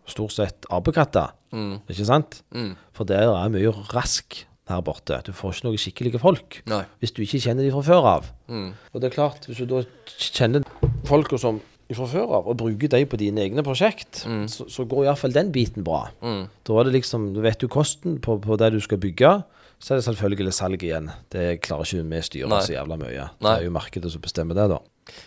stort 0.07 0.31
sett 0.35 0.65
apekatter, 0.73 1.33
Mm. 1.55 1.77
ikke 1.87 2.05
sant? 2.05 2.41
Mm. 2.51 2.73
For 2.93 3.07
der 3.07 3.29
er 3.31 3.49
mye 3.53 3.71
rask 3.93 4.41
her 4.67 4.81
borte. 4.81 5.21
Du 5.23 5.31
får 5.31 5.53
ikke 5.53 5.67
noen 5.67 5.77
skikkelige 5.79 6.19
folk. 6.19 6.57
Nei. 6.67 6.81
Hvis 6.99 7.13
du 7.15 7.21
ikke 7.23 7.39
kjenner 7.39 7.63
de 7.63 7.71
fra 7.71 7.83
før 7.85 8.07
av. 8.09 8.25
Mm. 8.49 8.73
Og 8.93 8.99
det 9.01 9.07
er 9.11 9.15
klart, 9.15 9.45
hvis 9.47 9.61
du 9.61 9.65
da 9.69 9.83
kjenner 10.17 10.65
folka 11.07 11.37
som 11.39 11.61
fra 11.93 12.07
før 12.09 12.31
av, 12.39 12.47
og 12.49 12.57
bruker 12.57 12.89
de 12.89 13.03
på 13.05 13.17
dine 13.21 13.43
egne 13.45 13.61
prosjekt, 13.63 14.23
så, 14.49 14.65
så 14.67 14.87
går 14.89 15.05
iallfall 15.05 15.31
den 15.35 15.51
biten 15.53 15.85
bra. 15.85 16.07
Mm. 16.25 16.47
Da 16.65 16.79
er 16.81 16.87
det 16.89 16.95
liksom, 16.97 17.27
du 17.35 17.43
vet 17.45 17.61
du 17.61 17.67
kosten 17.69 18.17
på, 18.19 18.39
på 18.41 18.57
det 18.57 18.71
du 18.73 18.79
skal 18.81 18.97
bygge, 18.97 19.35
så 19.79 19.93
er 19.93 20.01
det 20.01 20.07
selvfølgelig 20.07 20.53
salg 20.55 20.81
igjen. 20.81 21.11
Det 21.29 21.61
klarer 21.61 21.85
ikke 21.85 22.09
vi 22.09 22.21
styre 22.25 22.61
så 22.65 22.73
jævla 22.73 22.97
mye. 22.97 23.29
Det 23.37 23.51
er 23.51 23.63
jo 23.67 23.73
markedet 23.75 24.11
som 24.11 24.23
bestemmer 24.23 24.57
det, 24.57 24.65
da. 24.73 24.79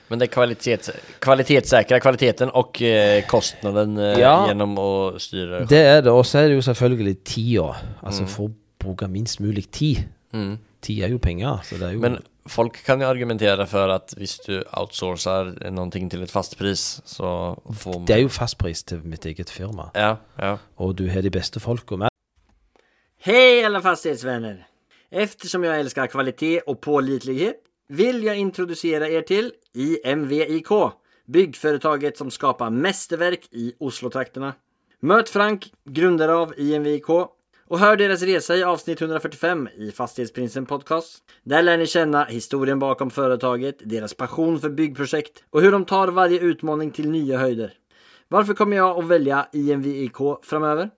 Men 0.08 0.18
det 0.18 0.28
er 0.28 0.32
kvalitets, 0.34 0.90
kvalitetssäkra 1.22 1.98
kvaliteten 2.02 2.50
og 2.56 2.80
eh, 2.82 3.20
kostnaden 3.30 3.98
eh, 3.98 4.18
Ja. 4.18 4.46
gjennom 4.48 4.72
å 4.78 4.88
styre 5.22 5.66
Det 5.70 5.78
er 5.78 6.00
det. 6.02 6.10
Og 6.12 6.24
så 6.26 6.38
er 6.42 6.48
det 6.48 6.56
jo 6.58 6.64
selvfølgelig 6.66 7.16
tida. 7.24 7.68
Altså 8.02 8.26
for 8.26 8.48
å 8.48 8.54
bruke 8.82 9.08
minst 9.08 9.40
mulig 9.40 9.68
tid. 9.70 10.04
Mm. 10.34 10.58
Tid 10.82 11.04
er 11.04 11.08
jo 11.14 11.18
penger, 11.18 11.62
så 11.64 11.78
det 11.78 11.88
er 11.88 11.92
jo 11.96 12.00
Men 12.00 12.18
folk 12.48 12.78
kan 12.84 13.00
ju 13.00 13.06
argumentera 13.06 13.66
för 13.66 13.88
att 13.88 14.14
hvis 14.16 14.38
du 14.46 14.62
outsourcar 14.72 15.70
någonting 15.70 16.10
till 16.10 16.22
ett 16.22 16.30
fast 16.30 16.58
pris 16.58 17.00
så 17.04 17.58
får 17.78 17.92
man... 17.92 18.04
Det 18.06 18.14
er 18.14 18.22
jo 18.22 18.28
fastpris 18.28 18.82
til 18.84 19.00
mitt 19.04 19.26
eget 19.26 19.50
firma. 19.50 19.90
Ja, 19.94 20.16
ja. 20.38 20.56
Og 20.78 20.96
du 20.98 21.08
har 21.10 21.20
de 21.22 21.30
beste 21.30 21.60
folka 21.60 21.96
med. 21.96 22.08
Hej 23.20 23.64
alla 23.64 23.80
fastighetsvänner! 23.82 24.66
Eftersom 25.10 25.64
jag 25.64 25.78
älskar 25.80 26.06
kvalitet 26.06 26.60
och 26.60 26.80
pålitlighet 26.80 27.56
vill 27.88 28.24
jag 28.24 28.38
introducera 28.38 29.08
er 29.08 29.22
till 29.22 29.52
IMVIK, 29.74 30.68
byggföretaget 31.26 32.16
som 32.16 32.30
skapar 32.30 32.70
mästerverk 32.70 33.48
i 33.50 33.72
Oslotrakterna. 33.78 34.54
Möt 35.00 35.28
Frank, 35.28 35.72
grundare 35.84 36.34
av 36.34 36.54
IMVIK, 36.56 37.08
och 37.68 37.78
hör 37.78 37.96
deras 37.96 38.22
resa 38.22 38.56
i 38.56 38.62
avsnitt 38.62 39.00
145 39.02 39.68
i 39.76 39.90
Fastighetsprinsen 39.90 40.66
Podcast. 40.66 41.22
Där 41.42 41.62
lär 41.62 41.78
ni 41.78 41.86
känna 41.86 42.24
historien 42.24 42.78
bakom 42.78 43.10
företaget, 43.10 43.76
deras 43.80 44.14
passion 44.14 44.60
för 44.60 44.70
byggprojekt 44.70 45.44
och 45.50 45.62
hur 45.62 45.72
de 45.72 45.84
tar 45.84 46.08
varje 46.08 46.40
utmaning 46.40 46.90
till 46.90 47.10
nya 47.10 47.38
höjder. 47.38 47.72
Varför 48.28 48.54
kommer 48.54 48.76
jag 48.76 48.98
att 48.98 49.04
välja 49.04 49.48
IMVIK 49.52 50.16
framöver? 50.42 50.90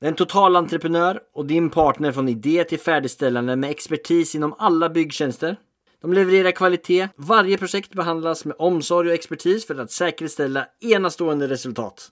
En 0.00 0.14
totalentreprenör 0.14 1.20
och 1.34 1.46
din 1.46 1.70
partner 1.70 2.12
från 2.12 2.28
idé 2.28 2.64
till 2.64 2.78
färdigställande 2.78 3.56
med 3.56 3.70
expertis 3.70 4.34
inom 4.34 4.54
alla 4.58 4.88
byggtjänster. 4.88 5.56
De 6.04 6.12
levererar 6.12 6.50
kvalitet. 6.50 7.08
Varje 7.16 7.58
projekt 7.58 7.94
behandlas 7.94 8.44
med 8.44 8.56
omsorg 8.58 9.08
och 9.08 9.14
expertis 9.14 9.66
för 9.66 9.80
att 9.80 9.90
säkerställa 9.90 10.66
enastående 10.80 11.48
resultat. 11.48 12.08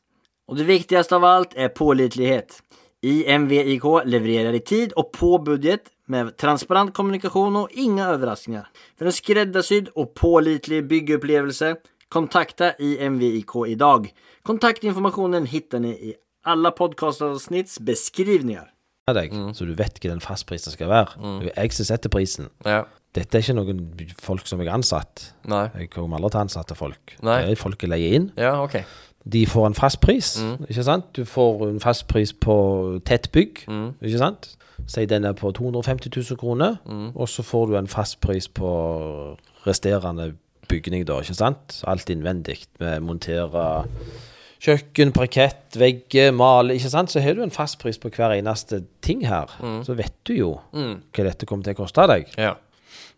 Och 0.46 0.56
det 0.56 0.64
viktigaste 0.64 1.16
av 1.16 1.24
allt 1.24 1.54
är 1.54 1.68
pålitlighet. 1.68 2.62
IMVIK 3.02 3.82
levererar 4.04 4.52
i 4.52 4.60
tid 4.60 4.92
och 4.92 5.12
på 5.12 5.38
budget 5.38 5.80
med 6.06 6.36
transparent 6.36 6.94
kommunikation 6.94 7.56
och 7.56 7.68
inga 7.72 8.08
överraskningar. 8.08 8.68
För 8.98 9.06
en 9.06 9.12
skräddarsydd 9.12 9.88
och 9.88 10.14
pålitlig 10.14 10.86
byggupplevelse 10.86 11.76
kontakta 12.08 12.72
IMVIK 12.78 13.50
idag. 13.66 14.08
Kontaktinformationen 14.42 15.46
hittar 15.46 15.78
ni 15.78 15.88
i 15.88 16.14
alle 16.44 16.70
podcastavsnitts 16.70 17.80
beskrivninger. 17.80 18.68
deg, 19.10 19.32
så 19.54 19.66
du 19.66 19.74
vet 19.74 19.98
hva 19.98 20.12
den 20.12 20.20
fastprisen 20.22 20.72
skal 20.72 20.88
være. 20.88 21.18
Det 21.42 21.52
er 21.52 21.64
jeg 21.66 21.72
som 21.74 21.88
setter 21.88 22.12
prisen. 22.12 22.48
Ja. 22.64 22.84
Dette 23.12 23.36
er 23.36 23.42
ikke 23.44 23.54
noen 23.58 23.80
folk 24.24 24.46
som 24.48 24.60
har 24.62 24.70
ansatt. 24.72 25.34
Nei. 25.50 25.66
Jeg 25.82 25.90
kommer 25.92 26.16
aldri 26.16 26.30
til 26.32 26.40
å 26.40 26.44
ansette 26.46 26.76
folk. 26.78 27.16
Nei. 27.20 27.38
Det 27.44 27.52
er 27.56 27.60
folk 27.60 27.82
jeg 27.84 27.92
leier 27.92 28.14
inn. 28.16 28.30
Ja, 28.40 28.54
ok. 28.64 28.78
De 29.32 29.44
får 29.46 29.66
en 29.68 29.76
fast 29.78 30.00
pris, 30.02 30.32
ikke 30.66 30.82
sant? 30.82 31.12
Du 31.14 31.22
får 31.28 31.68
en 31.68 31.78
fast 31.84 32.08
pris 32.10 32.32
på 32.34 32.56
tett 33.06 33.28
bygg, 33.34 33.60
ikke 34.02 34.18
sant? 34.18 34.48
Si 34.90 35.04
den 35.06 35.28
er 35.28 35.36
på 35.38 35.52
250 35.54 36.10
000 36.10 36.40
kroner, 36.40 36.80
og 37.14 37.28
så 37.30 37.44
får 37.46 37.68
du 37.70 37.76
en 37.78 37.86
fast 37.92 38.18
pris 38.24 38.48
på 38.50 38.72
resterende 39.66 40.32
bygning 40.72 41.04
da, 41.06 41.20
ikke 41.22 41.36
sant? 41.38 41.78
Alt 41.86 42.10
innvendig, 42.10 42.64
med 42.82 43.04
montere 43.06 43.68
kjøkken, 44.62 45.12
parkett, 45.14 45.76
vegger, 45.78 46.32
male, 46.34 46.74
ikke 46.74 46.90
sant? 46.90 47.12
Så 47.14 47.22
har 47.22 47.38
du 47.38 47.44
en 47.44 47.54
fast 47.54 47.78
pris 47.82 47.98
på 48.02 48.10
hver 48.14 48.34
eneste 48.40 48.82
ting 49.06 49.22
her. 49.28 49.52
Så 49.86 49.94
vet 49.98 50.16
du 50.26 50.34
jo 50.40 50.52
hva 50.72 51.28
dette 51.28 51.46
kommer 51.46 51.68
til 51.68 51.76
å 51.76 51.82
koste 51.84 52.08
deg. 52.10 52.34
Ja. 52.40 52.56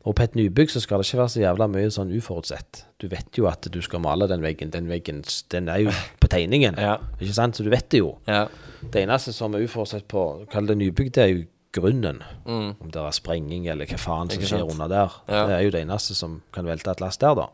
Og 0.05 0.13
på 0.17 0.25
et 0.27 0.35
nybygg 0.37 0.69
så 0.69 0.83
skal 0.85 1.01
det 1.01 1.09
ikke 1.09 1.23
være 1.23 1.33
så 1.33 1.41
jævla 1.41 1.67
mye 1.73 1.93
sånn 1.93 2.13
uforutsett. 2.13 2.83
Du 3.01 3.07
vet 3.09 3.39
jo 3.39 3.47
at 3.49 3.65
du 3.73 3.81
skal 3.85 4.03
male 4.05 4.29
den 4.29 4.45
veggen. 4.45 4.73
Den 4.75 4.91
veggen 4.91 5.23
den 5.53 5.71
er 5.73 5.81
jo 5.87 5.95
på 6.21 6.29
tegningen. 6.29 6.77
Ja. 6.77 6.99
Ikke 7.17 7.37
sant? 7.37 7.57
Så 7.57 7.65
du 7.65 7.71
vet 7.73 7.89
det 7.93 8.03
jo. 8.03 8.19
Ja. 8.29 8.45
Det 8.85 9.01
eneste 9.01 9.33
som 9.33 9.57
er 9.57 9.65
uforutsett 9.65 10.05
på 10.13 10.45
kall 10.53 10.69
det 10.69 10.77
nybygg, 10.83 11.09
det 11.17 11.23
er 11.23 11.33
jo 11.33 11.43
grunnen. 11.75 12.21
Om 12.45 12.93
det 12.93 13.01
er 13.01 13.17
sprenging 13.17 13.65
eller 13.73 13.89
hva 13.89 13.99
faen 13.99 14.31
som 14.31 14.45
skjer 14.45 14.69
under 14.69 14.93
der. 14.93 15.17
Ja. 15.27 15.47
Det 15.49 15.57
er 15.57 15.65
jo 15.65 15.73
det 15.75 15.83
eneste 15.87 16.17
som 16.19 16.39
kan 16.55 16.69
velte 16.69 16.93
et 16.93 17.01
lass 17.03 17.19
der, 17.23 17.41
da. 17.41 17.49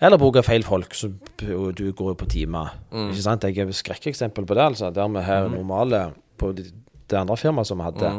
Eller 0.00 0.20
bruke 0.20 0.42
feil 0.44 0.64
folk, 0.66 0.96
så 0.96 1.12
du 1.40 1.84
går 1.92 2.10
jo 2.12 2.16
på 2.18 2.28
timer. 2.28 2.72
Ikke 2.92 3.22
sant? 3.24 3.44
Jeg 3.44 3.60
er 3.62 3.68
et 3.68 3.78
skrekkeksempel 3.78 4.48
på 4.48 4.56
det, 4.56 4.64
altså. 4.72 4.90
Der 4.92 5.12
vi 5.12 5.28
her 5.28 5.48
normale 5.52 6.08
På 6.36 6.50
det, 6.52 6.66
det 7.08 7.16
andre 7.16 7.36
firmaet 7.40 7.68
som 7.68 7.78
vi 7.80 7.86
hadde, 7.86 8.10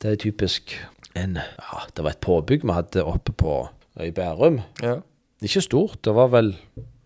det 0.00 0.12
er 0.12 0.20
typisk 0.22 0.72
en 1.16 1.38
Ja, 1.40 1.82
det 1.94 2.04
var 2.04 2.14
et 2.14 2.20
påbygg 2.24 2.64
vi 2.66 2.74
hadde 2.76 3.04
oppe 3.04 3.32
på 3.32 3.56
i 4.02 4.10
Bærum. 4.14 4.60
Ja. 4.82 5.00
Ikke 5.42 5.62
stort, 5.62 6.00
det 6.04 6.14
var 6.14 6.30
vel 6.32 6.52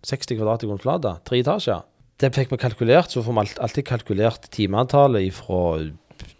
60 0.04 0.36
kvadrat 0.38 0.64
i 0.64 0.68
grunnflate. 0.70 1.16
Tre 1.24 1.40
etasjer. 1.40 1.82
Det 2.20 2.30
fikk 2.34 2.52
vi 2.52 2.60
kalkulert, 2.60 3.10
så 3.10 3.22
får 3.24 3.34
vi 3.34 3.44
alltid 3.64 3.86
kalkulert 3.88 4.48
timeantallet 4.54 5.26
ifra 5.26 5.62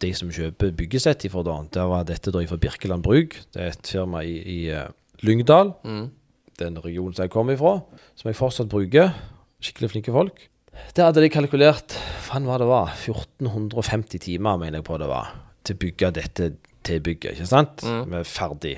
de 0.03 0.11
som 0.15 0.31
kjøper 0.33 0.75
byggesett 0.79 1.27
ifra 1.27 1.43
da. 1.47 1.57
Det 1.75 1.87
var 1.91 2.07
dette 2.07 2.33
da 2.35 2.43
ifra 2.45 2.59
Birkeland 2.61 3.05
Bruk. 3.05 3.39
Det 3.55 3.63
er 3.63 3.73
et 3.73 3.93
firma 3.95 4.23
i, 4.23 4.37
i 4.39 4.59
Lyngdal. 5.27 5.73
Lyngdal. 5.83 6.09
Den 6.61 6.79
regionen 6.85 7.17
som 7.17 7.27
jeg 7.27 7.33
kom 7.33 7.51
ifra, 7.51 7.79
som 8.19 8.29
jeg 8.29 8.39
fortsatt 8.39 8.71
bruker. 8.71 9.15
Skikkelig 9.63 9.93
flinke 9.95 10.15
folk. 10.15 10.49
Der 10.97 11.09
hadde 11.09 11.23
de 11.25 11.31
kalkulert 11.33 11.97
faen 12.25 12.47
hva 12.49 12.59
det 12.61 12.69
var, 12.69 12.93
1450 12.95 14.23
timer, 14.25 14.61
mener 14.61 14.81
jeg 14.81 14.87
på 14.87 14.99
det 15.01 15.09
var, 15.11 15.33
til 15.67 15.77
å 15.77 15.83
bygge 15.83 16.13
dette 16.17 16.53
tilbygget. 16.87 17.37
Ikke 17.37 17.49
sant? 17.51 17.85
Med 18.09 18.27
ferdig. 18.29 18.77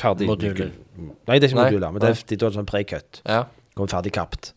Ferdig 0.00 0.28
Moduler. 0.28 0.72
Nei, 0.96 1.38
det 1.38 1.48
er 1.48 1.50
ikke 1.50 1.58
Nei, 1.58 1.70
moduler, 1.70 1.92
men 1.94 2.02
det 2.02 2.10
er, 2.12 2.24
det 2.28 2.42
er 2.42 2.56
sånn 2.56 2.68
precut. 2.68 3.20
Ja. 3.24 3.44
Kommer 3.76 3.92
ferdig 3.92 4.12
kapt. 4.16 4.50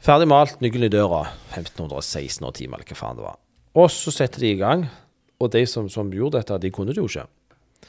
Ferdig 0.00 0.28
malt, 0.32 0.60
nøkkelen 0.64 0.88
i 0.88 0.92
døra. 0.92 1.22
1516 1.52 2.46
år 2.48 2.56
timer, 2.56 2.80
eller 2.80 2.88
hva 2.92 2.98
faen 3.00 3.20
det 3.20 3.24
var. 3.26 3.38
Og 3.80 3.88
så 3.92 4.12
setter 4.14 4.44
de 4.44 4.52
i 4.54 4.58
gang. 4.60 4.86
Og 5.40 5.52
de 5.54 5.64
som, 5.68 5.88
som 5.92 6.10
gjorde 6.12 6.40
dette, 6.40 6.58
de 6.64 6.72
kunne 6.74 6.92
det 6.92 7.00
jo 7.00 7.08
ikke. 7.08 7.26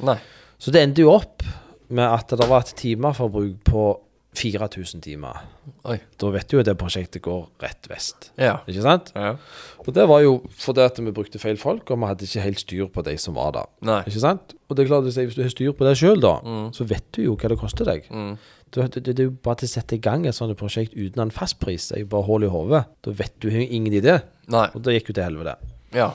Nei. 0.08 0.18
Så 0.62 0.72
det 0.72 0.84
endte 0.86 1.04
jo 1.04 1.12
opp 1.12 1.44
med 1.92 2.06
at 2.08 2.32
det 2.40 2.48
var 2.48 2.64
et 2.64 2.76
timeforbruk 2.80 3.58
på 3.68 3.86
4000 4.38 5.02
timer. 5.04 5.42
Oi. 5.84 5.98
Da 6.22 6.30
vet 6.32 6.48
du 6.48 6.56
jo 6.56 6.62
at 6.62 6.68
det 6.70 6.78
prosjektet 6.80 7.24
går 7.26 7.42
rett 7.60 7.90
vest. 7.92 8.30
Ja. 8.40 8.62
Ikke 8.70 8.86
sant? 8.86 9.12
Ja. 9.16 9.34
Og 9.84 9.92
det 9.96 10.06
var 10.08 10.24
jo 10.24 10.38
fordi 10.56 10.86
at 10.86 11.02
vi 11.04 11.12
brukte 11.12 11.42
feil 11.42 11.60
folk, 11.60 11.92
og 11.92 12.00
vi 12.00 12.10
hadde 12.10 12.28
ikke 12.30 12.46
helt 12.46 12.64
styr 12.64 12.88
på 12.96 13.04
de 13.08 13.18
som 13.20 13.36
var 13.36 13.52
der. 13.58 13.70
Nei. 13.88 14.00
Ikke 14.08 14.24
sant? 14.24 14.56
Og 14.72 14.78
det 14.78 14.86
er 14.86 14.92
klart, 14.94 15.10
hvis 15.10 15.36
du 15.36 15.44
har 15.44 15.52
styr 15.52 15.76
på 15.76 15.88
det 15.88 15.98
sjøl, 16.00 16.24
da, 16.24 16.38
så 16.72 16.88
vet 16.88 17.06
du 17.12 17.26
jo 17.26 17.36
hva 17.36 17.52
det 17.52 17.60
koster 17.60 17.92
deg. 17.92 18.08
Det, 18.72 18.88
det, 18.96 19.04
det 19.10 19.20
er 19.20 19.28
jo 19.28 19.36
bare 19.44 19.60
til 19.60 19.68
å 19.68 19.74
sette 19.74 19.98
i 19.98 20.04
gang 20.04 20.24
et 20.24 20.38
sånt 20.38 20.56
prosjekt 20.60 20.96
uten 20.96 21.26
en 21.26 21.34
fastpris. 21.36 21.90
Det 21.92 21.98
er 22.00 22.06
jo 22.06 22.14
bare 22.14 22.30
hull 22.30 22.48
i 22.48 22.52
hodet. 22.54 22.86
Da 23.04 23.12
vet 23.12 23.36
du 23.44 23.50
jo 23.52 23.66
ingen 23.68 24.00
idé. 24.00 24.22
Nei. 24.52 24.70
Og 24.72 24.86
da 24.86 24.96
gikk 24.96 25.12
jo 25.12 25.18
til 25.20 25.28
helvete. 25.28 25.58
Ja. 25.92 26.14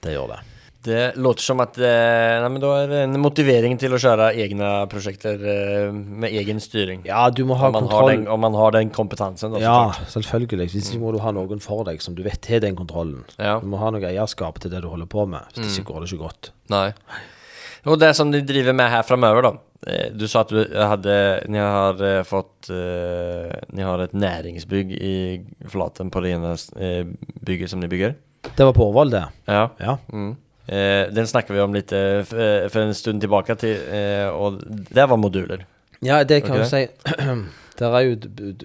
Det 0.00 0.16
gjør 0.16 0.32
det. 0.32 0.46
Det 0.88 1.00
låter 1.20 1.44
som 1.44 1.60
at 1.60 1.76
eh, 1.76 2.38
nei, 2.40 2.48
men 2.54 2.62
da 2.62 2.70
er 2.80 2.86
det 2.88 3.00
en 3.04 3.18
motivering 3.20 3.74
til 3.80 3.92
å 3.92 3.98
kjøre 4.00 4.30
egne 4.40 4.68
prosjekter 4.88 5.42
eh, 5.52 5.90
med 5.92 6.32
egen 6.40 6.62
styring. 6.64 7.02
Ja, 7.08 7.26
du 7.34 7.42
må 7.48 7.58
ha 7.60 7.68
om, 7.68 7.76
kontroll. 7.82 8.08
den, 8.14 8.24
om 8.32 8.40
man 8.40 8.56
har 8.56 8.72
den 8.78 8.88
kompetansen. 8.94 9.52
Da, 9.52 9.60
Ja, 9.60 9.74
klart. 9.92 10.08
selvfølgelig. 10.14 10.70
Hvis 10.72 10.88
ikke 10.94 11.02
må 11.04 11.12
du 11.12 11.20
ha 11.24 11.32
noen 11.36 11.60
for 11.60 11.84
deg 11.88 12.00
som 12.04 12.16
du 12.16 12.22
vet 12.24 12.48
har 12.48 12.64
den 12.64 12.78
kontrollen. 12.78 13.26
Ja. 13.36 13.58
Du 13.60 13.68
må 13.68 13.80
ha 13.82 13.90
noe 13.92 14.08
eierskap 14.08 14.62
til 14.64 14.72
det 14.72 14.80
du 14.84 14.88
holder 14.88 15.10
på 15.12 15.26
med. 15.28 15.44
Hvis 15.58 15.76
ikke 15.82 15.92
går 15.92 16.06
det 16.06 16.12
ikke 16.14 16.24
godt. 16.24 16.52
Nei. 16.72 16.86
Og 17.88 18.00
det 18.00 18.14
som 18.16 18.32
de 18.32 18.40
driver 18.44 18.74
med 18.76 18.88
her 18.90 19.04
framover, 19.06 19.44
da. 19.50 19.52
Eh, 19.92 20.08
Du 20.16 20.24
sa 20.26 20.40
at 20.42 20.50
du 20.50 20.64
hadde 20.74 21.12
Ni 21.52 21.60
har 21.62 22.00
fått 22.26 22.66
Ni 22.72 23.84
har 23.86 24.00
et 24.02 24.16
næringsbygg 24.16 24.90
i 24.98 25.14
Flaten 25.70 26.10
på 26.10 26.24
det 26.24 26.32
ene 26.34 26.56
bygget 27.46 27.70
som 27.70 27.80
de 27.84 27.88
bygger. 27.92 28.16
Det 28.48 28.64
var 28.66 28.72
på 28.74 28.88
Årvoll, 28.88 29.10
det. 29.12 29.24
Ja. 29.46 29.68
Ja. 29.78 29.98
Mm. 30.12 30.36
Eh, 30.68 31.08
den 31.14 31.26
snakker 31.26 31.54
vi 31.56 31.60
om 31.64 31.72
litt 31.74 31.92
eh, 31.96 32.20
eh, 32.20 32.68
for 32.68 32.80
en 32.82 32.94
stund 32.94 33.22
tilbake 33.24 33.54
til, 33.60 33.76
eh, 33.88 34.28
og 34.28 34.60
det 34.92 35.06
var 35.08 35.16
moduler. 35.16 35.64
Ja, 36.04 36.22
det 36.24 36.42
kan 36.44 36.58
Ok. 36.60 36.64
du 36.64 36.68
si. 36.68 36.86
Der 37.78 37.94
er 37.94 38.00
jo 38.00 38.16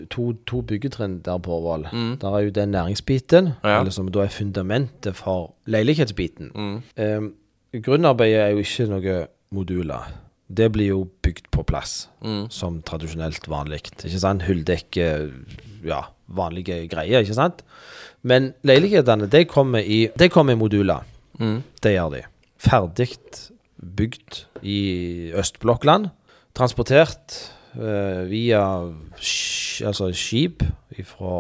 to, 0.10 0.24
to 0.50 0.62
byggetrinn 0.66 1.20
der 1.22 1.38
på 1.38 1.52
Årvoll. 1.54 1.84
Der 2.22 2.34
er 2.36 2.39
jo 2.48 2.50
den 2.50 2.72
næringsbiten, 2.74 3.52
Ja. 3.63 3.80
eller 3.80 3.92
som 3.94 4.08
da 4.10 4.24
er 4.24 4.28
fundamentet 4.34 5.13
for 5.16 5.54
leilighetsbiten. 5.70 6.50
Um, 6.98 7.28
grunnarbeidet 7.78 8.39
er 8.42 8.48
jo 8.56 8.58
ikke 8.63 8.88
noe 8.89 9.28
moduler. 9.54 10.08
Det 10.50 10.72
blir 10.74 10.88
jo 10.88 11.04
bygd 11.22 11.46
på 11.52 11.62
plass, 11.63 12.08
som 12.50 12.82
tradisjonelt 12.82 13.46
vanlig. 13.48 13.84
Ikke 14.04 14.18
sant? 14.20 14.48
Hulldekke, 14.50 15.32
ja, 15.86 16.02
vanlige 16.28 16.88
greier, 16.89 17.22
ikke 17.22 17.38
sant? 17.38 17.62
Men 18.24 18.56
leilighetene, 18.63 19.30
de 19.30 19.46
kommer 19.46 19.86
i, 19.86 20.08
de 20.18 20.30
kommer 20.30 20.54
i 20.54 20.58
moduler. 20.58 21.06
Det 21.39 21.96
gjør 21.96 22.13
de. 22.13 22.22
Ferdig 22.63 23.10
bygd 23.84 24.43
i 24.62 24.80
Østblokkland. 25.39 26.12
Transportert 26.56 27.38
uh, 27.76 28.24
via 28.30 28.63
sk 29.17 29.63
altså 29.82 30.12
skip 30.13 30.63
fra 31.10 31.34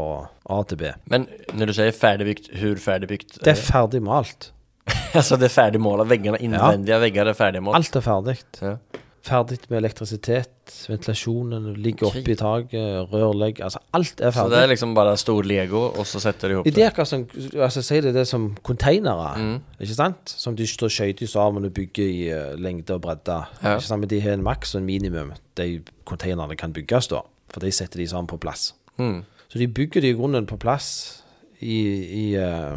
A 0.49 0.59
til 0.65 0.79
B. 0.81 0.91
Men 1.11 1.27
når 1.53 1.69
du 1.69 1.75
sier 1.77 1.93
ferdigbygd, 1.95 2.49
hvor 2.57 2.81
ferdigbygd? 2.81 3.37
Det 3.43 3.53
er 3.53 3.59
ferdig 3.59 4.01
malt. 4.05 4.49
altså 5.19 5.37
det 5.39 5.49
er 5.51 5.53
ferdig 5.53 5.81
måla. 5.83 6.07
Veggene, 6.09 6.41
innvendige 6.43 6.99
vegger 7.03 7.29
er 7.31 7.37
ferdig 7.37 7.63
målt. 7.63 7.77
Alt 7.77 7.99
er 7.99 8.05
ferdig. 8.05 8.37
Ja. 8.61 8.75
Ferdig 9.23 9.57
med 9.71 9.77
elektrisitet, 9.77 10.73
ventilasjonen 10.89 11.69
ligger 11.79 12.09
oppe 12.09 12.33
i 12.33 12.35
taket, 12.35 13.05
rørlegg 13.07 13.61
Altså, 13.63 13.79
alt 13.95 14.19
er 14.19 14.33
ferdig. 14.35 14.49
Så 14.49 14.51
det 14.51 14.57
er 14.59 14.67
liksom 14.73 14.95
bare 14.97 15.13
stor 15.17 15.47
Lego, 15.47 15.83
og 15.95 16.03
så 16.09 16.19
setter 16.19 16.51
de 16.51 16.57
ihop 16.57 16.65
Det 16.67 16.83
er 16.83 17.07
som 17.07 17.23
altså, 17.55 17.81
Si 17.87 18.01
det, 18.03 18.11
det 18.17 18.25
som 18.27 18.49
containere, 18.67 19.61
ikke 19.79 19.95
sant? 19.95 20.33
Som 20.43 20.57
de 20.59 20.67
står 20.67 20.91
skøyter 20.91 21.27
sammen 21.31 21.63
og 21.69 21.71
bygger 21.73 22.03
i 22.03 22.25
uh, 22.35 22.59
lengde 22.59 22.97
og 22.97 23.01
bredde. 23.05 23.37
Ja. 23.63 23.77
Ikke 23.77 23.87
sant? 23.87 24.03
Men 24.03 24.11
de 24.11 24.19
har 24.25 24.35
en 24.35 24.43
maks 24.43 24.75
og 24.75 24.81
en 24.81 24.89
minimum, 24.91 25.31
de 25.55 25.69
containerne 26.05 26.59
kan 26.59 26.73
bygges, 26.75 27.07
da. 27.07 27.23
For 27.53 27.63
de 27.63 27.71
setter 27.71 28.03
de 28.03 28.09
sammen 28.11 28.27
på 28.27 28.37
plass. 28.43 28.73
Mm. 28.99 29.21
Så 29.47 29.59
de 29.59 29.67
bygger 29.71 30.01
de 30.03 30.09
i 30.11 30.17
grunnen 30.19 30.45
på 30.49 30.57
plass 30.59 31.23
i, 31.61 31.79
i 32.11 32.25
uh, 32.35 32.75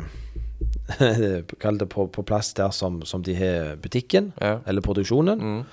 Kall 1.60 1.78
det 1.82 1.88
på, 1.90 2.06
på 2.06 2.22
plass 2.22 2.52
der 2.54 2.70
som, 2.70 3.02
som 3.02 3.22
de 3.26 3.34
har 3.34 3.74
butikken, 3.82 4.32
Ja. 4.40 4.58
eller 4.66 4.80
produksjonen. 4.80 5.64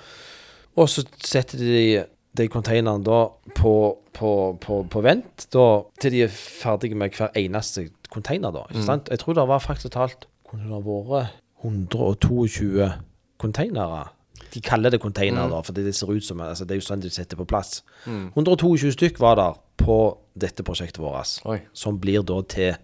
Og 0.76 0.88
så 0.90 1.04
setter 1.22 1.58
de 1.58 2.04
de 2.34 2.48
containerne 2.50 3.04
da 3.06 3.20
på, 3.54 3.74
på, 4.12 4.30
på, 4.60 4.80
på 4.90 5.02
vent 5.04 5.46
da, 5.54 5.66
til 6.02 6.14
de 6.14 6.24
er 6.26 6.34
ferdige 6.34 6.98
med 6.98 7.14
hver 7.14 7.30
eneste 7.38 7.88
container. 8.10 8.50
da, 8.54 8.64
ikke 8.70 8.86
sant? 8.86 9.10
Jeg 9.10 9.22
tror 9.22 9.38
det 9.38 9.46
var 9.48 9.62
faktisk 9.62 9.94
talt 9.94 10.26
Kunne 10.48 10.66
det 10.70 10.82
vært 10.86 11.38
122 11.64 12.90
containere? 13.40 14.08
De 14.54 14.60
kaller 14.62 14.90
det 14.90 15.00
containere, 15.02 15.48
da, 15.50 15.62
fordi 15.66 15.86
det 15.86 15.94
ser 15.94 16.10
ut 16.10 16.24
som 16.24 16.42
altså, 16.42 16.66
Det 16.66 16.76
er 16.76 16.82
jo 16.82 16.86
sånn 16.88 17.02
de 17.02 17.10
setter 17.10 17.38
på 17.38 17.46
plass. 17.48 17.82
122 18.06 18.92
stykk 18.94 19.22
var 19.22 19.38
der 19.38 19.56
på 19.78 19.98
dette 20.38 20.66
prosjektet 20.66 21.02
vårt, 21.02 21.38
Oi. 21.46 21.60
som 21.74 21.98
blir 22.02 22.22
da 22.26 22.40
til 22.50 22.74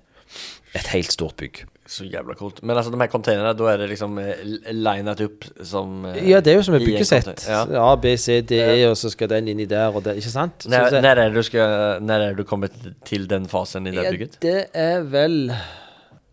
et 0.79 0.91
helt 0.95 1.11
stort 1.11 1.37
bygg. 1.43 1.65
Så 1.91 2.05
jævla 2.07 2.37
kult. 2.39 2.61
Men 2.63 2.77
altså 2.79 2.93
de 2.95 2.99
her 3.03 3.09
containerne, 3.11 3.51
da 3.59 3.65
er 3.73 3.81
det 3.83 3.89
liksom 3.91 4.19
eh, 4.23 4.45
linet 4.71 5.21
opp 5.25 5.47
som 5.67 6.05
eh, 6.07 6.21
Ja, 6.31 6.39
det 6.41 6.53
er 6.53 6.61
jo 6.61 6.63
som 6.69 6.77
et 6.79 6.85
byggesett. 6.87 7.43
Ja. 7.51 7.65
A, 7.83 7.97
B, 7.99 8.13
C, 8.17 8.37
D, 8.47 8.61
E, 8.63 8.85
og 8.87 8.95
så 9.01 9.11
skal 9.11 9.29
den 9.33 9.49
inni 9.51 9.67
der, 9.67 9.91
og 9.91 10.05
det, 10.07 10.15
ikke 10.21 10.31
sant? 10.31 10.63
Så 10.63 10.71
Når, 10.71 10.91
det- 10.95 11.03
når, 11.03 11.11
er 11.25 11.33
det 11.33 11.35
du 11.35 11.43
skal, 11.49 11.99
når 12.07 12.27
er 12.29 12.35
du 12.39 12.45
kommer 12.47 12.71
til 13.05 13.27
den 13.31 13.49
fasen 13.51 13.91
i 13.91 13.95
det 13.97 14.05
Ja, 14.07 14.11
bygget? 14.15 14.39
det 14.43 14.67
er 14.73 15.03
vel 15.03 15.51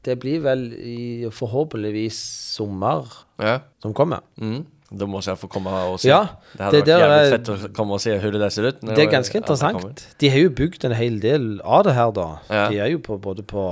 Det 0.05 0.19
blir 0.21 0.39
vel 0.45 0.61
i 0.77 1.25
forhåpentligvis 1.33 2.19
sommer 2.55 3.05
Ja. 3.41 3.57
som 3.81 3.93
kommer. 3.93 4.21
Mm. 4.39 4.65
Da 4.97 5.05
må 5.05 5.19
jeg 5.25 5.35
få 5.37 5.49
komme 5.51 5.67
og 5.89 5.97
se. 5.99 6.07
Ja, 6.07 6.21
det 6.53 6.61
hadde 6.63 6.79
det 6.85 6.93
vært 6.95 7.01
jævlig 7.03 7.31
fett 7.33 7.49
å 7.51 7.73
komme 7.75 7.97
og 7.97 7.99
se 7.99 8.13
hvordan 8.21 8.39
det 8.45 8.51
ser 8.55 8.67
ut. 8.69 8.79
Det 8.87 8.99
er 9.03 9.11
ganske 9.11 9.35
interessant. 9.41 10.05
De 10.21 10.29
har 10.31 10.39
jo 10.45 10.49
bygd 10.55 10.85
en 10.87 10.95
hel 10.95 11.17
del 11.19 11.49
av 11.65 11.83
det 11.83 11.93
her, 11.97 12.11
da. 12.15 12.27
Ja. 12.49 12.69
De 12.71 12.79
er 12.85 12.93
jo 12.93 12.99
på, 13.03 13.17
både 13.19 13.43
på, 13.43 13.65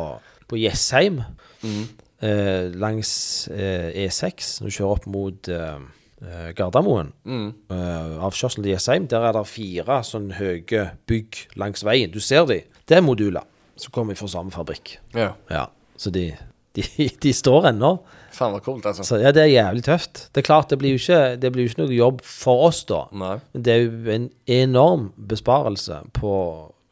på 0.50 0.60
Jessheim, 0.60 1.22
Mm. 1.66 1.84
eh, 2.30 2.72
langs 2.80 3.12
eh, 3.52 3.92
E6, 4.06 4.62
når 4.62 4.72
du 4.72 4.76
kjører 4.78 4.96
opp 4.96 5.08
mot 5.12 5.50
eh, 5.52 5.84
eh, 6.24 6.50
Gardermoen. 6.58 7.12
Mm. 7.28 7.48
Eh, 7.74 8.16
avkjørselen 8.30 8.64
til 8.66 8.74
Jessheim, 8.76 9.08
der 9.12 9.28
er 9.30 9.36
det 9.38 9.46
fire 9.52 10.00
sånn 10.08 10.32
høye 10.40 10.86
bygg 11.10 11.46
langs 11.62 11.84
veien. 11.88 12.14
Du 12.14 12.22
ser 12.24 12.46
de. 12.50 12.62
Det 12.86 13.00
er 13.00 13.06
moduler 13.06 13.46
som 13.76 13.92
kommer 13.92 14.16
fra 14.16 14.30
samme 14.32 14.54
fabrikk. 14.56 14.98
Ja. 15.18 15.34
Ja, 15.52 15.66
så 16.00 16.12
de, 16.16 16.30
de, 16.78 16.86
de 17.26 17.34
står 17.36 17.72
ennå. 17.74 17.98
Faen, 18.36 18.52
så 18.56 18.60
kult, 18.64 18.86
altså. 18.88 19.04
Så 19.08 19.18
ja, 19.24 19.32
det 19.36 19.46
er 19.46 19.52
jævlig 19.54 19.84
tøft. 19.88 20.26
Det 20.36 20.42
er 20.42 20.48
klart, 20.50 20.70
det 20.72 20.78
blir 20.82 20.96
jo 20.96 21.00
ikke, 21.02 21.20
det 21.40 21.52
blir 21.56 21.64
jo 21.68 21.72
ikke 21.72 21.82
noe 21.86 21.96
jobb 21.96 22.24
for 22.28 22.66
oss, 22.70 22.82
da. 22.90 23.06
Nei. 23.16 23.38
Men 23.56 23.64
det 23.64 23.74
er 23.76 23.84
jo 23.86 24.16
en 24.16 24.26
enorm 24.52 25.06
besparelse 25.32 26.02
på 26.18 26.32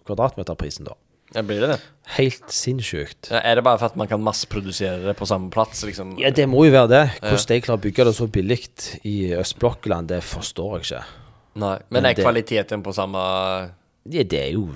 kvadratmeterprisen, 0.08 0.88
da. 0.88 0.96
Ja, 1.34 1.42
blir 1.42 1.62
det 1.64 1.70
det? 1.74 1.80
Helt 2.18 2.52
sinnssykt. 2.52 3.30
Ja, 3.32 3.40
er 3.42 3.56
det 3.56 3.64
bare 3.66 3.80
for 3.82 3.86
at 3.90 3.96
man 3.98 4.08
kan 4.12 4.22
masseprodusere 4.22 5.00
det 5.08 5.16
på 5.18 5.26
samme 5.26 5.50
plass? 5.54 5.84
Liksom? 5.88 6.18
Ja, 6.22 6.30
det 6.36 6.46
må 6.52 6.66
jo 6.68 6.72
være 6.76 6.90
det. 6.92 7.04
Hvordan 7.22 7.48
de 7.48 7.62
klarer 7.66 7.80
å 7.80 7.84
bygge 7.86 8.06
det 8.10 8.16
så 8.18 8.28
billig 8.28 8.60
i 9.08 9.16
Østblokkland, 9.40 10.08
det 10.12 10.20
forstår 10.24 10.76
jeg 10.78 10.86
ikke. 10.88 11.04
Nei. 11.56 11.72
Men, 11.78 12.02
Men 12.02 12.06
er 12.06 12.14
det- 12.14 12.26
kvaliteten 12.26 12.84
på 12.84 12.94
samme 12.94 13.18
Ja, 14.10 14.24
det 14.24 14.34
er 14.34 14.52
jo 14.54 14.68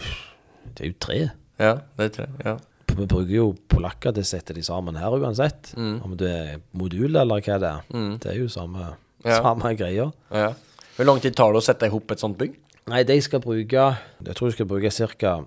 Det 0.73 0.81
er 0.85 0.87
jo 0.87 0.93
tre. 0.99 1.19
Ja, 1.59 1.73
det 1.97 2.05
er 2.05 2.09
tre. 2.09 2.25
Ja. 2.45 2.57
Vi 2.87 3.05
bruker 3.05 3.29
jo 3.35 3.55
polakker 3.69 4.13
til 4.13 4.23
å 4.23 4.25
sette 4.25 4.53
de 4.53 4.61
sammen 4.61 4.95
her 4.95 5.09
uansett. 5.11 5.73
Mm. 5.75 6.01
Om 6.05 6.15
det 6.17 6.29
er 6.29 6.57
modul 6.73 7.15
eller 7.15 7.41
hva 7.41 7.59
det 7.59 7.69
er. 7.69 8.17
Det 8.17 8.31
er 8.31 8.37
jo 8.39 8.47
samme, 8.47 8.95
Ja. 9.25 9.41
samme 9.41 9.75
greia. 9.77 10.11
Ja. 10.31 10.53
Hvor 10.97 11.05
lang 11.05 11.19
tid 11.19 11.35
tar 11.35 11.51
det 11.53 11.61
å 11.61 11.63
sette 11.63 11.85
ihop 11.87 12.11
et 12.11 12.19
sånt 12.19 12.37
bygg? 12.37 12.55
Nei, 12.87 13.03
de 13.03 13.19
skal 13.21 13.39
bruke 13.39 13.97
Jeg 14.23 14.35
tror 14.35 14.47
de 14.49 14.51
skal 14.53 14.65
bruke 14.65 14.89
ca. 15.17 15.45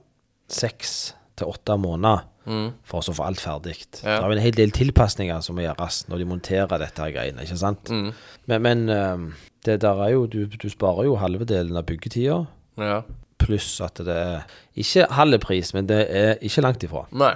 seks 0.53 1.15
til 1.39 1.49
åtte 1.51 1.77
måneder 1.81 2.27
for 2.89 3.05
å 3.07 3.13
få 3.15 3.23
alt 3.29 3.39
ferdig. 3.39 3.77
Mm. 4.01 4.09
Ja. 4.09 4.17
Det 4.19 4.27
er 4.27 4.33
en 4.35 4.43
hel 4.43 4.57
del 4.57 4.73
tilpasninger 4.75 5.43
som 5.45 5.55
må 5.55 5.63
gjøres 5.63 6.01
når 6.11 6.19
de 6.23 6.27
monterer 6.27 6.81
dette 6.83 7.05
her 7.05 7.13
greiene, 7.15 7.45
ikke 7.47 7.59
sant? 7.61 7.91
Mm. 7.93 8.09
Men, 8.51 8.63
men 8.65 8.83
eh, 8.91 9.25
det 9.69 9.77
der 9.85 10.01
er 10.03 10.15
jo 10.17 10.25
du, 10.27 10.41
du 10.51 10.69
sparer 10.73 11.07
jo 11.07 11.15
halve 11.21 11.47
delen 11.47 11.77
av 11.79 11.87
byggetida, 11.87 12.41
Ja. 12.81 13.03
pluss 13.41 13.69
at 13.85 14.01
det 14.05 14.17
er 14.17 14.43
ikke 14.77 15.07
halve 15.15 15.39
pris, 15.43 15.71
men 15.77 15.87
det 15.89 16.01
er 16.11 16.33
ikke 16.45 16.65
langt 16.65 16.83
ifra. 16.85 17.05
Nei. 17.13 17.35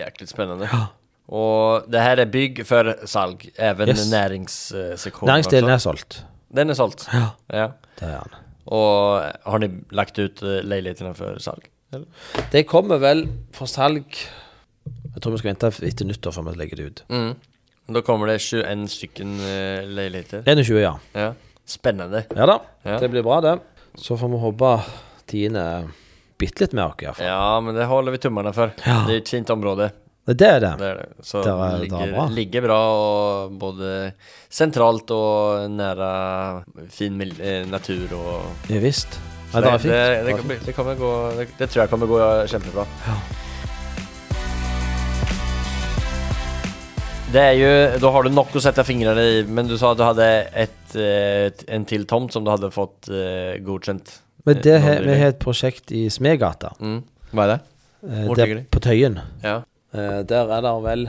Jæklig 0.00 0.28
spennende. 0.32 0.66
Ja. 0.72 0.86
Og 1.28 1.86
det 1.90 2.02
her 2.02 2.20
er 2.22 2.28
bygg 2.30 2.60
for 2.66 2.90
salg, 3.06 3.46
även 3.58 3.88
Yes. 3.88 4.08
näringssektionen 4.10 5.30
Næringsdelen 5.30 5.70
er 5.70 5.78
solgt. 5.82 6.24
Den 6.54 6.70
er 6.70 6.74
solgt? 6.78 7.06
Ja. 7.12 7.30
ja. 7.52 7.68
Det 8.00 8.08
er 8.08 8.26
den. 8.26 8.42
Og 8.66 9.22
har 9.46 9.62
ni 9.62 9.70
lagt 9.94 10.18
ut 10.18 10.42
leilighetene 10.42 11.14
for 11.14 11.38
salg? 11.42 11.66
Eller? 11.92 12.06
Det 12.52 12.64
kommer 12.66 12.98
vel 12.98 13.26
for 13.54 13.66
salg 13.70 14.04
Jeg 14.16 15.22
tror 15.22 15.32
vi 15.32 15.38
skal 15.38 15.52
vente 15.54 15.70
etter 15.86 16.08
nyttår 16.08 16.34
før 16.34 16.48
vi 16.50 16.56
legger 16.60 16.76
det 16.80 16.86
ut. 16.90 17.02
Mm. 17.08 17.34
Da 17.94 18.00
kommer 18.02 18.26
det 18.26 18.40
21 18.42 18.88
stykken 18.90 19.36
leiligheter? 19.94 20.42
21, 20.46 20.80
ja. 20.82 20.94
Ja. 21.14 21.28
Spennende. 21.66 22.24
Ja 22.36 22.46
da. 22.46 22.58
Ja. 22.84 22.98
Det 23.02 23.08
blir 23.10 23.22
bra, 23.26 23.40
det. 23.40 23.54
Så 23.98 24.16
får 24.18 24.28
vi 24.34 24.40
håpe 24.42 24.72
tidene 25.30 25.62
er 25.78 25.86
bitte 26.38 26.66
litt 26.66 26.74
mer 26.76 26.90
oss, 26.92 27.00
iallfall. 27.02 27.26
Ja, 27.26 27.60
men 27.64 27.74
det 27.78 27.86
holder 27.88 28.12
vi 28.12 28.20
tummarna 28.26 28.52
for. 28.54 28.74
Ja. 28.84 28.98
Det 29.06 29.14
er 29.16 29.22
et 29.22 29.32
fint 29.32 29.50
område. 29.54 29.88
Det 30.26 30.42
er 30.42 30.58
det. 30.60 30.72
Det 30.78 30.86
er 30.90 30.96
det. 31.00 31.08
Så 31.24 31.42
Det 31.42 31.50
är- 31.52 31.70
det 31.70 31.74
er 31.76 31.82
ligger, 31.84 32.12
bra. 32.12 32.26
ligger 32.28 32.62
bra 32.66 32.80
og 33.46 33.58
både 33.58 34.12
sentralt 34.50 35.10
og 35.14 35.70
nære 35.70 36.64
fin 36.90 37.20
eh, 37.22 37.64
natur 37.70 38.12
og 38.12 38.68
Ja 38.68 38.80
visst. 38.80 39.18
Så 39.56 39.62
det 39.64 39.70
det, 39.88 39.88
det, 39.88 40.32
Det 40.36 40.64
det, 40.66 40.74
det 40.76 40.96
gå 41.00 41.10
det, 41.56 41.68
tror 41.70 41.80
jeg 41.82 41.88
kan 41.88 42.00
gå 42.00 42.18
kjempebra. 42.52 42.84
Ja. 43.06 43.16
Det 47.32 47.42
er 47.42 47.56
jo 47.58 47.70
Da 48.00 48.10
har 48.14 48.26
du 48.26 48.30
nok 48.32 48.52
å 48.56 48.62
sette 48.62 48.84
fingrene 48.86 49.24
i, 49.24 49.38
men 49.48 49.68
du 49.68 49.74
sa 49.80 49.94
at 49.94 50.00
du 50.00 50.04
hadde 50.04 50.26
et, 50.52 50.96
et, 51.00 51.64
en 51.72 51.86
til 51.88 52.04
tomt 52.08 52.36
som 52.36 52.44
du 52.44 52.52
hadde 52.52 52.70
fått 52.74 53.08
uh, 53.08 53.56
godkjent. 53.64 54.12
Men 54.46 54.60
det 54.62 54.76
Eh, 54.76 54.84
he, 54.84 54.92
vi 55.08 55.16
har 55.22 55.32
et 55.34 55.40
prosjekt 55.42 55.90
i 55.92 56.06
Smedgata. 56.12 56.74
mm. 56.78 57.00
Hva 57.32 57.46
er 57.46 57.50
det? 57.54 57.58
Eh, 58.06 58.20
Hvor 58.28 58.38
ligger 58.38 58.60
det? 58.60 58.66
på 58.70 58.80
Tøyen. 58.84 59.18
Ja. 59.42 59.56
Uh, 59.96 60.20
der 60.28 60.52
er 60.52 60.62
det 60.68 60.74
vel 60.84 61.08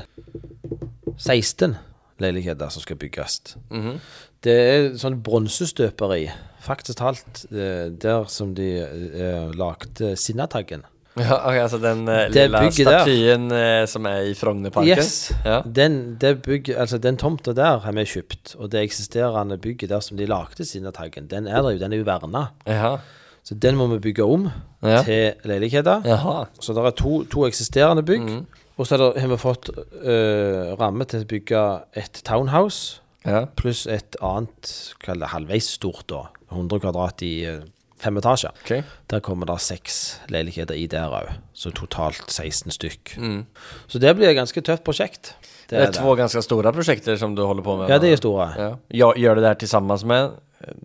16 1.17 1.75
leiligheter 2.19 2.69
som 2.73 2.82
skal 2.82 2.95
bygges. 2.97 3.56
Mhm. 3.71 3.99
Det 4.43 4.53
er 4.53 4.91
sånn 5.01 5.21
bronsestøperi. 5.25 6.27
Faktisk 6.62 6.99
talt 6.99 7.45
eh, 7.51 7.88
der 7.89 8.27
som 8.30 8.53
de 8.56 8.67
eh, 8.84 9.49
lagde 9.58 10.15
Sinnataggen. 10.19 10.84
ja 11.17 11.34
okay, 11.47 11.58
altså 11.63 11.80
den 11.82 12.03
eh, 12.08 12.27
Det 12.30 12.43
lille 12.51 12.60
der. 12.60 12.69
statyen 12.69 13.51
eh, 13.51 13.86
som 13.89 14.06
er 14.06 14.27
i 14.30 14.34
Frognerparken? 14.38 14.91
Yes. 14.97 15.32
Ja. 15.45 15.62
Den, 15.65 16.17
det 16.21 16.41
bygget, 16.45 16.75
altså 16.77 16.97
den 17.01 17.17
tomta 17.17 17.53
der 17.58 17.80
har 17.80 17.91
vi 17.97 18.03
kjøpt, 18.06 18.56
og 18.60 18.69
det 18.71 18.84
eksisterende 18.86 19.58
bygget 19.58 19.89
der 19.89 19.99
som 20.06 20.17
de 20.17 20.25
lagde 20.30 20.65
Sinnataggen, 20.65 21.27
den 21.27 21.47
er 21.47 21.62
der 21.65 21.71
jo, 21.73 21.80
den 21.82 21.93
er 21.93 21.97
jo 21.97 22.03
verna. 22.06 22.47
Ja. 22.67 22.97
Så 23.43 23.56
den 23.56 23.75
må 23.80 23.88
vi 23.88 23.99
bygge 23.99 24.23
om 24.23 24.49
Ja. 24.84 25.01
til 25.03 25.34
leiligheter. 25.45 26.01
Jaha. 26.06 26.45
Så 26.62 26.73
det 26.73 26.86
er 26.86 26.91
to, 26.91 27.23
to 27.23 27.47
eksisterende 27.47 28.03
bygg. 28.03 28.21
Mhm. 28.21 28.45
Og 28.77 28.87
så 28.87 28.97
har 29.01 29.29
vi 29.31 29.39
fått 29.41 29.71
uh, 29.73 30.75
ramme 30.77 31.07
til 31.09 31.25
å 31.25 31.29
bygge 31.29 31.63
et 31.97 32.21
townhouse, 32.27 33.01
Ja. 33.27 33.45
pluss 33.59 33.87
et 33.91 34.15
annet, 34.23 34.93
kall 35.03 35.19
det 35.19 35.33
halvveis 35.33 35.73
stort, 35.75 36.05
da. 36.07 36.27
100 36.53 36.79
kvadrat 36.85 37.23
i 37.25 37.33
uh, 37.49 37.65
fem 37.99 38.17
etasjer. 38.21 38.53
Okay. 38.63 38.83
Der 39.09 39.19
kommer 39.25 39.49
det 39.49 39.57
seks 39.65 40.19
leiligheter 40.29 40.77
i 40.77 40.85
der 40.87 41.11
òg, 41.11 41.33
så 41.57 41.73
totalt 41.75 42.29
16 42.29 42.71
stykk. 42.77 43.17
Mm. 43.17 43.41
Så 43.89 43.99
det 43.99 44.13
blir 44.15 44.29
et 44.29 44.37
ganske 44.37 44.61
tøft 44.61 44.85
prosjekt. 44.87 45.33
Det 45.67 45.75
er 45.81 45.89
det. 45.91 45.97
to 45.99 46.13
ganske 46.15 46.41
store 46.45 46.71
prosjekter 46.71 47.17
som 47.19 47.33
du 47.35 47.43
holder 47.43 47.65
på 47.65 47.75
med. 47.81 47.89
Ja, 47.91 47.97
de 47.99 48.13
er 48.13 48.19
store. 48.21 48.47
Ja. 48.55 49.11
Gör 49.17 49.35
du 49.35 49.41
det 49.41 49.49
her 49.49 49.67
sammen 49.67 50.07
med 50.07 50.37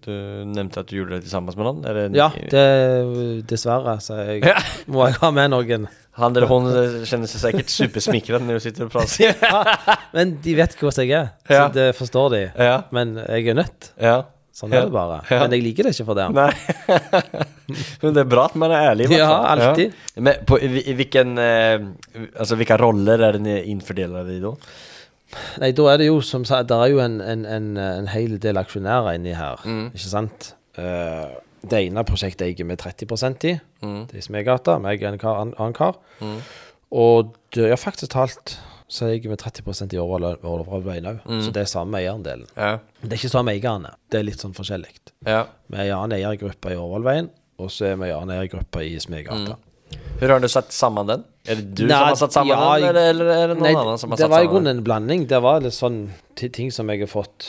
Du 0.04 0.10
nevnte 0.52 0.82
at 0.82 0.90
du 0.90 0.98
gjorde 0.98 1.20
det 1.22 1.30
sammen 1.30 1.54
med 1.56 1.64
han? 1.66 1.84
Är 1.88 1.94
det, 1.94 2.16
Ja, 2.18 2.26
det 2.50 3.46
dessverre, 3.48 3.94
så 4.04 4.18
jeg 4.20 4.42
må 4.92 5.06
jeg 5.08 5.16
ha 5.22 5.30
med 5.32 5.50
noen. 5.54 5.86
Han 6.20 6.36
eller 6.36 6.46
hun 6.50 6.66
kjenner 7.08 7.30
seg 7.30 7.40
sikkert 7.46 7.72
supersmikret 7.72 8.44
når 8.44 8.58
du 8.60 8.64
sitter 8.66 8.84
og 8.84 8.92
prater. 8.92 9.32
ja, 9.42 9.96
Men 10.12 10.34
de 10.44 10.54
vet 10.58 10.76
hvordan 10.76 11.06
jeg 11.08 11.16
er, 11.22 11.32
Ja. 11.48 11.62
så 11.68 11.72
det 11.72 11.86
forstår 11.96 12.30
de. 12.36 12.42
ja, 12.58 12.82
Men 12.92 13.16
jeg 13.16 13.48
er 13.48 13.58
nødt. 13.62 13.92
ja. 14.00 14.18
Sånn 14.52 14.68
Ja. 14.74 14.82
er 14.82 14.90
det 14.90 14.92
bare. 14.92 15.22
Ja. 15.32 15.38
Men 15.46 15.54
jeg 15.56 15.62
liker 15.64 15.86
det 15.88 15.94
ikke 15.96 16.04
for 16.10 16.18
det. 16.18 16.26
Men 18.02 18.12
det 18.12 18.20
er 18.20 18.28
bra 18.28 18.44
at 18.50 18.56
man 18.60 18.70
er 18.76 18.90
ærlig. 18.90 19.06
Ja, 19.16 19.30
alltid. 19.54 19.94
Men 20.20 20.42
på, 20.44 20.58
i, 20.60 20.82
i 20.92 20.94
vilken, 20.98 21.38
eh, 21.40 21.80
alltså 22.36 22.58
vilka 22.60 22.76
roller 22.76 23.22
er 23.30 23.38
det 23.40 23.62
innfordelt 23.72 24.28
i 24.28 24.40
då? 24.44 24.52
Nei, 25.62 25.70
da 25.72 25.86
er 25.92 25.98
det 26.02 26.06
jo 26.08 26.18
som 26.20 26.44
sagt 26.44 26.68
Det 26.68 26.76
er 26.76 26.90
jo 26.92 26.98
en, 27.00 27.20
en, 27.20 27.44
en, 27.46 27.70
en 27.76 28.06
hel 28.12 28.38
del 28.42 28.58
aksjonærer 28.60 29.14
inni 29.18 29.32
her, 29.38 29.62
Mm. 29.64 29.86
ikke 29.94 30.08
sant? 30.10 30.54
Uh, 30.78 31.32
det 31.62 31.78
ene 31.86 32.02
prosjektet 32.04 32.42
eier 32.48 32.66
vi 32.66 32.76
30% 32.76 33.44
i. 33.48 33.54
Mm. 33.84 34.06
Det 34.10 34.14
er 34.16 34.18
i 34.18 34.26
Smedgata, 34.26 34.78
meg 34.82 35.02
og 35.04 35.12
en 35.12 35.18
kar, 35.22 35.40
an- 35.44 35.54
annen 35.58 35.74
kar. 35.76 35.96
Mm. 36.20 36.38
Og 36.92 37.34
det, 37.54 37.68
ja, 37.70 37.76
faktisk 37.80 38.12
talt 38.12 38.56
så 38.92 39.06
eier 39.08 39.24
vi 39.30 39.36
30% 39.40 39.94
i 39.94 40.00
Overveien 40.02 41.06
òg. 41.08 41.20
Mm. 41.24 41.38
Så 41.46 41.52
det 41.54 41.62
er 41.62 41.70
samme 41.70 41.96
eierandelen. 42.02 42.48
Ja. 42.56 42.74
Det 43.00 43.12
er 43.14 43.20
ikke 43.22 43.30
samme 43.32 43.54
eierne. 43.54 43.94
Det 44.12 44.18
er 44.20 44.26
litt 44.26 44.42
sånn 44.42 44.52
forskjellig. 44.56 44.90
ja. 45.24 45.44
Vi 45.72 45.78
er 45.78 45.92
en 45.94 46.02
annen 46.02 46.18
eiergruppe 46.18 46.74
i 46.74 46.76
Overveien, 46.76 47.30
og 47.62 47.70
så 47.72 47.86
er 47.92 47.96
vi 47.96 48.10
en 48.10 48.18
annen 48.18 48.36
eiergruppe 48.36 48.82
i 48.84 48.98
Smedgata. 49.00 49.56
Hvordan 50.18 50.34
har 50.36 50.40
du 50.44 50.48
satt 50.52 50.72
sammen 50.72 51.06
den? 51.08 51.24
Är 51.44 51.56
det 51.58 51.74
du 51.74 51.86
Nei, 51.86 51.96
som 51.98 52.08
har 52.08 52.16
satt 52.20 52.32
sammen 52.32 52.52
ja, 52.54 52.74
den 52.78 52.84
eller, 52.88 53.08
eller 53.10 53.26
är 53.26 53.48
det 53.48 53.54
noen 53.56 53.62
Nei, 53.66 53.74
annen 53.74 53.98
som 53.98 54.10
har 54.12 54.16
satt 54.16 54.22
sammen? 54.24 54.30
det 54.30 54.36
var 54.36 54.44
i 54.46 54.50
grunnen 54.52 54.76
en 54.76 54.84
blanding. 54.86 55.24
Det 55.26 55.40
var 55.42 55.60
litt 55.64 55.74
sånn 55.74 55.96
ting 56.38 56.70
som 56.70 56.88
jeg 56.92 57.00
har 57.02 57.10
fått 57.10 57.48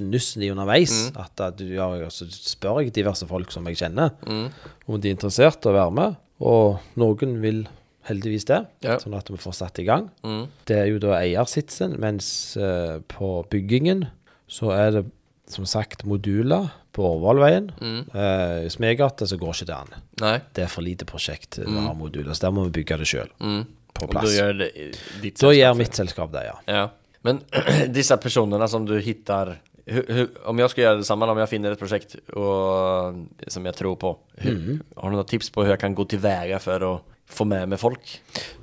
nussen 0.00 0.42
i 0.42 0.48
underveis. 0.48 0.94
Mm. 1.10 1.18
At, 1.20 1.40
at 1.44 1.60
ja, 1.60 1.88
så 2.08 2.24
spør 2.32 2.80
jeg 2.80 2.94
diverse 2.96 3.26
folk 3.28 3.52
som 3.52 3.66
jeg 3.68 3.76
kjenner, 3.82 4.14
Mm. 4.24 4.46
om 4.88 5.00
de 5.00 5.10
er 5.10 5.16
interessert 5.18 5.66
i 5.66 5.68
å 5.68 5.74
være 5.76 5.92
med. 5.92 6.16
Og 6.40 6.78
noen 6.96 7.36
vil 7.42 7.66
heldigvis 8.08 8.46
det, 8.48 8.62
Ja. 8.86 8.96
sånn 9.02 9.16
at 9.18 9.28
vi 9.28 9.36
får 9.36 9.52
satt 9.60 9.78
i 9.80 9.84
gang. 9.84 10.08
Mm. 10.24 10.46
Det 10.64 10.76
er 10.78 10.86
jo 10.86 10.98
da 10.98 11.18
eiersitsen, 11.20 11.98
mens 12.00 12.56
uh, 12.56 13.00
på 13.08 13.44
byggingen 13.50 14.06
så 14.48 14.70
er 14.72 14.90
det 14.92 15.04
som 15.50 15.66
sagt 15.66 16.04
moduler 16.06 16.70
på 16.96 17.04
Årvollveien. 17.04 17.70
Mm. 17.76 18.02
Uh, 18.14 18.66
I 18.66 18.70
Smedgata 18.72 19.28
så 19.28 19.38
går 19.40 19.52
ikke 19.58 19.68
det 19.68 19.76
an. 19.76 19.96
Nei. 20.22 20.36
Det 20.56 20.64
er 20.64 20.70
for 20.72 20.86
lite 20.86 21.08
prosjekt 21.08 21.60
mm. 21.60 21.80
ha 21.84 21.92
moduler, 21.96 22.32
så 22.32 22.46
der 22.48 22.54
må 22.56 22.66
vi 22.68 22.78
bygge 22.78 23.00
det 23.02 23.08
sjøl. 23.10 23.32
Mm. 23.40 23.64
På 23.96 24.08
plass. 24.08 24.08
Og 24.08 24.12
plass. 24.20 24.36
gjør, 24.38 24.54
det 24.60 24.70
i 24.76 24.86
ditt 25.22 25.40
Da 25.40 25.52
gjør 25.56 25.76
mitt 25.78 25.98
selskap 25.98 26.32
det, 26.34 26.44
ja. 26.48 26.56
Ja. 26.68 26.86
Men 27.26 27.40
disse 27.96 28.16
personene 28.22 28.68
som 28.70 28.84
du 28.88 28.96
hittar 29.02 29.56
Om 29.86 30.58
jeg 30.60 30.72
skal 30.72 30.82
gjøre 30.82 31.00
det 31.00 31.06
sammen, 31.06 31.30
om 31.30 31.38
jeg 31.38 31.50
finner 31.52 31.74
et 31.76 31.80
prosjekt 31.80 32.16
og, 32.34 33.20
som 33.46 33.68
jeg 33.68 33.76
tror 33.78 33.98
på 34.02 34.16
hur, 34.42 34.56
Mm. 34.56 34.80
Har 34.98 35.12
du 35.12 35.16
noen 35.16 35.28
tips 35.30 35.48
på 35.52 35.62
hvordan 35.62 35.76
jeg 35.76 35.82
kan 35.84 35.94
gå 35.96 36.04
til 36.10 36.20
veie 36.24 36.58
for 36.60 36.84
å 36.84 36.92
få 37.30 37.46
med 37.48 37.70
meg 37.70 37.78
folk? 37.80 38.16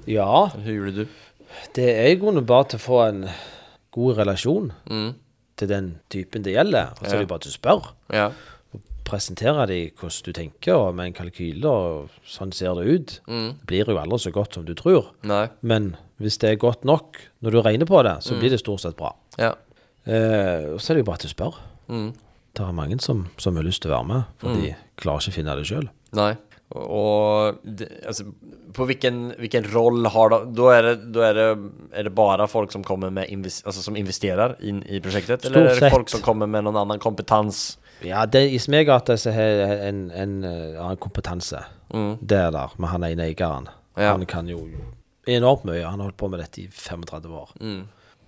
Ja, 0.09 0.49
Hvordan 0.51 0.67
gjorde 0.75 0.95
du? 1.03 1.19
det 1.77 1.85
er 1.93 2.09
i 2.11 2.17
grunnen 2.19 2.45
bare 2.49 2.65
til 2.71 2.81
å 2.81 2.83
få 2.83 2.99
en 3.07 3.23
god 3.93 4.17
relasjon 4.19 4.71
Mm. 4.89 5.13
Til 5.57 5.67
den 5.69 5.91
typen 6.09 6.43
det 6.45 6.53
gjelder. 6.55 6.93
Og 6.97 7.05
så 7.05 7.13
er 7.13 7.21
det 7.21 7.27
jo 7.27 7.31
bare 7.33 7.43
til 7.45 7.53
å 7.53 7.57
spørre. 7.59 7.93
Ja. 8.13 8.27
Presentere 9.03 9.65
dem 9.67 9.89
hvordan 9.99 10.23
du 10.25 10.31
tenker, 10.37 10.77
og 10.79 10.95
med 10.95 11.09
en 11.09 11.15
kalkyle, 11.17 11.67
og 11.67 12.13
sånn 12.25 12.53
ser 12.55 12.73
det 12.79 12.85
ut. 12.87 13.15
Mm. 13.27 13.49
Det 13.59 13.67
blir 13.67 13.89
jo 13.91 13.97
aldri 13.99 14.19
så 14.23 14.31
godt 14.33 14.55
som 14.55 14.63
du 14.65 14.71
tror. 14.79 15.09
Nei. 15.27 15.49
Men 15.61 15.95
hvis 16.23 16.37
det 16.39 16.53
er 16.53 16.61
godt 16.61 16.85
nok 16.87 17.19
når 17.43 17.51
du 17.51 17.61
regner 17.61 17.85
på 17.89 17.99
det, 18.03 18.15
Mm. 18.15 18.21
så 18.23 18.39
blir 18.39 18.49
det 18.49 18.59
stort 18.63 18.79
sett 18.81 18.95
bra. 18.95 19.11
Ja. 19.37 19.53
Eh, 20.05 20.71
og 20.73 20.79
så 20.79 20.91
er 20.91 20.95
det 20.95 21.03
jo 21.05 21.11
bare 21.11 21.17
til 21.19 21.29
å 21.31 21.35
spørre. 21.35 21.59
Mm. 21.89 22.13
Det 22.55 22.63
er 22.63 22.71
mange 22.71 23.01
som, 23.01 23.27
som 23.37 23.55
har 23.55 23.63
lyst 23.63 23.81
til 23.81 23.91
å 23.91 23.97
være 23.97 24.07
med, 24.07 24.23
for 24.37 24.53
de 24.55 24.75
klarer 24.97 25.19
ikke 25.19 25.33
å 25.33 25.37
finne 25.37 25.55
det 25.57 25.65
sjøl. 25.67 25.89
Nei. 26.13 26.33
Og 26.73 27.59
det, 27.65 27.89
alltså, 28.07 28.23
på 28.73 28.85
vilken, 28.85 29.33
vilken 29.37 29.63
roll 29.63 30.05
har 30.05 30.29
de, 30.29 30.55
då 30.55 30.69
är 30.69 30.83
det, 30.83 30.95
då 30.95 31.21
är 31.21 31.33
det, 31.33 31.69
är 31.91 32.03
det 32.03 32.09
bara 32.09 32.47
folk 32.47 32.71
som 32.71 32.83
kommer 32.83 33.09
med 33.09 33.29
invest, 33.29 33.65
alltså 33.65 33.81
som 33.81 33.97
investerar 33.97 34.57
in 34.59 34.83
i 34.83 35.01
projektet? 35.01 35.45
eller 35.45 35.65
er 35.65 35.79
det 35.79 35.89
folk 35.89 36.09
som 36.09 36.21
kommer 36.21 36.47
med 36.47 36.63
noen 36.63 36.77
annen 36.81 36.99
kompetanse? 36.99 37.79
Ja, 38.03 38.25
det, 38.25 38.49
i 38.51 38.59
Smegata 38.59 39.17
så 39.17 39.31
har 39.31 39.63
en, 39.87 40.11
en 40.11 40.43
eh, 40.43 40.81
annen 40.83 40.97
kompetanse. 40.97 41.63
Mm. 41.93 42.17
Det 42.21 42.37
er 42.37 42.51
der, 42.51 42.73
med 42.77 42.89
han 42.89 43.03
ene 43.07 43.29
eieren. 43.29 43.69
Ja. 43.95 44.11
Han 44.11 44.25
kan 44.25 44.49
jo 44.49 44.65
enormt 45.29 45.63
mye. 45.63 45.85
Han 45.85 45.99
har 46.01 46.09
holdt 46.09 46.17
på 46.19 46.27
med 46.27 46.41
dette 46.41 46.61
i 46.61 46.67
35 46.67 47.35
år. 47.37 47.53
Mm. 47.61 47.83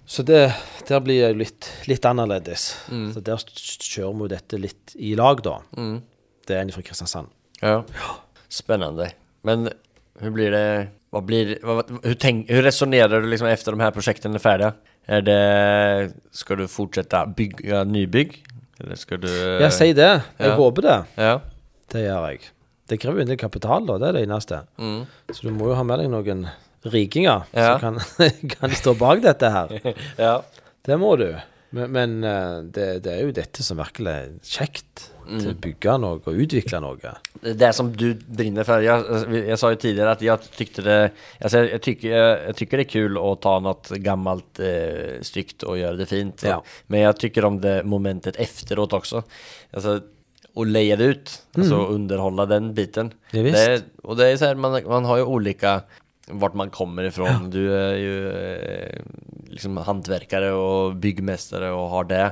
Så 0.05 0.23
det, 0.23 0.53
der 0.87 1.01
blir 1.01 1.23
jeg 1.23 1.37
litt, 1.39 1.69
litt 1.89 2.05
annerledes. 2.05 2.67
Mm. 2.93 3.07
Så 3.15 3.23
der 3.25 3.41
kjører 3.41 4.19
vi 4.21 4.29
dette 4.35 4.59
litt 4.61 4.93
i 4.95 5.15
lag, 5.17 5.41
da. 5.43 5.57
Mm. 5.77 5.97
Det 6.45 6.55
er 6.55 6.61
en 6.61 6.73
fra 6.75 6.85
Kristiansand. 6.85 7.33
Ja. 7.61 7.81
Spennende. 8.53 9.09
Men 9.45 9.69
hur 10.19 10.29
blir 10.29 10.51
det? 10.51 10.87
vad 11.09 11.23
blir, 11.23 11.59
vad, 11.63 11.99
hur, 12.03 12.13
tänk, 12.13 12.49
hur 12.49 12.61
resonerar 12.63 13.21
du 13.21 13.27
liksom 13.29 13.47
efter 13.47 13.71
de 13.71 13.79
här 13.79 13.91
projekten 13.91 14.35
är 14.35 14.39
färdiga? 14.39 14.73
Är 15.05 15.21
det, 15.21 16.11
ska 16.31 16.55
du 16.55 16.67
fortsätta 16.67 17.25
bygga 17.25 17.83
nybygg? 17.83 18.43
Eller 18.79 18.95
ska 18.95 19.17
du... 19.17 19.29
Ja, 19.61 19.71
si 19.71 19.93
det. 19.93 20.21
Jeg 20.37 20.47
Ja. 20.47 20.55
håper 20.55 20.81
det. 20.81 20.97
Ja. 21.15 21.39
Det 21.91 22.01
gjør 22.03 22.27
jeg. 22.29 22.39
Det 22.89 22.97
krever 22.99 23.17
jo 23.17 23.21
en 23.21 23.27
del 23.31 23.37
kapital, 23.39 23.85
da. 23.87 23.95
Det 23.97 24.07
er 24.09 24.13
det 24.17 24.23
eneste. 24.27 24.59
Mm. 24.77 25.05
Så 25.31 25.47
du 25.47 25.53
må 25.55 25.69
jo 25.71 25.77
ha 25.79 25.83
med 25.87 25.99
deg 26.03 26.09
noen 26.11 26.43
rikinger 26.83 27.45
Ja. 27.55 27.77
som 27.79 27.79
kan, 27.79 28.29
kan 28.59 28.75
stå 28.75 28.93
bak 28.99 29.23
dette 29.23 29.49
her. 29.49 29.71
ja. 30.25 30.41
Det 30.85 30.97
må 30.99 31.15
du. 31.15 31.29
Men, 31.75 31.91
men 31.91 32.15
eh, 32.23 32.57
det, 32.71 32.87
det 33.05 33.11
er 33.11 33.27
jo 33.27 33.35
dette 33.35 33.65
som 33.65 33.81
virkelig 33.81 34.13
er 34.13 34.31
kjekt. 34.47 35.09
Til 35.25 35.55
å 35.55 35.55
bygge 35.57 35.93
noe 35.97 36.19
og 36.21 36.41
utvikle 36.43 36.79
noe. 36.83 37.11
Det 37.41 37.71
som 37.73 37.87
du 37.89 38.11
brinner 38.13 38.67
for. 38.67 38.83
Jeg, 38.85 39.23
jeg, 39.33 39.57
sa 39.57 39.71
jo 39.73 39.79
tidligere 39.81 40.13
at 40.13 40.21
jeg 40.21 40.51
tykte 40.53 40.85
det, 40.85 40.97
jag, 41.41 41.55
jag 42.05 42.59
det 42.59 42.67
er 42.83 42.83
kul 42.85 43.17
å 43.17 43.31
ta 43.41 43.55
noe 43.63 43.99
gammelt 44.05 44.61
eh, 44.61 45.17
stygt 45.25 45.65
og 45.65 45.79
gjøre 45.81 46.03
det 46.03 46.09
fint. 46.11 46.45
Ja. 46.45 46.59
Men 46.93 47.07
jeg 47.07 47.21
tykker 47.25 47.49
om 47.49 47.57
det 47.63 47.79
momentet 47.89 48.37
efteråt 48.41 48.93
også. 48.99 49.23
Altså, 49.73 49.97
å 50.55 50.63
leie 50.63 50.95
det 50.95 51.09
ut, 51.11 51.35
mm. 51.57 51.61
altså 51.63 51.81
underholde 51.91 52.47
den 52.53 52.71
biten. 52.77 53.11
Det, 53.33 53.65
og 54.05 54.21
det 54.21 54.29
er 54.29 54.37
så 54.39 54.51
här, 54.51 54.55
man, 54.55 54.77
man 54.87 55.09
har 55.09 55.19
jo 55.19 55.33
olika 55.35 55.81
vart 56.27 56.53
man 56.53 56.69
kommer 56.69 57.03
ifrån. 57.03 57.49
Du 57.49 57.73
är 57.73 57.95
ju 57.95 58.29
eh, 58.31 59.01
liksom 59.47 59.77
hantverkare 59.77 60.51
och 60.51 60.95
byggmästare 60.95 61.71
och 61.71 61.89
har 61.89 62.03
det 62.03 62.31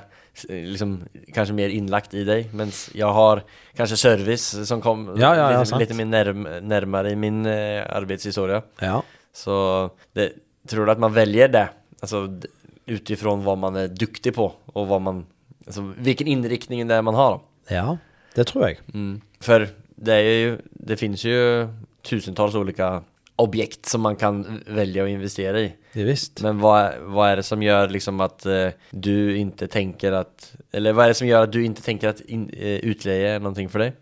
liksom 0.49 1.03
kanske 1.33 1.53
mer 1.53 1.69
inlagt 1.69 2.13
i 2.13 2.23
dig. 2.23 2.49
Men 2.53 2.71
jag 2.93 3.13
har 3.13 3.43
kanske 3.75 3.97
service 3.97 4.67
som 4.67 4.81
kom 4.81 5.15
Ja, 5.19 5.35
ja, 5.35 5.51
ja, 5.51 5.59
lite, 5.59 5.69
sant. 5.69 5.79
lite 5.79 5.93
mer 5.93 6.05
närm, 6.05 6.43
närmare 6.67 7.09
i 7.09 7.15
min 7.15 7.45
eh, 7.45 7.95
arbetshistoria. 7.95 8.61
Ja. 8.79 9.03
Så 9.33 9.89
det, 10.13 10.31
tror 10.67 10.85
du 10.85 10.91
att 10.91 10.99
man 10.99 11.13
väljer 11.13 11.47
det? 11.47 11.69
Alltså 11.99 12.39
utifrån 12.85 13.43
vad 13.43 13.57
man 13.57 13.75
är 13.75 13.87
duktig 13.87 14.35
på 14.35 14.53
och 14.65 14.87
vad 14.87 15.01
man, 15.01 15.25
alltså 15.65 15.93
vilken 15.97 16.27
inriktning 16.27 16.87
det 16.87 16.95
är 16.95 17.01
man 17.01 17.15
har. 17.15 17.39
ja. 17.67 17.97
Det 18.35 18.43
tror 18.43 18.67
jeg. 18.67 18.79
Mm. 18.93 19.21
För 19.39 19.67
det 19.95 20.13
är 20.13 20.21
ju, 20.21 20.57
det 20.71 20.97
finns 20.97 21.23
ju 21.23 21.67
tusentals 22.01 22.55
olika 22.55 23.03
objekt 23.35 23.85
som 23.85 24.01
man 24.01 24.15
kan 24.15 24.63
välja 24.67 25.03
att 25.03 25.09
investera 25.09 25.59
i. 25.59 25.73
Det 25.93 26.03
visst. 26.03 26.41
Men 26.41 26.59
vad, 26.59 26.91
vad 26.99 27.29
är 27.29 27.35
det 27.35 27.43
som 27.43 27.63
gör 27.63 27.89
liksom 27.89 28.19
att 28.19 28.45
eh, 28.45 28.67
du 28.91 29.37
inte 29.37 29.67
tänker 29.67 30.11
att, 30.11 30.55
eller 30.71 30.93
vad 30.93 31.05
är 31.05 31.07
det 31.07 31.13
som 31.13 31.27
gör 31.27 31.43
att 31.43 31.51
du 31.51 31.65
inte 31.65 31.81
tänker 31.81 32.07
att 32.07 32.21
in, 32.21 32.49
eh, 32.49 32.67
utleie 32.67 33.39
någonting 33.39 33.69
för 33.69 33.79
dig? 33.79 33.93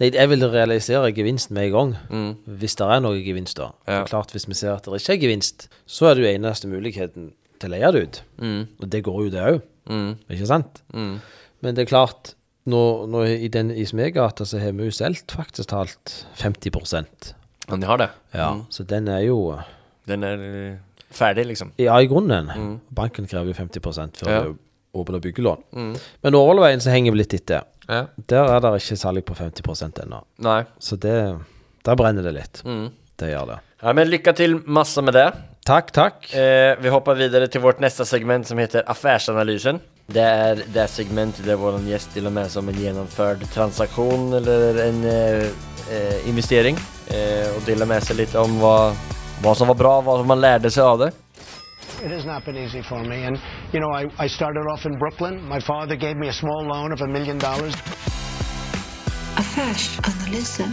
Nei, 0.00 0.08
jeg 0.14 0.30
vil 0.30 0.46
realisere 0.48 1.10
gevinsten 1.12 1.54
med 1.54 1.66
en 1.66 1.72
gang. 1.72 1.90
Mm. 2.08 2.28
Hvis 2.60 2.78
det 2.80 2.86
er 2.88 3.02
noe 3.04 3.18
gevinst, 3.20 3.58
da. 3.58 3.72
Ja. 3.88 4.04
Klart, 4.08 4.32
Hvis 4.32 4.48
vi 4.48 4.56
ser 4.56 4.72
at 4.72 4.86
det 4.88 5.00
ikke 5.02 5.12
er 5.12 5.22
gevinst, 5.26 5.68
så 5.86 6.08
er 6.08 6.16
det 6.16 6.24
jo 6.24 6.30
eneste 6.30 6.70
muligheten 6.70 7.32
til 7.60 7.68
å 7.68 7.74
leie 7.74 7.90
det 7.92 8.02
ut. 8.02 8.22
Mm. 8.40 8.62
Og 8.80 8.88
det 8.88 9.02
går 9.04 9.18
jo, 9.24 9.32
det 9.34 9.44
òg. 9.44 9.60
Mm. 9.90 10.10
Ikke 10.30 10.48
sant? 10.48 10.80
Mm. 10.94 11.18
Men 11.60 11.76
det 11.76 11.84
er 11.84 11.90
klart, 11.90 12.32
nå, 12.68 12.82
nå 13.10 13.24
i 13.28 13.50
den 13.52 13.74
Ismegata 13.74 14.46
så 14.48 14.60
har 14.62 14.72
vi 14.78 14.88
jo 14.88 14.94
solgt 14.94 15.36
faktisk 15.36 15.74
talt 15.74 16.14
50 16.40 16.72
Ja, 17.68 17.76
de 17.76 17.86
har 17.86 17.98
det? 17.98 18.08
Ja. 18.32 18.50
Mm. 18.54 18.62
Så 18.70 18.86
den 18.88 19.08
er 19.08 19.20
jo 19.26 19.58
Den 20.08 20.24
er 20.24 20.78
ferdig, 21.12 21.46
liksom? 21.46 21.72
Ja, 21.76 21.98
i 22.00 22.06
grunnen. 22.08 22.48
Mm. 22.56 22.80
Banken 22.88 23.26
krever 23.28 23.46
jo 23.52 23.54
50 23.54 24.16
for 24.16 24.30
Ja. 24.30 24.40
å 24.44 24.56
åpne 24.94 25.20
byggelån. 25.20 25.62
Mm. 25.72 25.96
Men 26.22 26.34
Årvollveien 26.34 26.80
så 26.80 26.90
henger 26.90 27.12
vi 27.12 27.18
litt 27.18 27.34
etter. 27.34 27.62
Ja. 27.88 28.06
Der 28.28 28.44
er 28.56 28.60
det 28.60 28.72
ikke 28.82 28.96
salg 28.96 29.24
på 29.24 29.34
50% 29.36 30.00
ennå. 30.04 30.22
Nei. 30.38 30.64
Så 30.78 30.96
det 30.98 31.38
Der 31.84 31.94
brenner 31.96 32.22
det 32.22 32.34
litt. 32.34 32.62
Mm. 32.64 32.90
Det 33.16 33.30
gjør 33.32 33.46
det. 33.46 33.58
Ja, 33.82 33.92
men 33.92 34.08
lykke 34.10 34.34
til 34.36 34.58
masse 34.66 35.00
med 35.02 35.14
det. 35.14 35.32
Takk, 35.64 35.92
takk. 35.92 36.34
Eh, 36.34 36.74
vi 36.80 36.88
hopper 36.88 37.14
videre 37.14 37.46
til 37.48 37.60
vårt 37.60 37.80
neste 37.80 38.04
segment 38.04 38.46
som 38.46 38.58
heter 38.58 38.82
Affærsanalysen. 38.88 39.80
Det 40.08 40.24
er 40.24 40.54
det 40.72 40.88
segmentet 40.90 41.44
der 41.44 41.56
vår 41.60 41.78
gjest 41.86 42.10
stiller 42.10 42.30
med 42.30 42.50
som 42.50 42.68
en 42.68 42.74
gjennomført 42.74 43.40
transaksjon 43.52 44.32
eller 44.34 44.78
en 44.86 45.04
eh, 45.04 45.50
eh, 45.90 46.28
investering 46.28 46.76
eh, 47.10 47.56
och 47.56 47.62
delar 47.66 47.86
med 47.86 48.02
sig 48.02 48.16
lite 48.16 48.38
om 48.38 48.60
vad, 48.60 48.96
vad 49.42 49.56
som 49.56 49.68
var 49.68 49.74
bra, 49.74 50.00
vad 50.00 50.26
man 50.26 50.40
lärde 50.40 50.70
sig 50.70 50.82
av 50.82 50.98
det. 50.98 51.12
It 52.04 52.12
has 52.12 52.24
not 52.24 52.44
been 52.44 52.56
easy 52.56 52.82
for 52.82 52.98
me. 52.98 53.26
And, 53.26 53.38
you 53.72 53.80
know, 53.80 53.90
I, 53.90 54.24
I 54.26 54.28
started 54.28 54.66
off 54.72 54.86
in 54.86 54.98
Brooklyn. 54.98 55.48
My 55.48 55.60
father 55.60 55.96
gave 55.96 56.14
me 56.14 56.28
a 56.28 56.32
small 56.32 56.64
loan 56.66 56.92
of 56.92 57.00
a 57.00 57.06
million 57.06 57.38
dollars. 57.38 57.74
Affärsanalysen. 59.36 60.72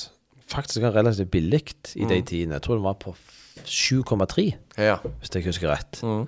faktisk 0.54 0.86
relativt 0.94 1.32
billig 1.32 1.64
i 1.96 2.06
de 2.06 2.22
tidene. 2.22 2.54
Jeg 2.60 2.62
tror 2.62 2.76
den 2.76 2.84
var 2.84 2.94
på 3.02 3.16
7,3, 3.66 4.54
Ja. 4.78 4.98
hvis 5.20 5.34
jeg 5.36 5.46
husker 5.46 5.70
rett. 5.72 6.02
Mm. 6.04 6.28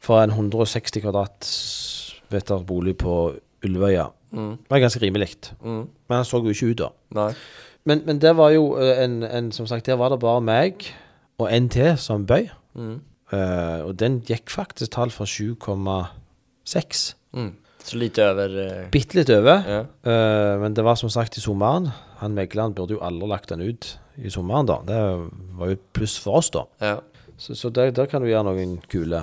For 0.00 0.22
en 0.22 0.30
160 0.30 1.00
kvadratmeter 1.02 2.64
bolig 2.66 2.96
på 2.98 3.34
Ulvøya. 3.64 4.06
Mm. 4.32 4.50
Det 4.50 4.70
var 4.70 4.78
ganske 4.78 5.02
rimelig. 5.02 5.28
Mm. 5.62 5.86
Men 6.08 6.16
han 6.16 6.24
så 6.24 6.42
jo 6.42 6.48
ikke 6.48 6.70
ut 6.70 6.78
da. 6.78 7.32
Men, 7.84 8.02
men 8.06 8.18
det 8.18 8.36
var 8.36 8.50
jo 8.50 8.74
en, 8.76 9.22
en 9.22 9.52
Som 9.52 9.66
sagt, 9.66 9.86
der 9.86 9.94
var 9.94 10.08
det 10.08 10.20
bare 10.20 10.40
meg 10.40 10.74
og 11.38 11.52
en 11.52 11.68
til 11.68 11.96
som 11.98 12.26
bøy. 12.26 12.48
Mm. 12.74 13.00
Eh, 13.34 13.80
og 13.82 13.96
den 13.98 14.20
gikk 14.26 14.52
faktisk 14.54 14.94
tall 14.94 15.12
fra 15.14 15.26
7,6. 15.26 17.06
Mm. 17.36 17.54
Så 17.86 17.98
litt 18.00 18.18
over 18.18 18.50
uh, 18.50 18.86
Bitte 18.90 19.20
litt 19.20 19.30
over. 19.30 19.62
ja. 19.62 19.82
Uh, 20.02 20.58
men 20.62 20.74
det 20.74 20.82
var 20.86 20.98
som 20.98 21.10
sagt 21.12 21.38
i 21.38 21.42
sommeren. 21.42 21.92
Han 22.18 22.34
megleren 22.34 22.74
burde 22.74 22.96
jo 22.96 23.02
aldri 23.06 23.28
lagt 23.30 23.52
den 23.52 23.62
ut 23.62 23.92
i 24.18 24.32
sommeren, 24.32 24.66
da. 24.66 24.80
Det 24.86 25.00
var 25.58 25.70
jo 25.70 25.78
pluss 25.94 26.16
for 26.22 26.40
oss, 26.40 26.50
da. 26.54 26.64
Ja. 26.82 26.96
Så, 27.38 27.54
så 27.54 27.70
der, 27.70 27.92
der 27.94 28.08
kan 28.10 28.24
du 28.24 28.30
gjøre 28.30 28.48
noen 28.48 28.78
kule 28.90 29.20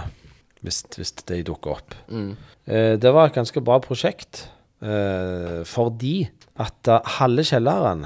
hvis, 0.63 0.83
hvis 0.95 1.11
de 1.27 1.41
dukker 1.43 1.75
opp. 1.75 1.95
Mm. 2.07 2.35
Uh, 2.69 2.93
det 3.03 3.11
var 3.11 3.27
et 3.27 3.39
ganske 3.39 3.63
bra 3.63 3.79
prosjekt 3.83 4.49
fordi 4.83 6.25
at 6.59 6.89
halve 7.21 7.45
kjelleren 7.47 8.01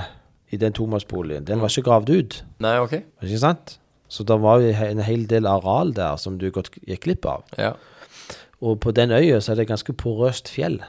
i 0.53 0.59
den 0.61 0.75
tomannsboligen, 0.77 1.47
den 1.47 1.57
var 1.57 1.73
ikke 1.73 1.87
gravd 1.87 2.11
ut. 2.13 2.35
Nei, 2.61 2.75
ok. 2.77 2.93
Ikke 3.25 3.39
sant? 3.41 3.79
Så 4.07 4.23
det 4.27 4.37
var 4.41 4.61
jo 4.63 4.71
en 4.71 5.01
hel 5.03 5.25
del 5.29 5.47
areal 5.49 5.93
der 5.95 6.19
som 6.21 6.37
du 6.39 6.49
godt 6.51 6.71
gikk 6.87 7.03
glipp 7.07 7.25
av. 7.27 7.43
Ja. 7.59 7.73
Og 8.63 8.79
på 8.81 8.93
den 8.95 9.11
øya 9.11 9.41
så 9.43 9.53
er 9.53 9.61
det 9.61 9.67
ganske 9.69 9.93
porøst 9.93 10.49
fjell. 10.49 10.79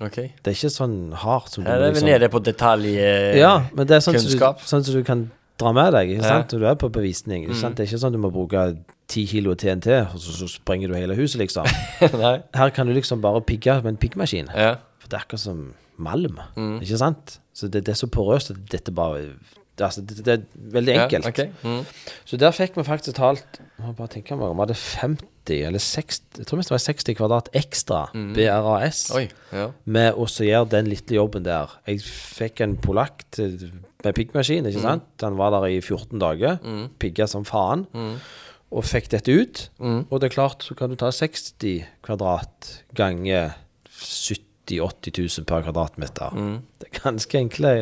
Okay. 0.00 0.30
Det 0.44 0.52
er 0.52 0.54
ikke 0.54 0.70
sånn 0.70 0.98
hardt 1.18 1.56
som 1.56 1.66
ja, 1.66 1.74
du 1.74 1.88
er 1.88 1.96
vi 1.96 2.04
nede 2.06 2.28
på 2.30 2.38
detaljkunnskap. 2.46 3.34
Eh, 3.34 3.40
Ja, 3.40 3.54
men 3.74 3.88
det 3.90 3.96
er 3.98 4.04
sånn 4.04 4.18
som 4.22 4.30
du, 4.30 4.62
sånn 4.70 4.86
du 4.86 5.02
kan 5.04 5.24
dra 5.58 5.72
med 5.74 5.90
deg. 5.96 6.12
Ikke 6.14 6.28
sant? 6.28 6.54
Når 6.54 6.62
du 6.62 6.68
er 6.70 6.78
på 6.78 6.90
bevisning. 6.94 7.48
Ikke 7.48 7.58
sant? 7.58 7.76
Det 7.76 7.84
er 7.84 7.90
ikke 7.90 8.00
sånn 8.04 8.14
du 8.14 8.20
må 8.22 8.30
bruke 8.34 8.68
ti 9.10 9.24
kilo 9.26 9.56
TNT, 9.58 9.88
og 10.12 10.20
så, 10.22 10.36
så 10.42 10.48
sprenger 10.52 10.92
du 10.92 10.94
hele 10.98 11.16
huset, 11.18 11.40
liksom. 11.42 11.66
Her 12.60 12.72
kan 12.76 12.86
du 12.86 12.94
liksom 12.94 13.22
bare 13.24 13.42
pigge 13.42 13.78
med 13.82 13.94
en 13.96 14.00
piggmaskin. 14.00 14.50
Ja. 14.54 14.76
For 15.02 15.10
det 15.10 15.18
er 15.18 15.24
akkurat 15.26 15.42
som 15.48 15.62
malm. 15.98 16.38
Mm. 16.54 16.76
Ikke 16.84 17.00
sant? 17.00 17.38
Så 17.56 17.66
det, 17.72 17.86
det 17.88 17.96
er 17.96 17.98
så 17.98 18.10
porøst 18.12 18.52
at 18.54 18.60
dette 18.70 18.94
bare 18.94 19.24
det, 19.24 19.32
altså, 19.86 20.02
det, 20.06 20.16
det 20.24 20.32
er 20.34 20.42
veldig 20.74 20.94
Ja, 20.94 21.04
enkelt. 21.06 21.38
Mm. 21.62 21.84
Så 22.24 22.36
der 22.40 22.50
fikk 22.56 22.76
vi 22.76 22.82
faktisk 22.86 23.16
talt 23.16 23.60
må 23.78 23.92
bare 23.96 24.08
tenke 24.08 24.36
meg 24.36 24.48
om 24.50 24.56
vi 24.58 24.64
hadde 24.66 24.76
50 24.78 25.64
eller 25.68 25.78
60 25.80 26.40
Jeg 26.40 26.46
tror 26.46 26.60
det 26.60 26.70
var 26.70 26.82
60 26.84 27.14
kvadrat 27.16 27.48
ekstra 27.56 28.00
BRAS 28.34 29.04
Oi, 29.16 29.28
Ja. 29.52 29.68
med 29.86 30.14
å 30.18 30.26
gjøre 30.26 30.68
den 30.74 30.90
lille 30.90 31.16
jobben 31.20 31.42
der. 31.46 31.68
Jeg 31.86 32.00
fikk 32.02 32.60
en 32.66 32.76
polakk 32.76 33.24
til- 33.30 33.72
med 34.04 34.14
piggmaskin, 34.14 34.66
ikke 34.66 34.80
sant? 34.82 35.02
Han 35.22 35.36
var 35.36 35.50
der 35.56 35.66
i 35.68 35.80
14 35.80 36.18
dager, 36.20 36.58
pigga 37.00 37.26
som 37.26 37.44
faen, 37.44 37.86
og 38.70 38.84
fikk 38.84 39.08
dette 39.10 39.32
ut. 39.32 39.68
Og 39.80 40.20
det 40.20 40.28
er 40.30 40.34
klart, 40.36 40.62
så 40.62 40.76
kan 40.76 40.90
du 40.90 40.96
ta 40.96 41.08
60 41.10 41.84
kvadrat 42.04 42.82
ganger 42.94 43.54
70 43.88 44.44
000-80 44.68 45.38
000 45.40 45.44
per 45.48 45.62
kvadratmeter. 45.64 46.34
Det 46.78 46.90
er 46.92 47.00
ganske 47.00 47.38
enkle 47.40 47.72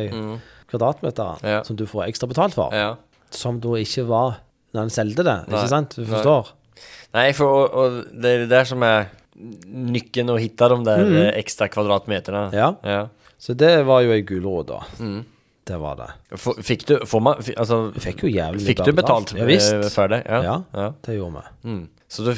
kvadratmeter 0.69 1.43
Ja. 1.43 1.63
som 1.63 1.75
du 1.75 1.85
får 1.89 2.07
ekstra 2.07 2.27
betalt 2.27 2.53
for. 2.57 2.73
Ja. 2.75 2.95
Som 3.29 3.59
da 3.63 3.75
ikke 3.79 4.05
var 4.07 4.39
når 4.73 4.81
en 4.87 4.89
solgte 4.93 5.23
det, 5.23 5.37
Nei. 5.47 5.57
ikke 5.57 5.69
sant? 5.71 5.95
Du 5.95 6.05
forstår? 6.05 6.51
Nei, 7.13 7.31
for 7.33 7.45
og, 7.47 7.73
og 7.73 8.03
det 8.13 8.33
er 8.33 8.43
det 8.45 8.49
der 8.51 8.67
som 8.69 8.83
er 8.83 9.07
Nykken 9.37 10.31
å 10.33 10.35
hitte 10.41 10.65
de 10.71 10.77
der 10.81 11.03
mm. 11.05 11.17
ekstra 11.37 11.67
kvadratmeterne. 11.69 12.47
Ja. 12.57 12.71
ja. 12.81 13.03
Så 13.37 13.53
det 13.53 13.83
var 13.85 14.01
jo 14.01 14.15
ei 14.15 14.23
gulrot, 14.25 14.71
da. 14.71 14.79
Mm. 14.97 15.19
Det 15.67 15.77
var 15.77 15.99
det. 15.99 16.07
F- 16.39 16.57
fikk 16.65 16.85
du, 16.89 16.93
får 17.05 17.21
man, 17.21 17.43
alltså, 17.53 17.77
fikk 18.01 18.23
jo 18.25 18.31
jævlig 18.31 18.65
Fikk 18.65 18.81
du 18.87 18.91
betalt 18.97 19.33
visst. 19.45 19.73
eh, 19.75 19.83
det? 20.09 20.21
Ja. 20.25 20.55
Ja, 20.73 20.87
det 21.05 21.17
gjorde 21.19 21.43
vi. 21.43 21.69
Mm. 21.69 21.83
Så 22.07 22.23
du 22.23 22.31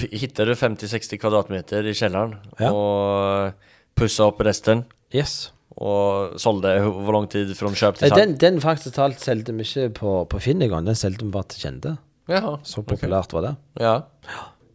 du 0.50 0.56
50-60 0.58 1.22
kvadratmeter 1.22 1.86
i 1.88 1.94
kjelleren, 1.94 2.36
Ja. 2.60 2.72
och 2.72 3.54
opp 3.96 4.28
upp 4.28 4.42
resten 4.42 4.84
Yes. 5.14 5.52
Och 5.80 6.40
sålde 6.42 6.74
hur 6.84 6.92
hvor 6.92 7.16
lang 7.16 7.28
tid 7.32 7.54
fra 7.56 7.70
kjøp 7.72 8.00
til 8.00 8.10
salg? 8.12 8.20
den, 8.20 8.34
den 8.42 8.58
faktisk 8.60 8.98
talt 8.98 9.22
solgte 9.24 9.54
vi 9.56 9.64
ikke 9.64 9.86
på, 9.96 10.14
på 10.28 10.40
Finn 10.44 10.62
engang. 10.62 10.84
Den 10.86 10.98
solgte 11.00 11.24
vi 11.24 11.32
bare 11.32 11.48
til 11.54 11.62
kjente. 11.64 11.94
Ja, 12.30 12.58
Så 12.68 12.84
populært 12.84 13.32
var 13.34 13.46
det. 13.48 13.54
ja. 13.80 14.00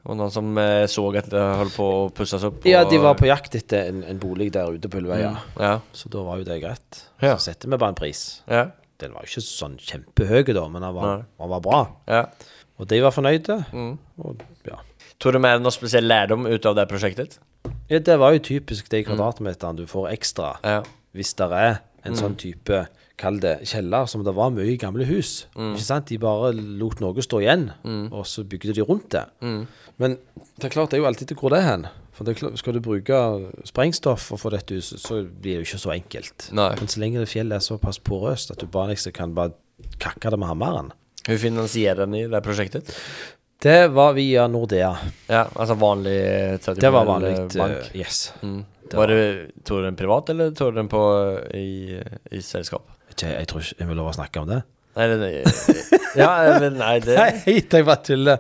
Og 0.05 0.19
noen 0.19 0.31
som 0.33 0.51
eh, 0.61 0.85
at 0.85 1.17
att 1.17 1.31
det 1.33 1.43
holdt 1.57 1.77
på 1.77 1.85
å 1.85 2.09
pussas 2.13 2.43
opp? 2.45 2.65
Ja, 2.69 2.83
de 2.85 2.99
var 3.01 3.15
på 3.17 3.25
jakt 3.25 3.55
etter 3.57 3.89
en, 3.89 4.03
en 4.05 4.19
bolig 4.21 4.51
der 4.53 4.69
ute 4.69 4.89
på 4.89 4.99
Ullveia. 5.01 5.31
Ja, 5.57 5.79
Så 5.93 6.09
da 6.13 6.21
var 6.27 6.37
jo 6.41 6.45
det 6.45 6.59
greit. 6.61 7.05
Ja. 7.23 7.37
Så 7.39 7.51
setter 7.53 7.71
vi 7.71 7.77
bare 7.77 7.95
en 7.95 8.01
pris. 8.01 8.43
ja, 8.47 8.67
Den 9.01 9.15
var 9.15 9.25
jo 9.25 9.33
ikke 9.33 9.45
sånn 9.47 9.79
kjempehøy, 9.81 10.53
da, 10.53 10.69
men 10.69 10.83
den 10.85 10.95
var, 10.95 11.25
den 11.25 11.49
var 11.55 11.61
bra. 11.65 11.87
ja. 12.07 12.27
Og 12.79 12.89
de 12.91 12.99
var 13.01 13.13
fornøyde. 13.15 13.65
Mm. 13.73 13.99
Og, 14.19 14.41
ja. 14.67 14.81
Tog 15.21 15.33
du 15.33 15.39
vi 15.39 15.53
noe 15.63 15.73
spesiell 15.75 16.07
lærdom 16.09 16.47
ut 16.51 16.67
av 16.67 16.75
det 16.77 16.89
prosjektet? 16.91 17.39
ja, 17.89 17.99
det 17.99 18.19
var 18.19 18.33
jo 18.33 18.39
typisk 18.45 18.89
de 18.91 19.03
kvadratmeterne 19.05 19.77
du 19.77 19.87
får 19.87 20.11
ekstra 20.13 20.57
Ja. 20.65 20.83
hvis 21.15 21.35
det 21.37 21.51
er 21.53 21.81
en 22.05 22.15
sånn 22.17 22.37
type 22.37 22.87
Kall 23.17 23.39
det 23.39 23.61
kjeller, 23.71 24.07
som 24.11 24.25
det 24.25 24.33
var 24.35 24.51
mye 24.51 24.73
i 24.73 24.77
gamle 24.77 25.05
hus. 25.07 25.47
Ikke 25.55 25.79
sant? 25.79 26.09
De 26.11 26.17
bare 26.19 26.49
lot 26.53 26.99
noe 27.01 27.23
stå 27.23 27.39
igjen, 27.45 27.69
og 28.11 28.25
så 28.27 28.43
bygde 28.43 28.75
de 28.75 28.83
rundt 28.83 29.09
det. 29.15 29.23
Men 29.99 30.19
det 30.59 30.65
er 30.67 30.69
klart, 30.75 30.91
det 30.91 30.99
er 30.99 31.05
jo 31.05 31.07
alltid 31.07 31.29
til 31.29 31.37
hvor 31.39 31.51
det 31.55 31.61
er 31.61 31.69
hen. 31.69 31.87
For 32.13 32.25
det 32.27 32.35
klart, 32.41 32.59
skal 32.59 32.75
du 32.75 32.81
bruke 32.81 33.15
sprengstoff 33.65 34.21
for 34.29 34.35
å 34.35 34.43
få 34.43 34.51
dette 34.51 34.75
huset, 34.75 34.99
så 34.99 35.21
blir 35.23 35.61
det 35.61 35.63
jo 35.63 35.69
ikke 35.69 35.79
så 35.85 35.93
enkelt. 35.95 36.49
Nei. 36.59 36.73
Men 36.81 36.91
så 36.91 36.99
lenge 37.05 37.23
det 37.23 37.31
fjellet 37.31 37.55
er 37.55 37.63
såpass 37.63 38.01
porøst 38.03 38.51
at 38.51 38.59
du 38.59 38.67
bare 38.67 38.91
liksom 38.97 39.15
kan 39.15 39.33
bare 39.35 39.55
kakke 40.03 40.31
det 40.35 40.39
med 40.43 40.49
hammeren 40.51 40.91
Hun 41.29 41.39
finansierer 41.39 42.03
den 42.05 42.15
i 42.15 42.27
det 42.27 42.35
här 42.35 42.41
projektet? 42.41 42.91
Det 43.63 43.89
var 43.95 44.13
via 44.13 44.47
Nordea. 44.51 44.97
Ja, 45.27 45.47
altså 45.55 45.75
vanlig 45.81 46.17
eh, 46.21 46.75
Det 46.77 46.91
var 46.93 47.05
vanlig 47.09 47.37
bank. 47.55 47.91
eh, 47.95 48.01
yes. 48.01 48.33
Mm. 48.43 48.65
det 48.91 48.97
var 48.97 49.07
var- 49.07 49.15
det, 49.15 49.65
tog 49.65 49.79
du 49.79 49.85
den 49.85 49.97
privat 49.97 50.29
eller 50.31 50.51
tog 50.51 50.73
du 50.75 50.81
den 50.81 50.89
på, 50.89 51.03
eh, 51.51 51.59
i, 51.59 52.03
i 52.31 52.43
selskap? 52.43 52.85
Ikke, 53.11 53.31
jeg 53.31 53.47
tror 53.49 53.61
ikke 53.65 53.79
jeg 53.81 53.89
vil 53.89 53.97
lov 53.97 54.11
å 54.11 54.17
snakke 54.19 54.41
om 54.43 54.49
det. 54.49 54.63
Nei, 54.95 55.07
det, 55.11 55.17
det, 55.19 55.31
ja, 56.23 56.31
men 56.61 56.77
nei, 56.79 56.99
det, 57.03 57.17
Nei, 57.19 57.31
jeg 57.57 57.85
bare 57.87 58.03
tuller. 58.07 58.39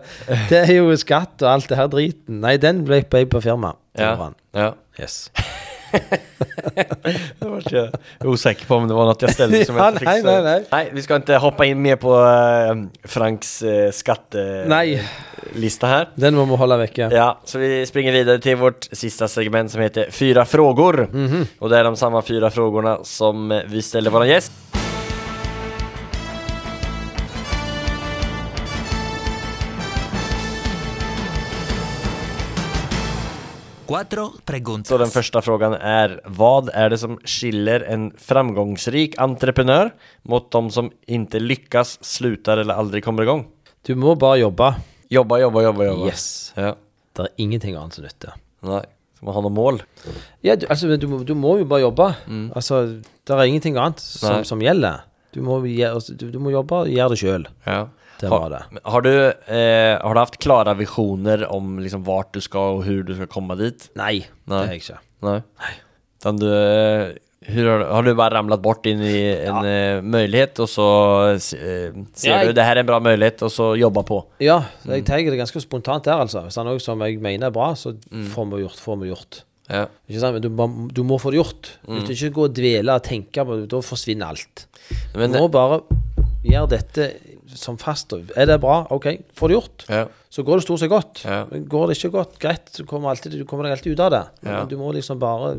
Det 0.51 0.61
er 0.69 0.75
jo 0.77 0.93
skatt 1.01 1.43
og 1.43 1.51
alt 1.51 1.69
det 1.71 1.79
her 1.81 1.89
driten. 1.91 2.41
Nei, 2.45 2.57
den 2.62 2.85
ble 2.87 3.01
jeg 3.03 3.31
på 3.33 3.41
firma. 3.43 3.75
ja, 3.99 4.15
ja. 4.55 4.73
Yes. 5.01 5.31
Jag 7.38 7.49
var 7.49 7.61
så 7.61 7.90
usikker 8.24 8.66
på 8.66 8.74
om 8.74 8.88
det 8.88 8.95
var 8.95 9.09
noe 9.09 9.16
jeg 9.26 9.34
stelte 9.36 9.64
som 9.68 9.78
Ja, 9.78 9.90
nei, 9.95 10.16
nei, 10.24 10.36
nej. 10.45 10.64
Nej, 10.70 10.90
vi 10.97 11.05
skal 11.05 11.22
ikke 11.22 11.40
hoppe 11.42 11.66
inn 11.68 11.82
mer 11.84 11.99
på 12.01 12.14
eh, 12.18 12.72
Franks 13.11 13.51
uh, 13.66 13.90
skattelista 13.95 15.90
her. 15.90 16.09
den 16.14 16.38
må 16.38 16.47
vi 16.51 16.61
holde 16.61 16.80
vekke. 16.84 17.11
Ja, 17.14 17.34
så 17.45 17.61
vi 17.62 17.70
springer 17.88 18.16
videre 18.16 18.42
til 18.42 18.59
vårt 18.61 18.88
sista 18.92 19.28
segment 19.30 19.72
som 19.72 19.84
heter 19.84 20.11
Fyra 20.11 20.45
frågor. 20.45 21.07
-hmm. 21.12 21.47
Og 21.59 21.70
det 21.70 21.78
er 21.78 21.84
de 21.84 21.97
samme 21.97 22.22
fyra 22.22 22.51
frågorna 22.51 22.99
som 23.05 23.53
eh, 23.53 23.62
vi 23.66 23.82
stiller 23.82 24.11
vår 24.11 24.26
gäst. 24.26 24.84
Så 34.88 34.99
den 34.99 35.09
första 35.09 35.42
frågan 35.42 35.72
är 35.74 36.20
Vad 36.24 36.68
är 36.74 36.90
det 36.90 36.99
som 36.99 37.18
skiljer 37.24 37.80
en 37.80 38.12
framgångsrik 38.18 39.18
entreprenör 39.18 39.90
mot 40.22 40.51
de 40.51 40.70
som 40.70 40.90
inte 41.07 41.38
lyckas, 41.40 41.99
slutar 42.05 42.59
eller 42.59 42.74
aldrig 42.74 43.05
kommer 43.05 43.22
igång? 43.22 43.47
Du 43.86 43.95
må 43.95 44.14
bare 44.14 44.38
jobbe. 44.38 44.74
Jobba, 45.09 45.38
jobba, 45.38 45.62
jobba, 45.62 45.84
jobba. 45.84 46.07
Yes. 46.07 46.53
Ja, 46.57 46.74
Det 47.16 47.22
er 47.22 47.28
ingenting 47.36 47.76
annet 47.76 47.95
som 47.95 48.05
nytter. 48.05 48.32
nej. 48.61 48.84
Du 49.20 49.26
må 49.26 49.32
ha 49.32 49.40
något 49.40 49.53
mål. 49.53 49.82
Ja, 50.42 50.57
du, 50.57 50.66
altså, 50.66 50.97
du, 50.97 51.24
du 51.24 51.34
må 51.34 51.59
jo 51.59 51.64
bare 51.64 51.80
jobbe. 51.80 52.14
Altså, 52.55 53.01
det 53.24 53.32
er 53.32 53.45
ingenting 53.49 53.76
annet 53.80 54.01
som, 54.01 54.42
som 54.45 54.61
gjelder. 54.61 55.05
Du 55.32 55.40
må, 55.40 55.61
altså, 55.88 56.12
du, 56.12 56.26
du 56.30 56.38
må 56.38 56.51
jobbe 56.53 56.74
og 56.82 56.88
gjøre 56.92 57.14
det 57.14 57.18
sjøl. 57.22 57.47
Ja. 57.66 57.86
Det 58.21 58.31
har, 58.31 58.41
var 58.41 58.53
det. 58.55 58.62
Har, 58.71 58.91
Har 58.95 59.05
du, 59.05 59.12
eh, 59.57 59.95
har 59.99 60.15
du 60.15 60.21
haft 60.21 60.39
klare 60.43 60.75
visjoner 60.79 61.47
om 61.53 61.79
liksom 61.83 62.05
vart 62.07 62.33
du 62.35 62.41
skal, 62.45 62.79
og 62.79 62.87
hvordan 62.87 63.11
du 63.11 63.15
skal 63.19 63.31
komme 63.33 63.59
dit? 63.61 63.89
Nei, 63.99 64.17
Nei. 64.23 64.27
det 64.47 64.59
har 64.61 64.75
jeg 64.75 64.83
ikke. 64.85 64.99
Nei. 65.27 65.39
Nei. 65.65 65.75
du, 66.41 66.49
eh, 66.51 67.07
hur 67.55 67.69
har, 67.69 67.87
har 67.93 68.07
du 68.07 68.12
bare 68.17 68.39
ramlet 68.39 68.62
bort 68.65 68.87
inn 68.89 69.03
i 69.05 69.17
en 69.45 69.67
ja. 69.69 69.79
mulighet, 70.01 70.61
og 70.65 70.71
så 70.71 70.91
eh, 71.35 71.99
ser 72.17 72.31
Ja, 72.31 72.45
du 72.47 72.55
det 72.57 72.65
her 72.65 72.79
er 72.79 72.85
en 72.85 72.89
bra 72.89 73.01
mulighet, 73.05 73.43
og 73.45 73.53
så 73.53 73.73
jobber 73.77 74.07
på? 74.09 74.21
Ja, 74.45 74.62
jeg 74.89 75.05
tenker 75.09 75.35
det 75.35 75.43
ganske 75.43 75.61
spontant 75.65 76.07
der, 76.09 76.23
altså. 76.25 76.47
Hvis 76.47 76.57
det 76.57 76.65
er 76.65 76.71
noe 76.71 76.81
som 76.83 77.05
jeg 77.05 77.21
mener 77.25 77.51
er 77.51 77.57
bra, 77.57 77.75
så 77.77 77.97
får 78.33 78.49
vi 78.55 78.62
gjort, 78.65 78.81
får 78.87 79.03
vi 79.03 79.11
gjort. 79.12 79.43
Ja. 79.69 79.87
Du, 80.07 80.49
du 80.93 81.03
må 81.07 81.17
få 81.21 81.33
det 81.33 81.41
gjort. 81.41 81.71
Du 81.85 81.97
kan 81.97 82.11
ikke 82.12 82.35
gå 82.37 82.49
og 82.49 82.57
dvele 82.57 82.97
og 82.99 83.05
tenke 83.07 83.45
på 83.45 83.61
det, 83.61 83.69
da 83.73 83.81
forsvinner 83.85 84.35
alt. 84.35 84.67
Men, 85.17 85.33
du 85.33 85.41
må 85.41 85.49
bare 85.53 85.81
gjøre 86.45 86.69
dette 86.75 87.09
som 87.55 87.76
fast. 87.78 88.12
Er 88.36 88.46
det 88.46 88.61
bra? 88.62 88.82
OK, 88.90 89.07
får 89.38 89.48
det 89.48 89.59
gjort. 89.61 89.84
ja. 89.88 90.05
Så 90.34 90.42
går 90.42 90.59
det 90.59 90.64
stort 90.66 90.80
sett 90.82 90.90
godt. 90.90 91.20
Ja. 91.22 91.44
Går 91.46 91.86
det 91.92 91.94
ikke 91.96 92.09
godt, 92.11 92.38
greit, 92.42 92.64
så 92.74 92.82
kommer 92.90 93.12
alltid, 93.12 93.36
du 93.38 93.44
kommer 93.46 93.68
deg 93.68 93.76
alltid 93.76 93.92
ut 93.94 94.00
av 94.02 94.11
det. 94.11 94.22
Ja. 94.42 94.57
Men 94.59 94.68
du 94.72 94.76
må 94.80 94.88
liksom 94.96 95.20
bare 95.22 95.52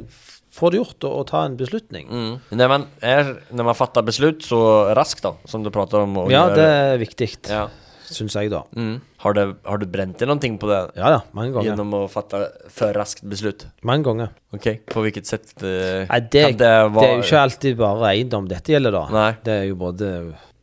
få 0.52 0.70
det 0.72 0.82
gjort 0.82 1.04
og, 1.08 1.14
og 1.22 1.28
ta 1.30 1.46
en 1.48 1.56
beslutning. 1.56 2.10
Mm. 2.12 2.34
När, 2.52 2.68
man 2.68 2.84
er, 3.02 3.30
når 3.56 3.64
man 3.70 3.76
fatter 3.76 4.04
beslut 4.04 4.44
så 4.44 4.60
raskt 4.96 5.24
da, 5.24 5.32
som 5.48 5.64
du 5.64 5.70
prater 5.72 6.04
om 6.04 6.16
Ja, 6.30 6.50
gör- 6.50 6.56
det 6.56 6.66
er 6.68 6.98
viktig, 6.98 7.30
ja. 7.50 7.70
Syns 8.10 8.36
jeg, 8.38 8.52
da. 8.54 8.64
Mm. 8.78 8.98
Har, 9.24 9.36
du, 9.38 9.56
har 9.66 9.82
du 9.82 9.86
bränt 9.90 10.22
noen 10.28 10.42
ting 10.44 10.58
på 10.62 10.70
det? 10.70 10.80
Ja 11.00 11.12
ja, 11.16 11.22
mange 11.38 11.54
ganger. 11.56 11.72
Gjennom 11.72 11.94
å 11.98 12.02
fatte 12.12 12.44
for 12.74 12.94
raskt 12.98 13.26
beslut? 13.30 13.68
Mange 13.88 14.06
ganger. 14.08 14.34
Ok, 14.56 14.68
på 14.92 15.04
hvilket 15.06 15.30
sett 15.30 15.54
uh, 15.64 16.06
Nei, 16.10 16.20
det, 16.30 16.44
det, 16.60 16.60
det 16.62 16.72
er 16.72 17.16
jo 17.18 17.24
ikke 17.26 17.44
alltid 17.46 17.80
bare 17.80 18.12
eiendom 18.14 18.50
dette 18.52 18.76
gjelder, 18.76 18.96
da. 18.96 19.06
Nei. 19.16 19.30
Det 19.46 19.56
er 19.62 19.66
jo 19.72 19.80
både 19.82 20.12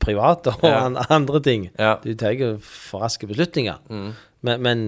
privat 0.02 0.48
og 0.52 0.64
Ja. 0.66 0.84
andre 1.14 1.42
ting. 1.44 1.70
Ja. 1.78 1.96
Du 2.02 2.12
tar 2.18 2.38
for 2.64 3.04
raske 3.04 3.28
beslutninger. 3.30 3.82
Mm. 3.90 4.12
Men, 4.42 4.62
men 4.62 4.84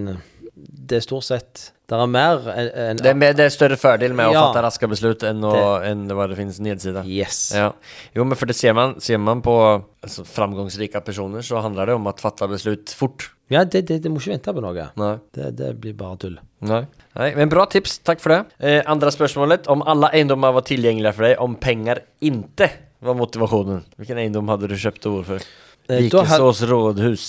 det 0.55 0.99
er 1.01 1.05
stort 1.07 1.27
sett 1.27 1.71
Det 1.85 1.97
er 2.01 2.09
mer 2.09 2.47
enn 2.49 2.69
en, 2.81 2.97
Det 2.97 3.37
det 3.37 3.45
er 3.45 3.51
større 3.53 3.77
fordel 3.77 4.15
med 4.17 4.31
å 4.31 4.33
Ja. 4.33 4.47
fatte 4.47 4.63
raske 4.65 4.89
beslut 4.89 5.23
enn 5.23 5.43
det 5.43 5.53
än 5.91 6.07
enn 6.09 6.29
det 6.31 6.37
finns 6.39 6.59
nedsida. 6.59 7.05
Yes. 7.05 7.53
Ja, 7.55 7.73
jo 8.15 8.25
men 8.25 8.37
for 8.37 8.47
det 8.47 8.57
ser 8.57 8.73
man, 8.73 8.99
ser 9.01 9.19
man 9.19 9.43
på 9.43 9.85
altså, 10.03 10.25
framgangsrike 10.25 11.05
personer 11.05 11.43
så 11.45 11.61
handler 11.61 11.87
det 11.87 11.95
om 11.95 12.07
å 12.07 12.15
fatte 12.19 12.49
beslut 12.49 12.89
fort. 12.97 13.29
Ja, 13.53 13.65
det, 13.65 13.83
det, 13.87 14.01
det 14.03 14.11
må 14.11 14.17
ikke 14.17 14.33
vente 14.33 14.55
på 14.57 14.63
noe. 14.65 14.87
Nei. 14.97 15.19
Det, 15.37 15.51
det 15.59 15.75
blir 15.83 15.93
bare 15.93 16.17
tull. 16.17 16.39
Nei. 16.65 16.87
Nei. 17.19 17.35
men 17.37 17.53
bra 17.53 17.67
tips, 17.67 17.99
Takk 17.99 18.21
for 18.25 18.33
det. 18.33 18.41
Eh, 18.59 18.81
andre 18.87 19.13
spørsmålet. 19.13 19.69
om 19.69 19.83
alle 19.87 20.09
eiendommer 20.17 20.55
var 20.57 20.65
tilgjengelige 20.65 21.13
for 21.13 21.29
deg, 21.29 21.37
om 21.39 21.55
penger 21.61 22.01
ikke 22.25 22.71
var 23.05 23.15
motivasjonen, 23.21 23.85
hvilken 23.99 24.23
eiendom 24.25 24.49
hadde 24.49 24.73
du 24.73 24.75
kjøpt 24.81 25.05
og 25.11 25.19
hvorfor? 25.19 25.45
Eh, 25.91 26.07
Vikesås 26.07 26.65
rådhus. 26.71 27.27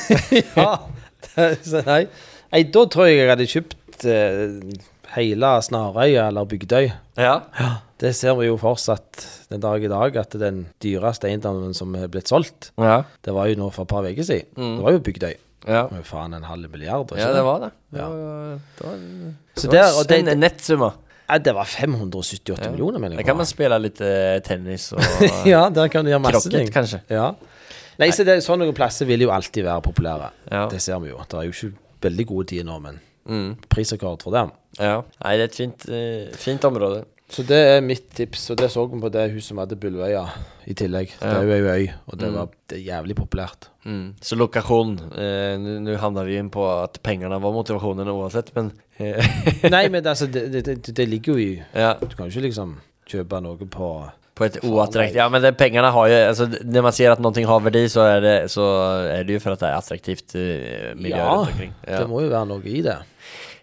ja, 0.58 0.80
nei. 1.86 2.02
nei, 2.50 2.62
da 2.74 2.86
tror 2.90 3.06
jeg 3.06 3.20
jeg 3.22 3.30
hadde 3.30 3.46
kjøpt 3.54 3.76
eh, 4.02 4.58
hele 5.14 5.50
Snarøya 5.62 6.26
eller 6.32 6.48
Bygdøy. 6.50 6.88
Ja. 7.20 7.36
Det 8.02 8.10
ser 8.18 8.34
vi 8.40 8.48
jo 8.48 8.56
fortsatt 8.60 9.22
den 9.52 9.62
dag 9.62 9.84
i 9.86 9.88
dag, 9.92 10.16
at 10.18 10.34
den 10.40 10.64
dyreste 10.82 11.28
eiendommen 11.30 11.74
som 11.78 11.94
er 11.94 12.08
blitt 12.10 12.28
solgt, 12.32 12.72
Ja. 12.80 13.04
det 13.22 13.32
var 13.36 13.46
jo 13.46 13.60
nå 13.60 13.70
for 13.72 13.86
et 13.86 13.92
par 13.94 14.02
uker 14.08 14.26
siden. 14.26 14.50
Det 14.58 14.82
var 14.84 14.96
jo 14.96 15.04
Bygdøy. 15.06 15.34
Ja. 15.64 15.86
Det 15.88 16.02
faen 16.04 16.34
en 16.36 16.44
halv 16.44 16.68
milliard. 16.70 17.06
ikke 17.08 17.22
Ja, 17.22 17.30
det 17.32 17.44
var 17.46 17.62
det. 17.62 17.70
Ja. 17.96 18.08
Det 18.10 18.18
var, 18.18 18.58
det 18.76 18.84
var, 18.84 18.98
det 19.62 19.70
der, 19.70 19.88
var 19.96 20.04
det, 20.10 20.18
en 20.28 20.40
nettsummer. 20.42 20.98
ja, 21.30 21.38
det 21.38 21.54
var 21.54 21.64
578 21.64 22.70
millioner, 22.70 22.98
mener 22.98 23.14
jeg. 23.16 23.22
Der 23.22 23.30
kan 23.30 23.36
man 23.38 23.46
spille 23.48 23.78
litt 23.80 24.00
uh, 24.04 24.40
tennis 24.44 24.90
og 24.92 25.00
ja, 25.48 25.62
der 25.72 25.88
kan 25.88 26.04
du 26.04 26.10
gjøre 26.12 26.20
masse 26.26 26.42
krokket, 26.42 26.58
ting. 26.66 26.72
kanskje. 26.74 27.00
Ja. 27.08 27.30
Nei, 27.96 28.10
så 28.10 28.26
det, 28.26 28.40
sånne 28.44 28.66
plasser 28.76 29.06
vil 29.08 29.22
jo 29.24 29.30
alltid 29.32 29.64
være 29.64 29.80
populære. 29.86 30.30
Ja. 30.50 30.66
Det 30.68 30.82
ser 30.82 30.98
vi 31.00 31.12
jo. 31.14 31.22
Det 31.30 31.38
er 31.38 31.48
jo 31.48 31.54
ikke 31.54 31.72
veldig 32.10 32.26
gode 32.26 32.50
tider 32.52 32.66
nå, 32.68 32.78
men 32.82 33.00
Mm. 33.24 33.56
prisrekord 33.72 34.22
for 34.22 34.34
dem. 34.36 34.52
Ja, 34.78 35.02
Nei, 35.22 35.36
det 35.38 35.44
er 35.46 35.50
et 35.50 35.58
fint, 35.58 35.86
uh, 35.88 36.38
fint 36.38 36.64
område. 36.68 37.04
Så 37.30 37.42
det 37.48 37.56
er 37.56 37.80
mitt 37.82 38.10
tips, 38.14 38.50
og 38.52 38.58
det 38.60 38.68
så 38.70 38.84
vi 38.86 38.98
på 39.00 39.08
det 39.10 39.30
huset 39.32 39.48
som 39.48 39.60
hadde 39.62 39.78
Bulløya 39.80 40.26
i 40.68 40.74
tillegg. 40.76 41.14
Det 41.18 41.30
er 41.30 41.46
jo 41.48 41.54
ei 41.54 41.62
øy, 41.64 41.86
og 42.06 42.18
det, 42.20 42.28
var, 42.34 42.50
det 42.70 42.82
jævlig 42.84 43.16
populært. 43.16 43.70
Mm. 43.88 44.14
Så 44.22 44.36
lokasjon 44.36 44.94
eh, 45.12 45.56
Nå 45.60 45.96
havna 46.00 46.24
vi 46.24 46.36
inn 46.40 46.50
på 46.52 46.62
at 46.68 47.00
pengene 47.04 47.40
var 47.40 47.56
motivasjonen 47.56 48.08
oavsett, 48.12 48.52
men 48.56 48.70
eh, 48.96 49.24
Nei, 49.74 49.86
men 49.92 50.06
altså, 50.06 50.28
det, 50.28 50.46
det, 50.52 50.62
det, 50.68 50.94
det 50.96 51.08
ligger 51.08 51.34
jo 51.34 51.42
i 51.42 51.50
ja, 51.58 51.94
Du 52.00 52.14
kan 52.14 52.28
jo 52.28 52.32
ikke 52.32 52.46
liksom 52.46 52.78
kjøpe 53.10 53.40
noe 53.44 53.68
på 53.68 53.90
på 54.34 54.44
ett 54.44 54.64
oattraktivt... 54.64 55.16
Ja 55.16 55.28
men 55.28 55.42
det, 55.42 55.52
pengarna 55.52 55.90
har 55.90 56.06
ju, 56.08 56.14
alltså 56.14 56.48
när 56.62 56.82
man 56.82 56.92
ser 56.92 57.10
att 57.10 57.18
någonting 57.18 57.44
har 57.46 57.60
värde 57.60 57.88
så 57.88 58.00
är 58.00 58.20
det, 58.20 58.48
så 58.48 58.82
är 59.00 59.24
det 59.24 59.32
ju 59.32 59.40
för 59.40 59.50
att 59.50 59.60
det 59.60 59.66
är 59.66 59.72
attraktivt 59.74 60.34
eh, 60.34 60.40
miljö 60.96 61.16
Ja, 61.16 61.34
runt 61.38 61.50
omkring. 61.50 61.72
det 61.86 62.06
må 62.08 62.22
jo 62.22 62.28
være 62.32 62.44
noe 62.50 62.62
i 62.64 62.82
det. 62.82 62.96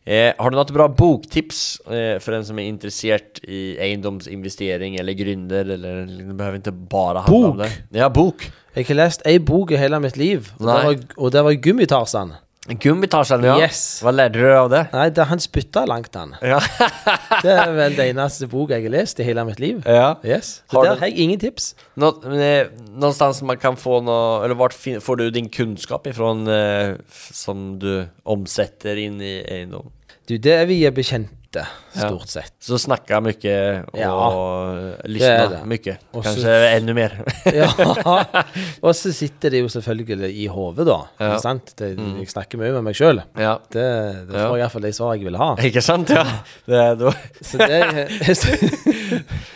Eh, 0.05 0.33
har 0.37 0.49
du 0.49 0.55
något 0.55 0.71
bra 0.71 0.87
boktips 0.87 1.79
eh, 1.85 2.19
för 2.19 2.31
den 2.31 2.45
som 2.45 2.59
är 2.59 2.63
intresserad 2.63 3.21
i 3.43 3.77
egendomsinvestering 3.77 4.95
eller 4.95 5.13
gründer 5.13 5.65
eller 5.71 6.05
det 6.27 6.33
behöver 6.33 6.55
inte 6.55 6.71
bara 6.71 7.19
handla 7.19 7.47
om 7.47 7.57
Bok? 7.57 7.67
det. 7.89 7.99
Ja, 7.99 8.09
bok. 8.09 8.51
Jeg 8.75 8.85
har 8.87 8.95
lest 8.95 9.21
ei 9.27 9.39
bok 9.39 9.71
i 9.71 9.75
hele 9.77 9.99
mitt 9.99 10.15
liv, 10.17 10.47
og 10.57 10.65
Nei. 10.65 10.75
det 10.79 10.85
var, 10.87 10.97
og 11.17 11.31
det 11.31 11.41
var 11.43 11.51
Gummitarsan. 11.51 12.33
Gummitarsan, 12.69 13.41
ja. 13.41 13.55
Yes. 13.57 13.79
Hva 14.05 14.11
lærte 14.13 14.37
du 14.37 14.45
av 14.53 14.67
det? 14.69 14.81
Nei, 14.93 15.07
det, 15.09 15.23
han 15.31 15.39
spytta 15.41 15.81
langt, 15.89 16.13
han. 16.13 16.35
Ja. 16.45 16.59
Det 17.41 17.49
er 17.57 17.71
vel 17.73 17.95
det 17.97 18.05
eneste 18.11 18.45
boka 18.51 18.77
jeg 18.77 18.85
har 18.85 18.93
lest 18.93 19.17
i 19.19 19.25
hele 19.25 19.41
mitt 19.47 19.57
liv. 19.59 19.79
ja. 19.89 20.11
Yes. 20.23 20.59
Så 20.69 20.77
Har 20.77 20.85
der 20.85 20.93
du- 20.93 20.99
har 21.01 21.09
jeg 21.09 21.17
ingen 21.25 21.39
tips. 21.41 21.71
Nå, 21.97 22.11
eh, 22.37 22.67
någonstans 22.93 23.41
man 23.49 23.57
kan 23.57 23.75
få 23.81 23.97
noe 24.05 24.43
eller 24.45 24.53
hvor 24.59 24.69
får 24.77 25.17
du 25.17 25.31
din 25.31 25.49
kunnskap 25.49 26.05
ifra, 26.05 26.29
eh, 26.53 26.97
som 27.33 27.79
du 27.81 28.05
omsetter 28.29 28.95
inn 29.07 29.17
i 29.21 29.39
egendom? 29.41 29.89
Du, 30.29 30.37
det 30.37 30.53
er 30.53 30.65
via 30.69 30.91
bekjente, 30.93 31.63
Ja. 31.93 32.05
stort 32.07 32.29
sett. 32.31 32.53
Så 32.63 32.77
snacka 32.79 33.17
mye 33.19 33.83
og 33.91 33.97
Ja, 33.99 34.13
det 35.01 35.09
lyssna 35.11 35.47
det. 35.49 35.65
mycket. 35.67 35.97
Och 36.13 36.25
så- 36.25 36.93
mer. 36.93 37.25
Ja. 37.53 37.67
Og 38.81 38.95
så 38.95 39.11
sitter 39.11 39.49
det 39.49 39.59
jo 39.59 39.67
selvfølgelig 39.67 40.29
i 40.31 40.47
hodet, 40.47 40.85
da. 40.87 40.99
Ja. 41.19 41.33
Ikke 41.33 41.41
sant? 41.41 41.73
Det, 41.77 41.97
Jeg 41.97 42.27
snakker 42.29 42.57
mye 42.57 42.71
med 42.71 42.83
meg 42.83 42.95
sjøl. 42.95 43.21
ja. 43.37 43.57
Det, 43.69 43.83
det 44.29 44.35
Ja. 44.37 44.47
jeg 44.55 44.61
iallfall 44.61 44.81
de 44.81 44.93
svar 44.93 45.13
jeg 45.15 45.25
vil 45.25 45.35
ha. 45.37 45.55
Ikke 45.57 45.81
sant? 45.81 46.09
Ja. 46.09 46.23
Det 46.67 46.79
er. 46.79 46.95
Så 47.41 47.57
det 47.57 47.71
er, 47.71 47.91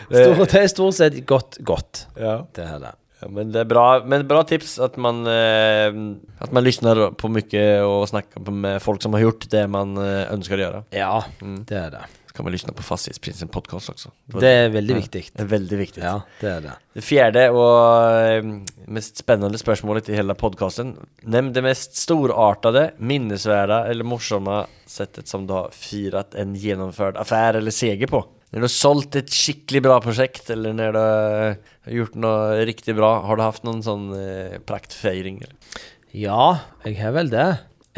det 0.09 0.55
er 0.63 0.67
stort 0.67 0.93
sett 0.95 1.25
godt. 1.25 1.57
godt. 1.63 2.07
Ja. 2.19 2.41
Det 2.53 2.67
her, 2.67 2.79
det. 2.79 2.93
Ja, 3.19 3.27
men 3.27 3.51
det 3.51 3.59
är 3.59 3.65
bra, 3.65 4.03
men 4.05 4.27
bra 4.27 4.43
tips 4.43 4.79
att 4.79 4.97
man, 4.97 5.27
eh, 5.27 6.15
att 6.39 6.51
man 6.51 6.63
lyssnar 6.63 7.11
på 7.11 7.27
mycket 7.29 7.83
och 7.83 8.09
snackar 8.09 8.51
med 8.51 8.81
folk 8.81 9.01
som 9.01 9.13
har 9.13 9.19
gjort 9.19 9.49
det 9.49 9.67
man 9.67 9.97
eh, 9.97 10.33
önskar 10.33 10.57
göra. 10.57 10.83
Ja, 10.89 11.23
Mm. 11.41 11.65
det 11.65 11.75
er 11.75 11.91
det. 11.91 12.01
Så 12.27 12.33
kan 12.37 12.43
man 12.43 12.51
lyssna 12.51 12.73
på 12.73 12.83
Fastighetsprinsen 12.83 13.47
podcast 13.47 13.89
också. 13.89 14.09
var 14.25 14.41
Det 14.41 14.47
er 14.49 14.69
veldig 14.69 14.95
viktig. 14.95 15.29
Det 15.33 15.41
är 15.41 15.45
väldigt 15.47 15.79
viktigt. 15.79 16.03
Ja, 16.03 16.21
det 16.41 16.47
er 16.47 16.61
det. 16.61 16.71
Det 16.93 17.01
fjärde 17.01 17.49
och 17.49 18.11
eh, 18.11 18.43
mest 18.85 19.17
spännande 19.17 19.57
spörsmålet 19.57 20.09
i 20.09 20.15
hela 20.15 20.35
podcasten. 20.35 20.95
Nämn 21.21 21.53
det 21.53 21.61
mest 21.61 21.95
storartade, 21.95 22.91
minnesvärda 22.97 23.87
eller 23.87 24.03
morsamma 24.03 24.65
sättet 24.85 25.27
som 25.27 25.47
du 25.47 25.53
har 25.53 25.69
firat 25.71 26.35
en 26.35 26.55
genomförd 26.55 27.17
affär 27.17 27.53
eller 27.53 27.71
seger 27.71 28.07
på. 28.07 28.25
När 28.55 28.63
du 28.63 28.67
har 28.69 28.71
solgt 28.71 29.17
et 29.19 29.33
skikkelig 29.35 29.81
bra 29.83 29.97
prosjekt, 29.99 30.47
eller 30.53 30.71
når 30.71 30.93
du 30.95 30.99
har 31.03 31.95
gjort 31.97 32.13
noe 32.23 32.61
riktig 32.65 32.93
bra. 32.95 33.09
Har 33.27 33.35
du 33.35 33.43
haft 33.43 33.65
noen 33.67 33.81
sånn 33.83 34.05
eh, 34.15 34.53
praktfeiring? 34.63 35.41
eller? 35.43 35.81
Ja, 36.15 36.45
jeg 36.85 36.95
har 37.01 37.11
vel 37.17 37.27
det. 37.33 37.47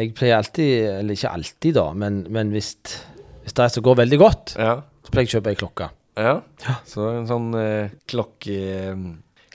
Jeg 0.01 0.16
pleier 0.18 0.39
alltid, 0.39 0.72
eller 0.95 1.14
ikke 1.14 1.30
alltid, 1.38 1.76
da, 1.78 1.84
men, 1.93 2.24
men 2.34 2.49
hvis, 2.55 2.72
hvis 3.45 3.53
det 3.53 3.68
er 3.68 3.72
som 3.76 3.86
går 3.86 3.99
veldig 4.01 4.20
godt, 4.24 4.55
Ja. 4.58 4.80
så 5.05 5.14
pleier 5.14 5.28
jeg 5.30 5.32
å 5.32 5.36
kjøpe 5.38 5.53
ei 5.53 5.60
klokke. 5.62 5.91
Ja. 6.18 6.34
Så 6.89 7.05
en 7.14 7.30
sånn 7.30 7.47
eh, 7.62 7.93
klock... 8.10 8.49
Eh, 8.49 8.97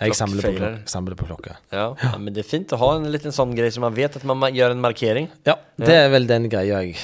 Jeg 0.03 0.15
samler 0.19 0.39
på, 0.43 0.51
klockfeirer. 0.55 0.79
klok 0.81 0.89
samler 0.95 1.19
på 1.19 1.27
klokker. 1.29 1.59
Ja. 1.75 1.89
ja, 1.99 2.15
men 2.19 2.31
det 2.35 2.43
er 2.47 2.51
fint 2.55 2.73
å 2.75 2.79
ha 2.81 2.95
en 3.01 3.11
liten 3.11 3.35
sånn 3.35 3.53
greie 3.59 3.75
så 3.75 3.83
man 3.83 3.95
vet 3.99 4.17
at 4.19 4.25
man 4.27 4.39
ma- 4.39 4.51
gör 4.55 4.71
en 4.75 4.81
markering. 4.83 5.29
Ja, 5.47 5.59
det 5.83 5.95
er 6.07 6.09
vel 6.15 6.27
den 6.31 6.47
greia 6.51 6.81
jeg 6.87 6.97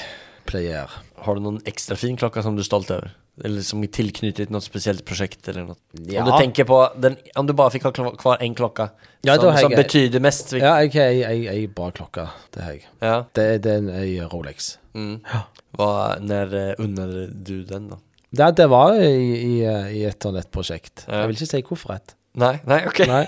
pleier. 0.47 0.87
Har 1.23 1.35
du 1.35 1.43
noen 1.43 1.59
ekstra 1.67 1.95
fin 1.99 2.15
klokke 2.19 2.43
som 2.43 2.55
du 2.55 2.63
er 2.63 2.67
stolt 2.71 2.91
över? 2.95 3.11
Eller 3.45 3.61
som 3.63 3.83
er 3.83 3.87
tilknyttet 3.95 4.49
något 4.51 4.65
speciellt 4.65 5.05
projekt 5.07 5.47
eller 5.47 5.63
noe. 5.69 5.77
Ja. 6.11 6.23
Om 6.23 6.31
du 6.31 6.37
tenker 6.37 6.65
på 6.67 6.79
den, 6.99 7.15
om 7.39 7.47
du 7.47 7.53
bare 7.55 7.71
fikk 7.71 7.85
ha 7.87 7.91
klo- 7.95 8.15
kvar 8.19 8.37
en 8.43 8.55
klocka 8.55 8.89
Ja, 9.23 9.35
som, 9.35 9.55
som 9.57 9.71
jag- 9.71 9.79
betyder 9.83 10.19
mest 10.19 10.51
Ja, 10.53 10.75
jeg 10.83 10.91
har 10.93 11.31
ei, 11.31 11.47
ei 11.47 11.67
bra 11.67 11.89
klokke. 11.91 12.27
Det 12.51 12.63
har 12.63 12.71
jeg. 12.75 12.85
Ja. 13.01 13.23
Det 13.33 13.65
er 13.65 13.77
en 13.77 13.89
ei 13.89 14.19
Rolex. 14.27 14.77
Mm. 14.93 15.21
Ja. 15.33 15.41
Hva, 15.77 15.89
når 16.19 16.75
unner 16.79 17.27
du 17.31 17.63
den 17.63 17.89
da? 17.89 17.97
Det, 18.31 18.55
det 18.57 18.69
var 18.69 18.93
i, 18.93 19.09
i, 19.09 19.53
i 19.63 20.03
et 20.05 20.25
eller 20.25 20.35
annet 20.35 20.51
prosjekt. 20.51 21.05
Ja. 21.07 21.21
Jeg 21.23 21.27
vil 21.31 21.39
ikke 21.39 21.49
si 21.55 21.61
hvorfor 21.65 21.95
et. 21.95 22.15
Nei, 22.39 22.59
nej 22.69 22.83
okej. 22.87 23.07
Nei. 23.09 23.25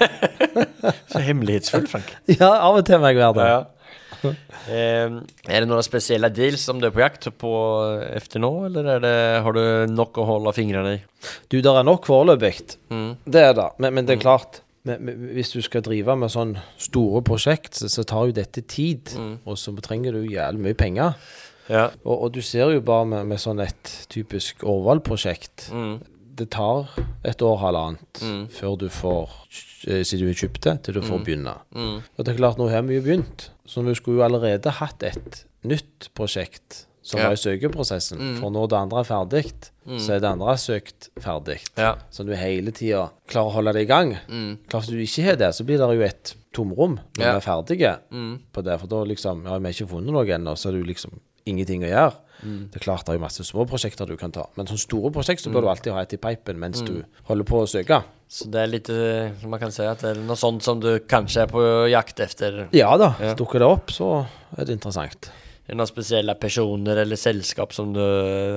Så 1.12 1.20
hemlighetsfull 1.26 1.88
Frank. 1.90 2.12
Ja, 2.40 2.52
av 2.68 2.76
og 2.82 2.86
til 2.86 3.00
må 3.02 3.10
jeg 3.12 3.18
være 3.18 3.34
det. 3.40 3.48
Ja. 3.50 3.60
Ehm, 3.62 3.78
är 4.68 5.60
det 5.60 5.66
några 5.66 5.84
speciella 5.84 6.30
deals 6.30 6.62
som 6.62 6.80
du 6.82 6.88
er 6.88 6.92
på 6.96 7.00
jakt 7.04 7.28
på 7.38 7.52
efter 8.16 8.40
nå 8.40 8.66
eller 8.66 8.86
är 8.86 9.00
det, 9.00 9.42
har 9.44 9.54
du 9.54 9.94
nok 9.94 10.18
å 10.18 10.26
holde 10.26 10.54
fingrene 10.54 10.94
i? 10.96 11.00
Du, 11.48 11.62
det 11.62 11.70
er 11.72 11.84
nok 11.88 12.06
foreløpig. 12.10 12.78
Mm. 12.90 13.16
Det 13.26 13.42
er 13.50 13.54
det. 13.58 13.70
Men, 13.78 13.94
men 13.94 14.06
det 14.06 14.18
er 14.18 14.22
klart. 14.24 14.62
Men, 14.84 15.04
men, 15.06 15.28
hvis 15.36 15.52
du 15.54 15.60
skal 15.62 15.84
drive 15.86 16.16
med 16.18 16.32
sånne 16.34 16.62
store 16.82 17.22
prosjekt, 17.22 17.76
så, 17.78 17.90
så 17.92 18.04
tar 18.08 18.30
jo 18.32 18.38
dette 18.40 18.64
tid. 18.66 19.14
Og 19.46 19.58
så 19.62 19.74
trenger 19.86 20.18
du 20.18 20.24
jævlig 20.26 20.64
mye 20.66 20.78
penger. 20.78 21.14
Ja. 21.70 21.90
Og, 22.04 22.16
og 22.26 22.32
du 22.34 22.42
ser 22.42 22.72
jo 22.74 22.82
bare 22.84 23.06
med, 23.06 23.28
med 23.30 23.40
sånn 23.40 23.62
et 23.64 23.92
typisk 24.12 24.64
Årvall-prosjekt 24.66 25.70
Mm. 25.72 26.00
Det 26.42 26.46
tar 26.56 26.88
et 27.28 27.42
år, 27.44 27.58
halvannet, 27.60 28.22
Mm. 28.24 28.46
før 28.50 28.78
du 28.80 28.88
får 28.90 29.30
eh, 29.86 30.02
Siden 30.08 30.24
du 30.24 30.30
har 30.32 30.40
kjøpt 30.40 30.64
det, 30.64 30.74
til 30.88 30.96
du 30.96 31.02
får 31.06 31.20
begynne. 31.26 31.54
Mm. 31.76 31.98
Og 32.18 32.26
det 32.26 32.32
er 32.34 32.38
klart, 32.40 32.58
nå 32.58 32.70
har 32.72 32.82
vi 32.88 32.96
jo 32.96 33.04
begynt. 33.06 33.50
Så 33.72 33.84
vi 33.88 33.94
skulle 33.96 34.20
jo 34.20 34.26
allerede 34.28 34.74
hatt 34.82 35.04
et 35.08 35.44
nytt 35.64 36.10
prosjekt 36.18 36.86
som 37.02 37.20
Ja. 37.22 37.30
var 37.30 37.34
i 37.38 37.40
søkeprosessen. 37.40 38.20
Mm. 38.20 38.34
For 38.42 38.52
når 38.54 38.68
det 38.70 38.78
andre 38.78 39.00
er 39.00 39.08
ferdig, 39.08 39.46
så 39.98 40.14
er 40.16 40.20
det 40.20 40.28
andre 40.30 40.54
søkt 40.60 41.08
ferdig. 41.24 41.56
Ja. 41.80 41.96
Så 42.12 42.26
du 42.28 42.34
hele 42.36 42.72
tida 42.76 43.08
klarer 43.32 43.48
å 43.50 43.56
holde 43.56 43.74
det 43.74 43.82
i 43.88 43.90
gang. 43.90 44.18
Mm. 44.30 44.58
Klart 44.70 44.88
du 44.92 45.00
ikke 45.02 45.24
har 45.24 45.36
det, 45.40 45.50
så 45.56 45.64
blir 45.66 45.80
det 45.80 45.88
jo 45.98 46.04
et 46.06 46.36
tomrom 46.54 47.00
når 47.18 47.24
Ja. 47.24 47.32
vi 47.32 47.38
er 47.38 47.48
ferdige 47.48 48.00
Mm. 48.12 48.40
på 48.54 48.64
det. 48.64 48.80
For 48.82 48.88
da 48.88 49.04
liksom 49.06 49.44
Ja, 49.46 49.58
vi 49.58 49.66
har 49.66 49.74
ikke 49.74 49.90
funnet 49.90 50.12
noe 50.12 50.26
ennå, 50.26 50.54
så 50.58 50.68
er 50.70 50.72
det 50.74 50.82
jo 50.86 50.94
liksom 50.94 51.20
ingenting 51.48 51.82
å 51.84 51.90
gjøre. 51.90 52.16
Mm. 52.44 52.70
Det 52.72 52.80
er 52.82 52.84
klart 52.86 53.06
det 53.06 53.14
er 53.14 53.20
jo 53.20 53.24
masse 53.26 53.44
små 53.46 53.66
prosjekter 53.70 54.08
du 54.10 54.16
kan 54.18 54.32
ta, 54.32 54.48
men 54.58 54.66
sånne 54.70 54.82
store 54.86 55.12
prosjekter 55.14 55.44
så 55.46 55.50
Mm. 55.52 55.54
bør 55.58 55.62
du 55.62 55.70
alltid 55.74 55.94
ha 55.94 56.02
et 56.02 56.14
i 56.14 56.18
pipen 56.18 56.58
mens 56.60 56.82
du 56.82 57.04
holder 57.30 57.46
på 57.46 57.62
å 57.62 57.68
søke. 57.70 58.02
Så 58.32 58.48
det 58.50 58.62
er 58.62 58.68
litt, 58.72 58.88
som 59.42 59.50
man 59.52 59.60
kan 59.60 59.72
si 59.72 59.84
at 59.84 60.00
det 60.00 60.16
er 60.18 60.22
noe 60.24 60.36
sånt 60.40 60.64
som 60.64 60.80
du 60.80 61.00
kanskje 61.00 61.42
er 61.44 61.48
på 61.52 61.62
jakt 61.92 62.20
efter? 62.24 62.68
Ja 62.74 62.96
da, 62.98 63.14
Ja. 63.20 63.34
dukker 63.36 63.60
det 63.60 63.68
opp, 63.68 63.88
så 63.92 64.26
er 64.58 64.66
det 64.66 64.78
interessant. 64.82 65.30
Er 65.68 65.76
det 65.76 65.78
noen 65.78 65.88
spesielle 65.88 66.34
personer 66.40 66.98
eller 67.04 67.16
selskap 67.16 67.72
som 67.74 67.94
du 67.94 68.00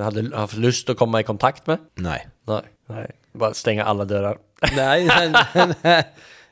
hadde 0.01 0.31
hatt 0.33 0.55
lyst 0.57 0.85
til 0.87 0.95
å 0.95 0.97
komme 0.97 1.19
i 1.19 1.23
kontakt 1.27 1.67
med? 1.67 1.79
Nei. 1.97 2.21
Nei. 2.47 2.61
nei. 2.89 3.05
Bare 3.37 3.53
stenge 3.53 3.83
alle 3.85 4.05
dører? 4.07 4.37
Nei, 4.75 5.03
nei, 5.05 5.27
nei. 5.29 6.03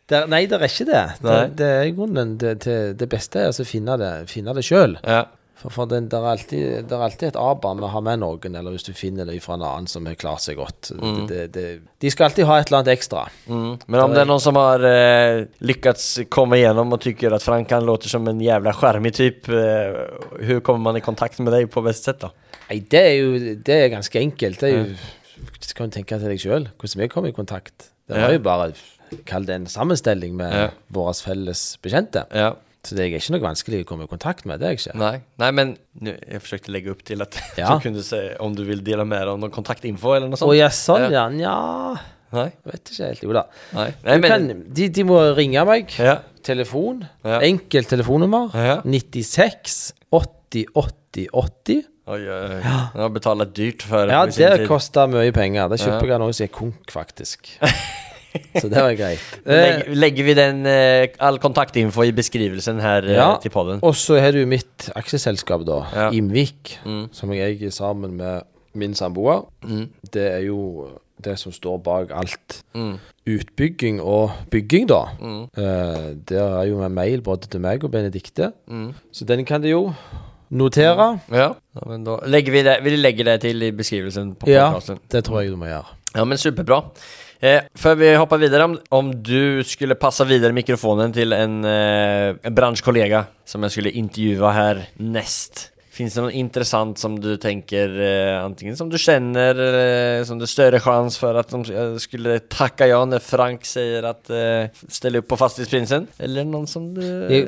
det, 0.07 0.29
nei, 0.29 0.45
det 0.45 0.59
er 0.59 0.65
ikke 0.67 0.85
det. 0.85 1.03
Det, 1.23 1.55
det 1.57 1.67
er 1.79 1.83
i 1.87 1.91
grunnen 1.95 2.37
det, 2.37 2.59
det, 2.65 2.97
det 2.99 3.07
beste 3.09 3.39
er 3.39 3.49
å 3.55 3.65
finne 3.65 3.97
det, 3.97 4.11
finne 4.29 4.53
det 4.53 4.63
sjøl. 4.67 4.97
Ja. 5.03 5.23
For, 5.57 5.71
for 5.71 5.87
det, 5.89 6.01
det, 6.11 6.19
er 6.19 6.27
alltid, 6.27 6.63
det 6.89 6.95
er 6.97 7.03
alltid 7.05 7.27
et 7.31 7.37
aber 7.39 7.75
med 7.77 7.85
å 7.87 7.91
ha 7.93 8.01
med 8.03 8.19
noen, 8.21 8.55
eller 8.59 8.73
hvis 8.75 8.85
du 8.85 8.91
finner 8.97 9.25
det 9.29 9.37
fra 9.43 9.55
en 9.55 9.63
annen 9.63 9.87
som 9.87 10.05
har 10.09 10.17
klart 10.19 10.43
seg 10.43 10.57
godt. 10.59 10.91
Det, 10.91 11.13
det, 11.29 11.43
det, 11.55 11.65
de 12.03 12.11
skal 12.11 12.27
alltid 12.27 12.49
ha 12.49 12.57
et 12.59 12.67
eller 12.69 12.81
annet 12.81 12.93
ekstra. 12.97 13.25
Mm. 13.47 13.69
Men 13.87 14.03
om 14.03 14.13
det 14.13 14.23
er 14.25 14.29
noen 14.29 14.43
som 14.43 14.59
har 14.59 14.83
eh, 14.87 15.45
lykkes 15.63 16.07
komme 16.33 16.59
igjennom 16.59 16.91
og 16.97 17.01
tykker 17.05 17.37
at 17.37 17.45
Frank 17.45 17.63
Frankan 17.63 17.85
låter 17.85 18.09
som 18.09 18.27
en 18.27 18.41
jævla 18.41 18.73
skjermig 18.75 19.13
typ, 19.15 19.47
eh, 19.49 19.93
hvordan 20.35 20.61
kommer 20.61 20.83
man 20.89 20.97
i 20.97 21.01
kontakt 21.01 21.39
med 21.39 21.53
deg 21.53 21.69
på 21.71 21.83
beste 21.85 22.11
sett, 22.11 22.19
da? 22.19 22.31
Nei, 22.69 22.81
det 22.91 22.99
er 22.99 23.13
jo 23.15 23.53
det 23.63 23.77
er 23.85 23.93
ganske 23.93 24.19
enkelt. 24.19 24.59
Det 24.59 24.69
er 24.69 24.75
jo 24.77 24.83
Du 25.63 25.73
kan 25.77 25.87
jo 25.87 25.93
tenke 25.95 26.19
til 26.19 26.29
deg 26.29 26.41
sjøl 26.41 26.67
hvordan 26.77 27.01
vi 27.01 27.07
kom 27.07 27.25
i 27.25 27.31
kontakt. 27.31 27.89
Det 28.07 28.19
var 28.19 28.33
jo 28.35 28.41
bare 28.43 28.73
Kall 29.29 29.45
det 29.45 29.55
en 29.55 29.67
sammenstelling 29.69 30.35
med 30.35 30.51
Ja. 30.53 30.69
våre 30.89 31.13
felles 31.13 31.77
bekjente. 31.81 32.25
Ja. 32.33 32.55
Så 32.83 32.95
det 32.97 33.05
er 33.05 33.13
ikke 33.15 33.31
noe 33.37 33.43
vanskelig 33.45 33.77
å 33.83 33.87
komme 33.87 34.03
i 34.03 34.11
kontakt 34.11 34.43
med. 34.49 34.59
Det 34.59 34.67
er 34.67 34.73
ikke. 34.75 34.95
Nei, 34.99 35.13
nei 35.39 35.51
men 35.55 35.69
jeg 36.03 36.41
forsøkte 36.43 36.67
å 36.67 36.73
legge 36.75 36.91
opp 36.91 37.03
til 37.07 37.21
at 37.23 37.37
Ja. 37.55 37.69
du 37.77 37.85
kunne 37.85 38.03
säga 38.03 38.35
om 38.43 38.55
du 38.57 38.65
vil 38.67 38.81
dele 38.83 39.05
med 39.07 39.21
dig 39.23 39.29
av 39.31 39.39
noen 39.39 39.53
kontaktinfo 39.55 40.11
eller 40.17 40.33
Å 40.35 40.41
sånt. 40.41 40.57
ja, 40.57 40.67
sånn, 40.69 41.07
Ja. 41.13 41.29
ja. 41.39 41.95
Nei. 42.33 42.49
Vet 42.65 42.89
ikke 42.91 43.07
helt. 43.11 43.23
Jo 43.23 43.33
da. 43.37 43.43
Nei. 43.77 43.87
Nei, 44.03 44.17
men, 44.17 44.29
kan, 44.31 44.47
de, 44.73 44.87
de 44.89 45.03
må 45.05 45.19
ringe 45.37 45.63
meg. 45.69 45.91
Ja. 46.01 46.17
Telefon. 46.43 47.05
Ja. 47.23 47.39
Enkelt 47.45 47.87
telefonnummer. 47.93 48.49
Ja. 48.57 48.79
96 48.83 49.93
80 50.11 50.65
80 50.73 51.27
80. 51.31 51.83
Oi, 52.09 52.19
oi. 52.19 52.39
Ja. 52.59 52.79
Jeg 52.91 52.99
har 53.05 53.11
betalt 53.15 53.53
dyrt 53.55 53.85
för 53.87 54.09
Ja, 54.11 54.25
på 54.25 54.33
sin 54.35 54.49
det 54.49 54.67
koster 54.67 55.07
mye 55.07 55.31
penger. 55.31 55.69
Det 55.71 55.79
kjøper 55.79 56.07
Ja. 56.09 56.17
jeg 56.17 56.19
noe 56.25 56.33
som 56.33 56.43
er 56.43 56.51
konk, 56.57 56.91
faktisk. 56.91 57.53
Så 58.61 58.69
det 58.69 58.81
var 58.81 58.95
greit. 58.97 59.21
Legger, 59.45 59.93
legger 59.95 60.27
vi 60.27 60.35
den, 60.37 60.65
eh, 60.69 61.07
all 61.23 61.39
kontaktinfo 61.43 62.05
i 62.07 62.13
beskrivelsen 62.15 62.81
her 62.83 63.07
eh, 63.07 63.17
Ja, 63.17 63.29
til 63.43 63.53
podden? 63.53 63.83
Og 63.85 63.95
så 63.99 64.19
har 64.21 64.35
du 64.35 64.43
mitt 64.49 64.89
aksjeselskap, 64.95 65.65
da. 65.67 65.79
Ja. 65.93 66.09
Imvik. 66.15 66.77
Mm. 66.85 67.07
Som 67.15 67.33
jeg 67.35 67.57
eier 67.57 67.73
sammen 67.73 68.17
med 68.19 68.43
min 68.73 68.95
samboer. 68.97 69.45
Mm. 69.63 69.87
Det 70.13 70.27
er 70.31 70.43
jo 70.47 70.89
det 71.23 71.37
som 71.39 71.53
står 71.55 71.79
bak 71.85 72.11
alt. 72.15 72.59
Mm. 72.75 72.97
Utbygging 73.29 74.01
og 74.01 74.31
bygging, 74.51 74.89
da. 74.89 75.03
Mm. 75.21 75.41
Eh, 75.57 76.09
der 76.29 76.59
er 76.59 76.67
jo 76.69 76.81
med 76.81 76.89
mail 76.97 77.23
både 77.25 77.47
til 77.47 77.63
meg 77.63 77.83
og 77.83 77.91
Benedikte. 77.91 78.51
Mm. 78.67 78.91
Så 79.11 79.25
den 79.25 79.45
kan 79.45 79.61
du 79.63 79.69
jo 79.69 79.83
notere. 80.53 81.09
Ja, 81.31 81.49
ja 81.53 81.89
men 81.89 82.05
da 82.05 82.19
legger 82.29 82.55
vi 82.55 82.63
det, 82.65 82.77
vi 82.85 82.95
legger 82.97 83.31
det 83.31 83.41
til 83.47 83.65
i 83.65 83.71
beskrivelsen 83.75 84.35
på 84.39 84.49
Ja, 84.51 84.71
det 85.11 85.23
tror 85.25 85.41
jeg 85.41 85.53
du 85.53 85.59
må 85.59 85.69
gjøre. 85.71 85.99
Ja 86.13 86.25
men 86.29 86.37
superbra. 86.37 86.83
Eh, 87.43 87.65
før 87.75 87.97
vi 87.99 88.13
hopper 88.15 88.39
videre, 88.39 88.63
om, 88.69 88.77
om 88.95 89.09
du 89.19 89.59
skulle 89.67 89.97
passe 89.99 90.23
videre 90.29 90.55
mikrofonen 90.55 91.11
til 91.15 91.35
en, 91.35 91.57
eh, 91.67 92.29
en 92.39 92.55
bransjekollega 92.55 93.25
som 93.43 93.65
jeg 93.67 93.75
skulle 93.75 93.91
intervjue 93.99 94.51
her 94.55 94.85
nest. 95.03 95.65
Fins 95.93 96.15
det 96.17 96.23
noe 96.23 96.31
interessant 96.33 96.97
som 96.97 97.17
du 97.21 97.35
tenker, 97.37 97.91
eh, 98.01 98.37
antingen 98.41 98.77
som 98.79 98.87
du 98.89 98.95
kjenner, 98.97 99.51
eller 99.53 100.23
som 100.25 100.39
det 100.39 100.47
er 100.47 100.53
større 100.53 100.79
sjanse 100.81 101.19
for 101.21 101.37
at 101.37 101.51
de 101.53 101.59
eh, 101.75 101.91
skulle 102.01 102.39
takke 102.49 102.87
ja 102.89 103.01
når 103.05 103.21
Frank 103.21 103.67
sier 103.69 104.07
at 104.09 104.31
eh, 104.33 104.71
stille 104.87 105.19
opp 105.21 105.27
på 105.35 105.37
Fastighetsprinsen? 105.43 106.07
Eller 106.23 106.47
noen 106.49 106.65
som 106.71 106.87
du 106.95 107.03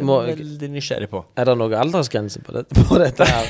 må- 0.05 0.19
er 0.27 0.35
veldig 0.35 0.69
nysgjerrig 0.75 1.09
på? 1.09 1.23
Er 1.39 1.49
det 1.49 1.55
noen 1.57 1.73
aldersgrense 1.87 2.43
på, 2.45 2.53
det, 2.59 2.67
på 2.83 2.99
dette 3.01 3.25
her? 3.31 3.49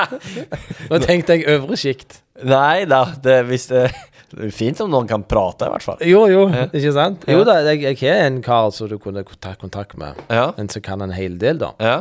Nå 0.90 1.00
tenkte 1.06 1.38
jeg 1.38 1.46
øvre 1.54 1.78
sjikt. 1.80 2.18
Nei 2.44 2.84
da, 2.90 3.04
det, 3.24 3.38
hvis 3.48 3.70
det, 3.72 3.86
det 4.30 4.46
er 4.46 4.52
fint 4.54 4.78
om 4.84 4.90
noen 4.92 5.08
kan 5.10 5.24
prate, 5.26 5.66
i 5.66 5.72
hvert 5.72 5.82
fall. 5.84 6.02
Jo, 6.06 6.20
jo, 6.30 6.44
ikke 6.70 6.92
sant? 6.94 7.24
Jo 7.30 7.42
da, 7.46 7.56
jeg, 7.66 7.80
jeg 7.82 7.98
har 8.04 8.28
en 8.28 8.38
kar 8.46 8.70
som 8.74 8.86
du 8.90 8.94
kunne 9.02 9.24
ta 9.42 9.56
kontakt 9.58 9.96
med. 9.98 10.18
Ja. 10.30 10.52
En 10.60 10.70
som 10.70 10.84
kan 10.86 11.02
en 11.02 11.14
hel 11.16 11.34
del, 11.40 11.58
da. 11.62 11.72
ja. 11.82 11.96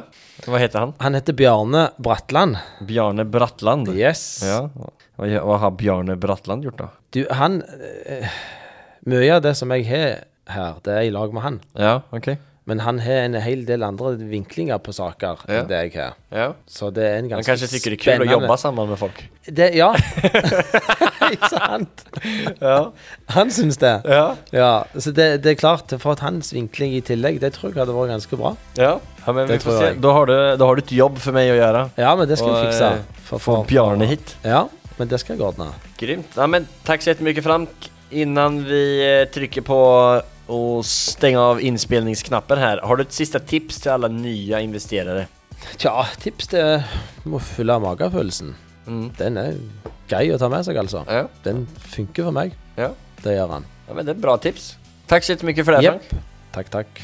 Hva 0.46 0.60
heter 0.62 0.80
han? 0.86 0.94
Han 1.04 1.18
heter 1.18 1.36
Bjarne 1.36 1.88
Bratland. 2.00 2.60
Bjarne 2.88 3.26
Bratland. 3.28 3.90
Yes. 3.92 4.22
Ja. 4.46 4.62
Hva, 5.20 5.28
hva 5.28 5.58
har 5.66 5.74
Bjarne 5.76 6.16
Bratland 6.22 6.64
gjort, 6.64 6.80
da? 6.80 6.92
Du, 7.12 7.24
han 7.36 7.60
eh, 8.06 8.30
Mye 9.10 9.34
av 9.36 9.42
det 9.44 9.56
som 9.58 9.72
jeg 9.74 9.88
har 9.90 10.22
her, 10.50 10.78
det 10.86 10.94
er 10.96 11.08
i 11.08 11.12
lag 11.14 11.34
med 11.36 11.44
han. 11.46 11.60
Ja, 11.78 11.98
ok. 12.16 12.32
Men 12.70 12.84
han 12.86 13.00
har 13.02 13.24
en 13.26 13.38
hel 13.42 13.64
del 13.66 13.82
andre 13.86 14.12
vinklinger 14.30 14.78
på 14.86 14.94
saker 14.94 15.42
Ja. 15.48 15.62
enn 15.64 15.70
det 15.72 15.78
jeg 15.88 15.94
har. 15.96 16.18
Ja. 16.30 16.50
Så 16.70 16.92
det 16.94 17.04
er 17.08 17.16
en 17.18 17.30
Han 17.30 17.40
ganske 17.40 17.56
kanskje 17.56 17.70
tykker 17.72 17.96
det 17.96 18.00
er 18.00 18.20
kul 18.20 18.28
å 18.28 18.32
jobbe 18.36 18.58
sammen 18.62 18.92
med 18.92 19.00
folk. 19.02 19.24
Det, 19.50 19.72
ja. 19.74 19.90
ikke 21.34 21.50
sant? 21.50 22.04
Ja. 22.62 22.92
Han 23.34 23.50
syns 23.54 23.80
det. 23.82 23.96
Ja. 24.06 24.36
Ja, 24.54 24.72
så 24.94 25.14
det, 25.16 25.42
det 25.42 25.56
er 25.56 25.60
klart, 25.60 25.96
for 25.98 26.14
at 26.14 26.22
hans 26.26 26.54
vinkling 26.54 26.94
i 26.94 27.02
tillegg, 27.02 27.40
det 27.42 27.56
tror 27.58 27.72
jeg 27.72 27.82
hadde 27.82 27.96
vært 27.98 28.14
ganske 28.14 28.40
bra. 28.40 28.54
Ja, 28.78 28.94
ja 29.26 29.34
men 29.34 29.50
Det 29.50 29.58
vi 29.60 29.66
får 29.66 29.80
se. 29.80 29.94
Da 30.06 30.14
har, 30.20 30.30
du, 30.30 30.38
da 30.62 30.70
har 30.70 30.78
du 30.78 30.86
et 30.86 30.98
jobb 31.02 31.18
for 31.24 31.34
meg 31.36 31.50
å 31.56 31.58
gjøre. 31.58 31.86
Ja, 31.98 32.16
men 32.20 32.30
det 32.30 32.38
skal 32.38 32.54
Og, 32.54 32.60
vi 32.60 32.68
fikse. 32.70 32.92
For, 33.24 33.38
For, 33.38 33.64
Få 33.64 33.70
Bjarne 33.70 34.10
hit. 34.10 34.36
Ja, 34.46 34.68
men 35.00 35.10
det 35.10 35.22
skal 35.24 35.38
jeg 35.38 35.48
ordne. 35.50 35.72
Grymt. 35.98 36.38
Ja, 36.38 36.46
men 36.46 36.70
takk 36.86 37.02
så 37.06 37.18
mye, 37.26 37.42
Frank. 37.46 37.90
Innan 38.14 38.62
vi 38.66 38.84
trykker 39.34 39.66
på 39.66 39.80
och 40.50 40.86
stänga 40.86 41.42
av 41.42 41.62
inspelningsknappen 41.62 42.58
här. 42.58 42.78
Har 42.82 42.96
du 42.98 43.04
ett 43.04 43.12
sista 43.14 43.40
tips 43.40 43.82
till 43.82 43.92
alla 43.92 44.08
nya 44.08 44.60
investerare? 44.62 45.28
Tja, 45.78 46.06
tips 46.22 46.48
det 46.48 46.84
må 47.24 47.40
fylle 47.40 47.80
magefølelsen. 47.80 48.56
Mm. 48.88 49.12
Den 49.18 49.38
er 49.38 49.58
grei 50.10 50.32
å 50.34 50.38
ta 50.42 50.50
med 50.50 50.66
seg, 50.66 50.78
altså. 50.82 51.04
Ja, 51.08 51.28
Den 51.44 51.68
funker 51.78 52.24
for 52.30 52.32
meg. 52.36 52.56
ja. 52.76 52.90
Det 53.24 53.34
gjør 53.36 53.48
han. 53.52 53.66
ja, 53.88 53.94
men 53.94 54.06
det 54.06 54.12
är 54.12 54.22
bra 54.24 54.38
tips. 54.38 54.76
Tack 55.08 55.24
så 55.24 55.32
jättemycket 55.32 55.66
för 55.66 55.72
det 55.72 55.78
här 55.78 56.00
Frank. 56.00 56.24
Takk, 56.52 56.70
takk. 56.70 57.02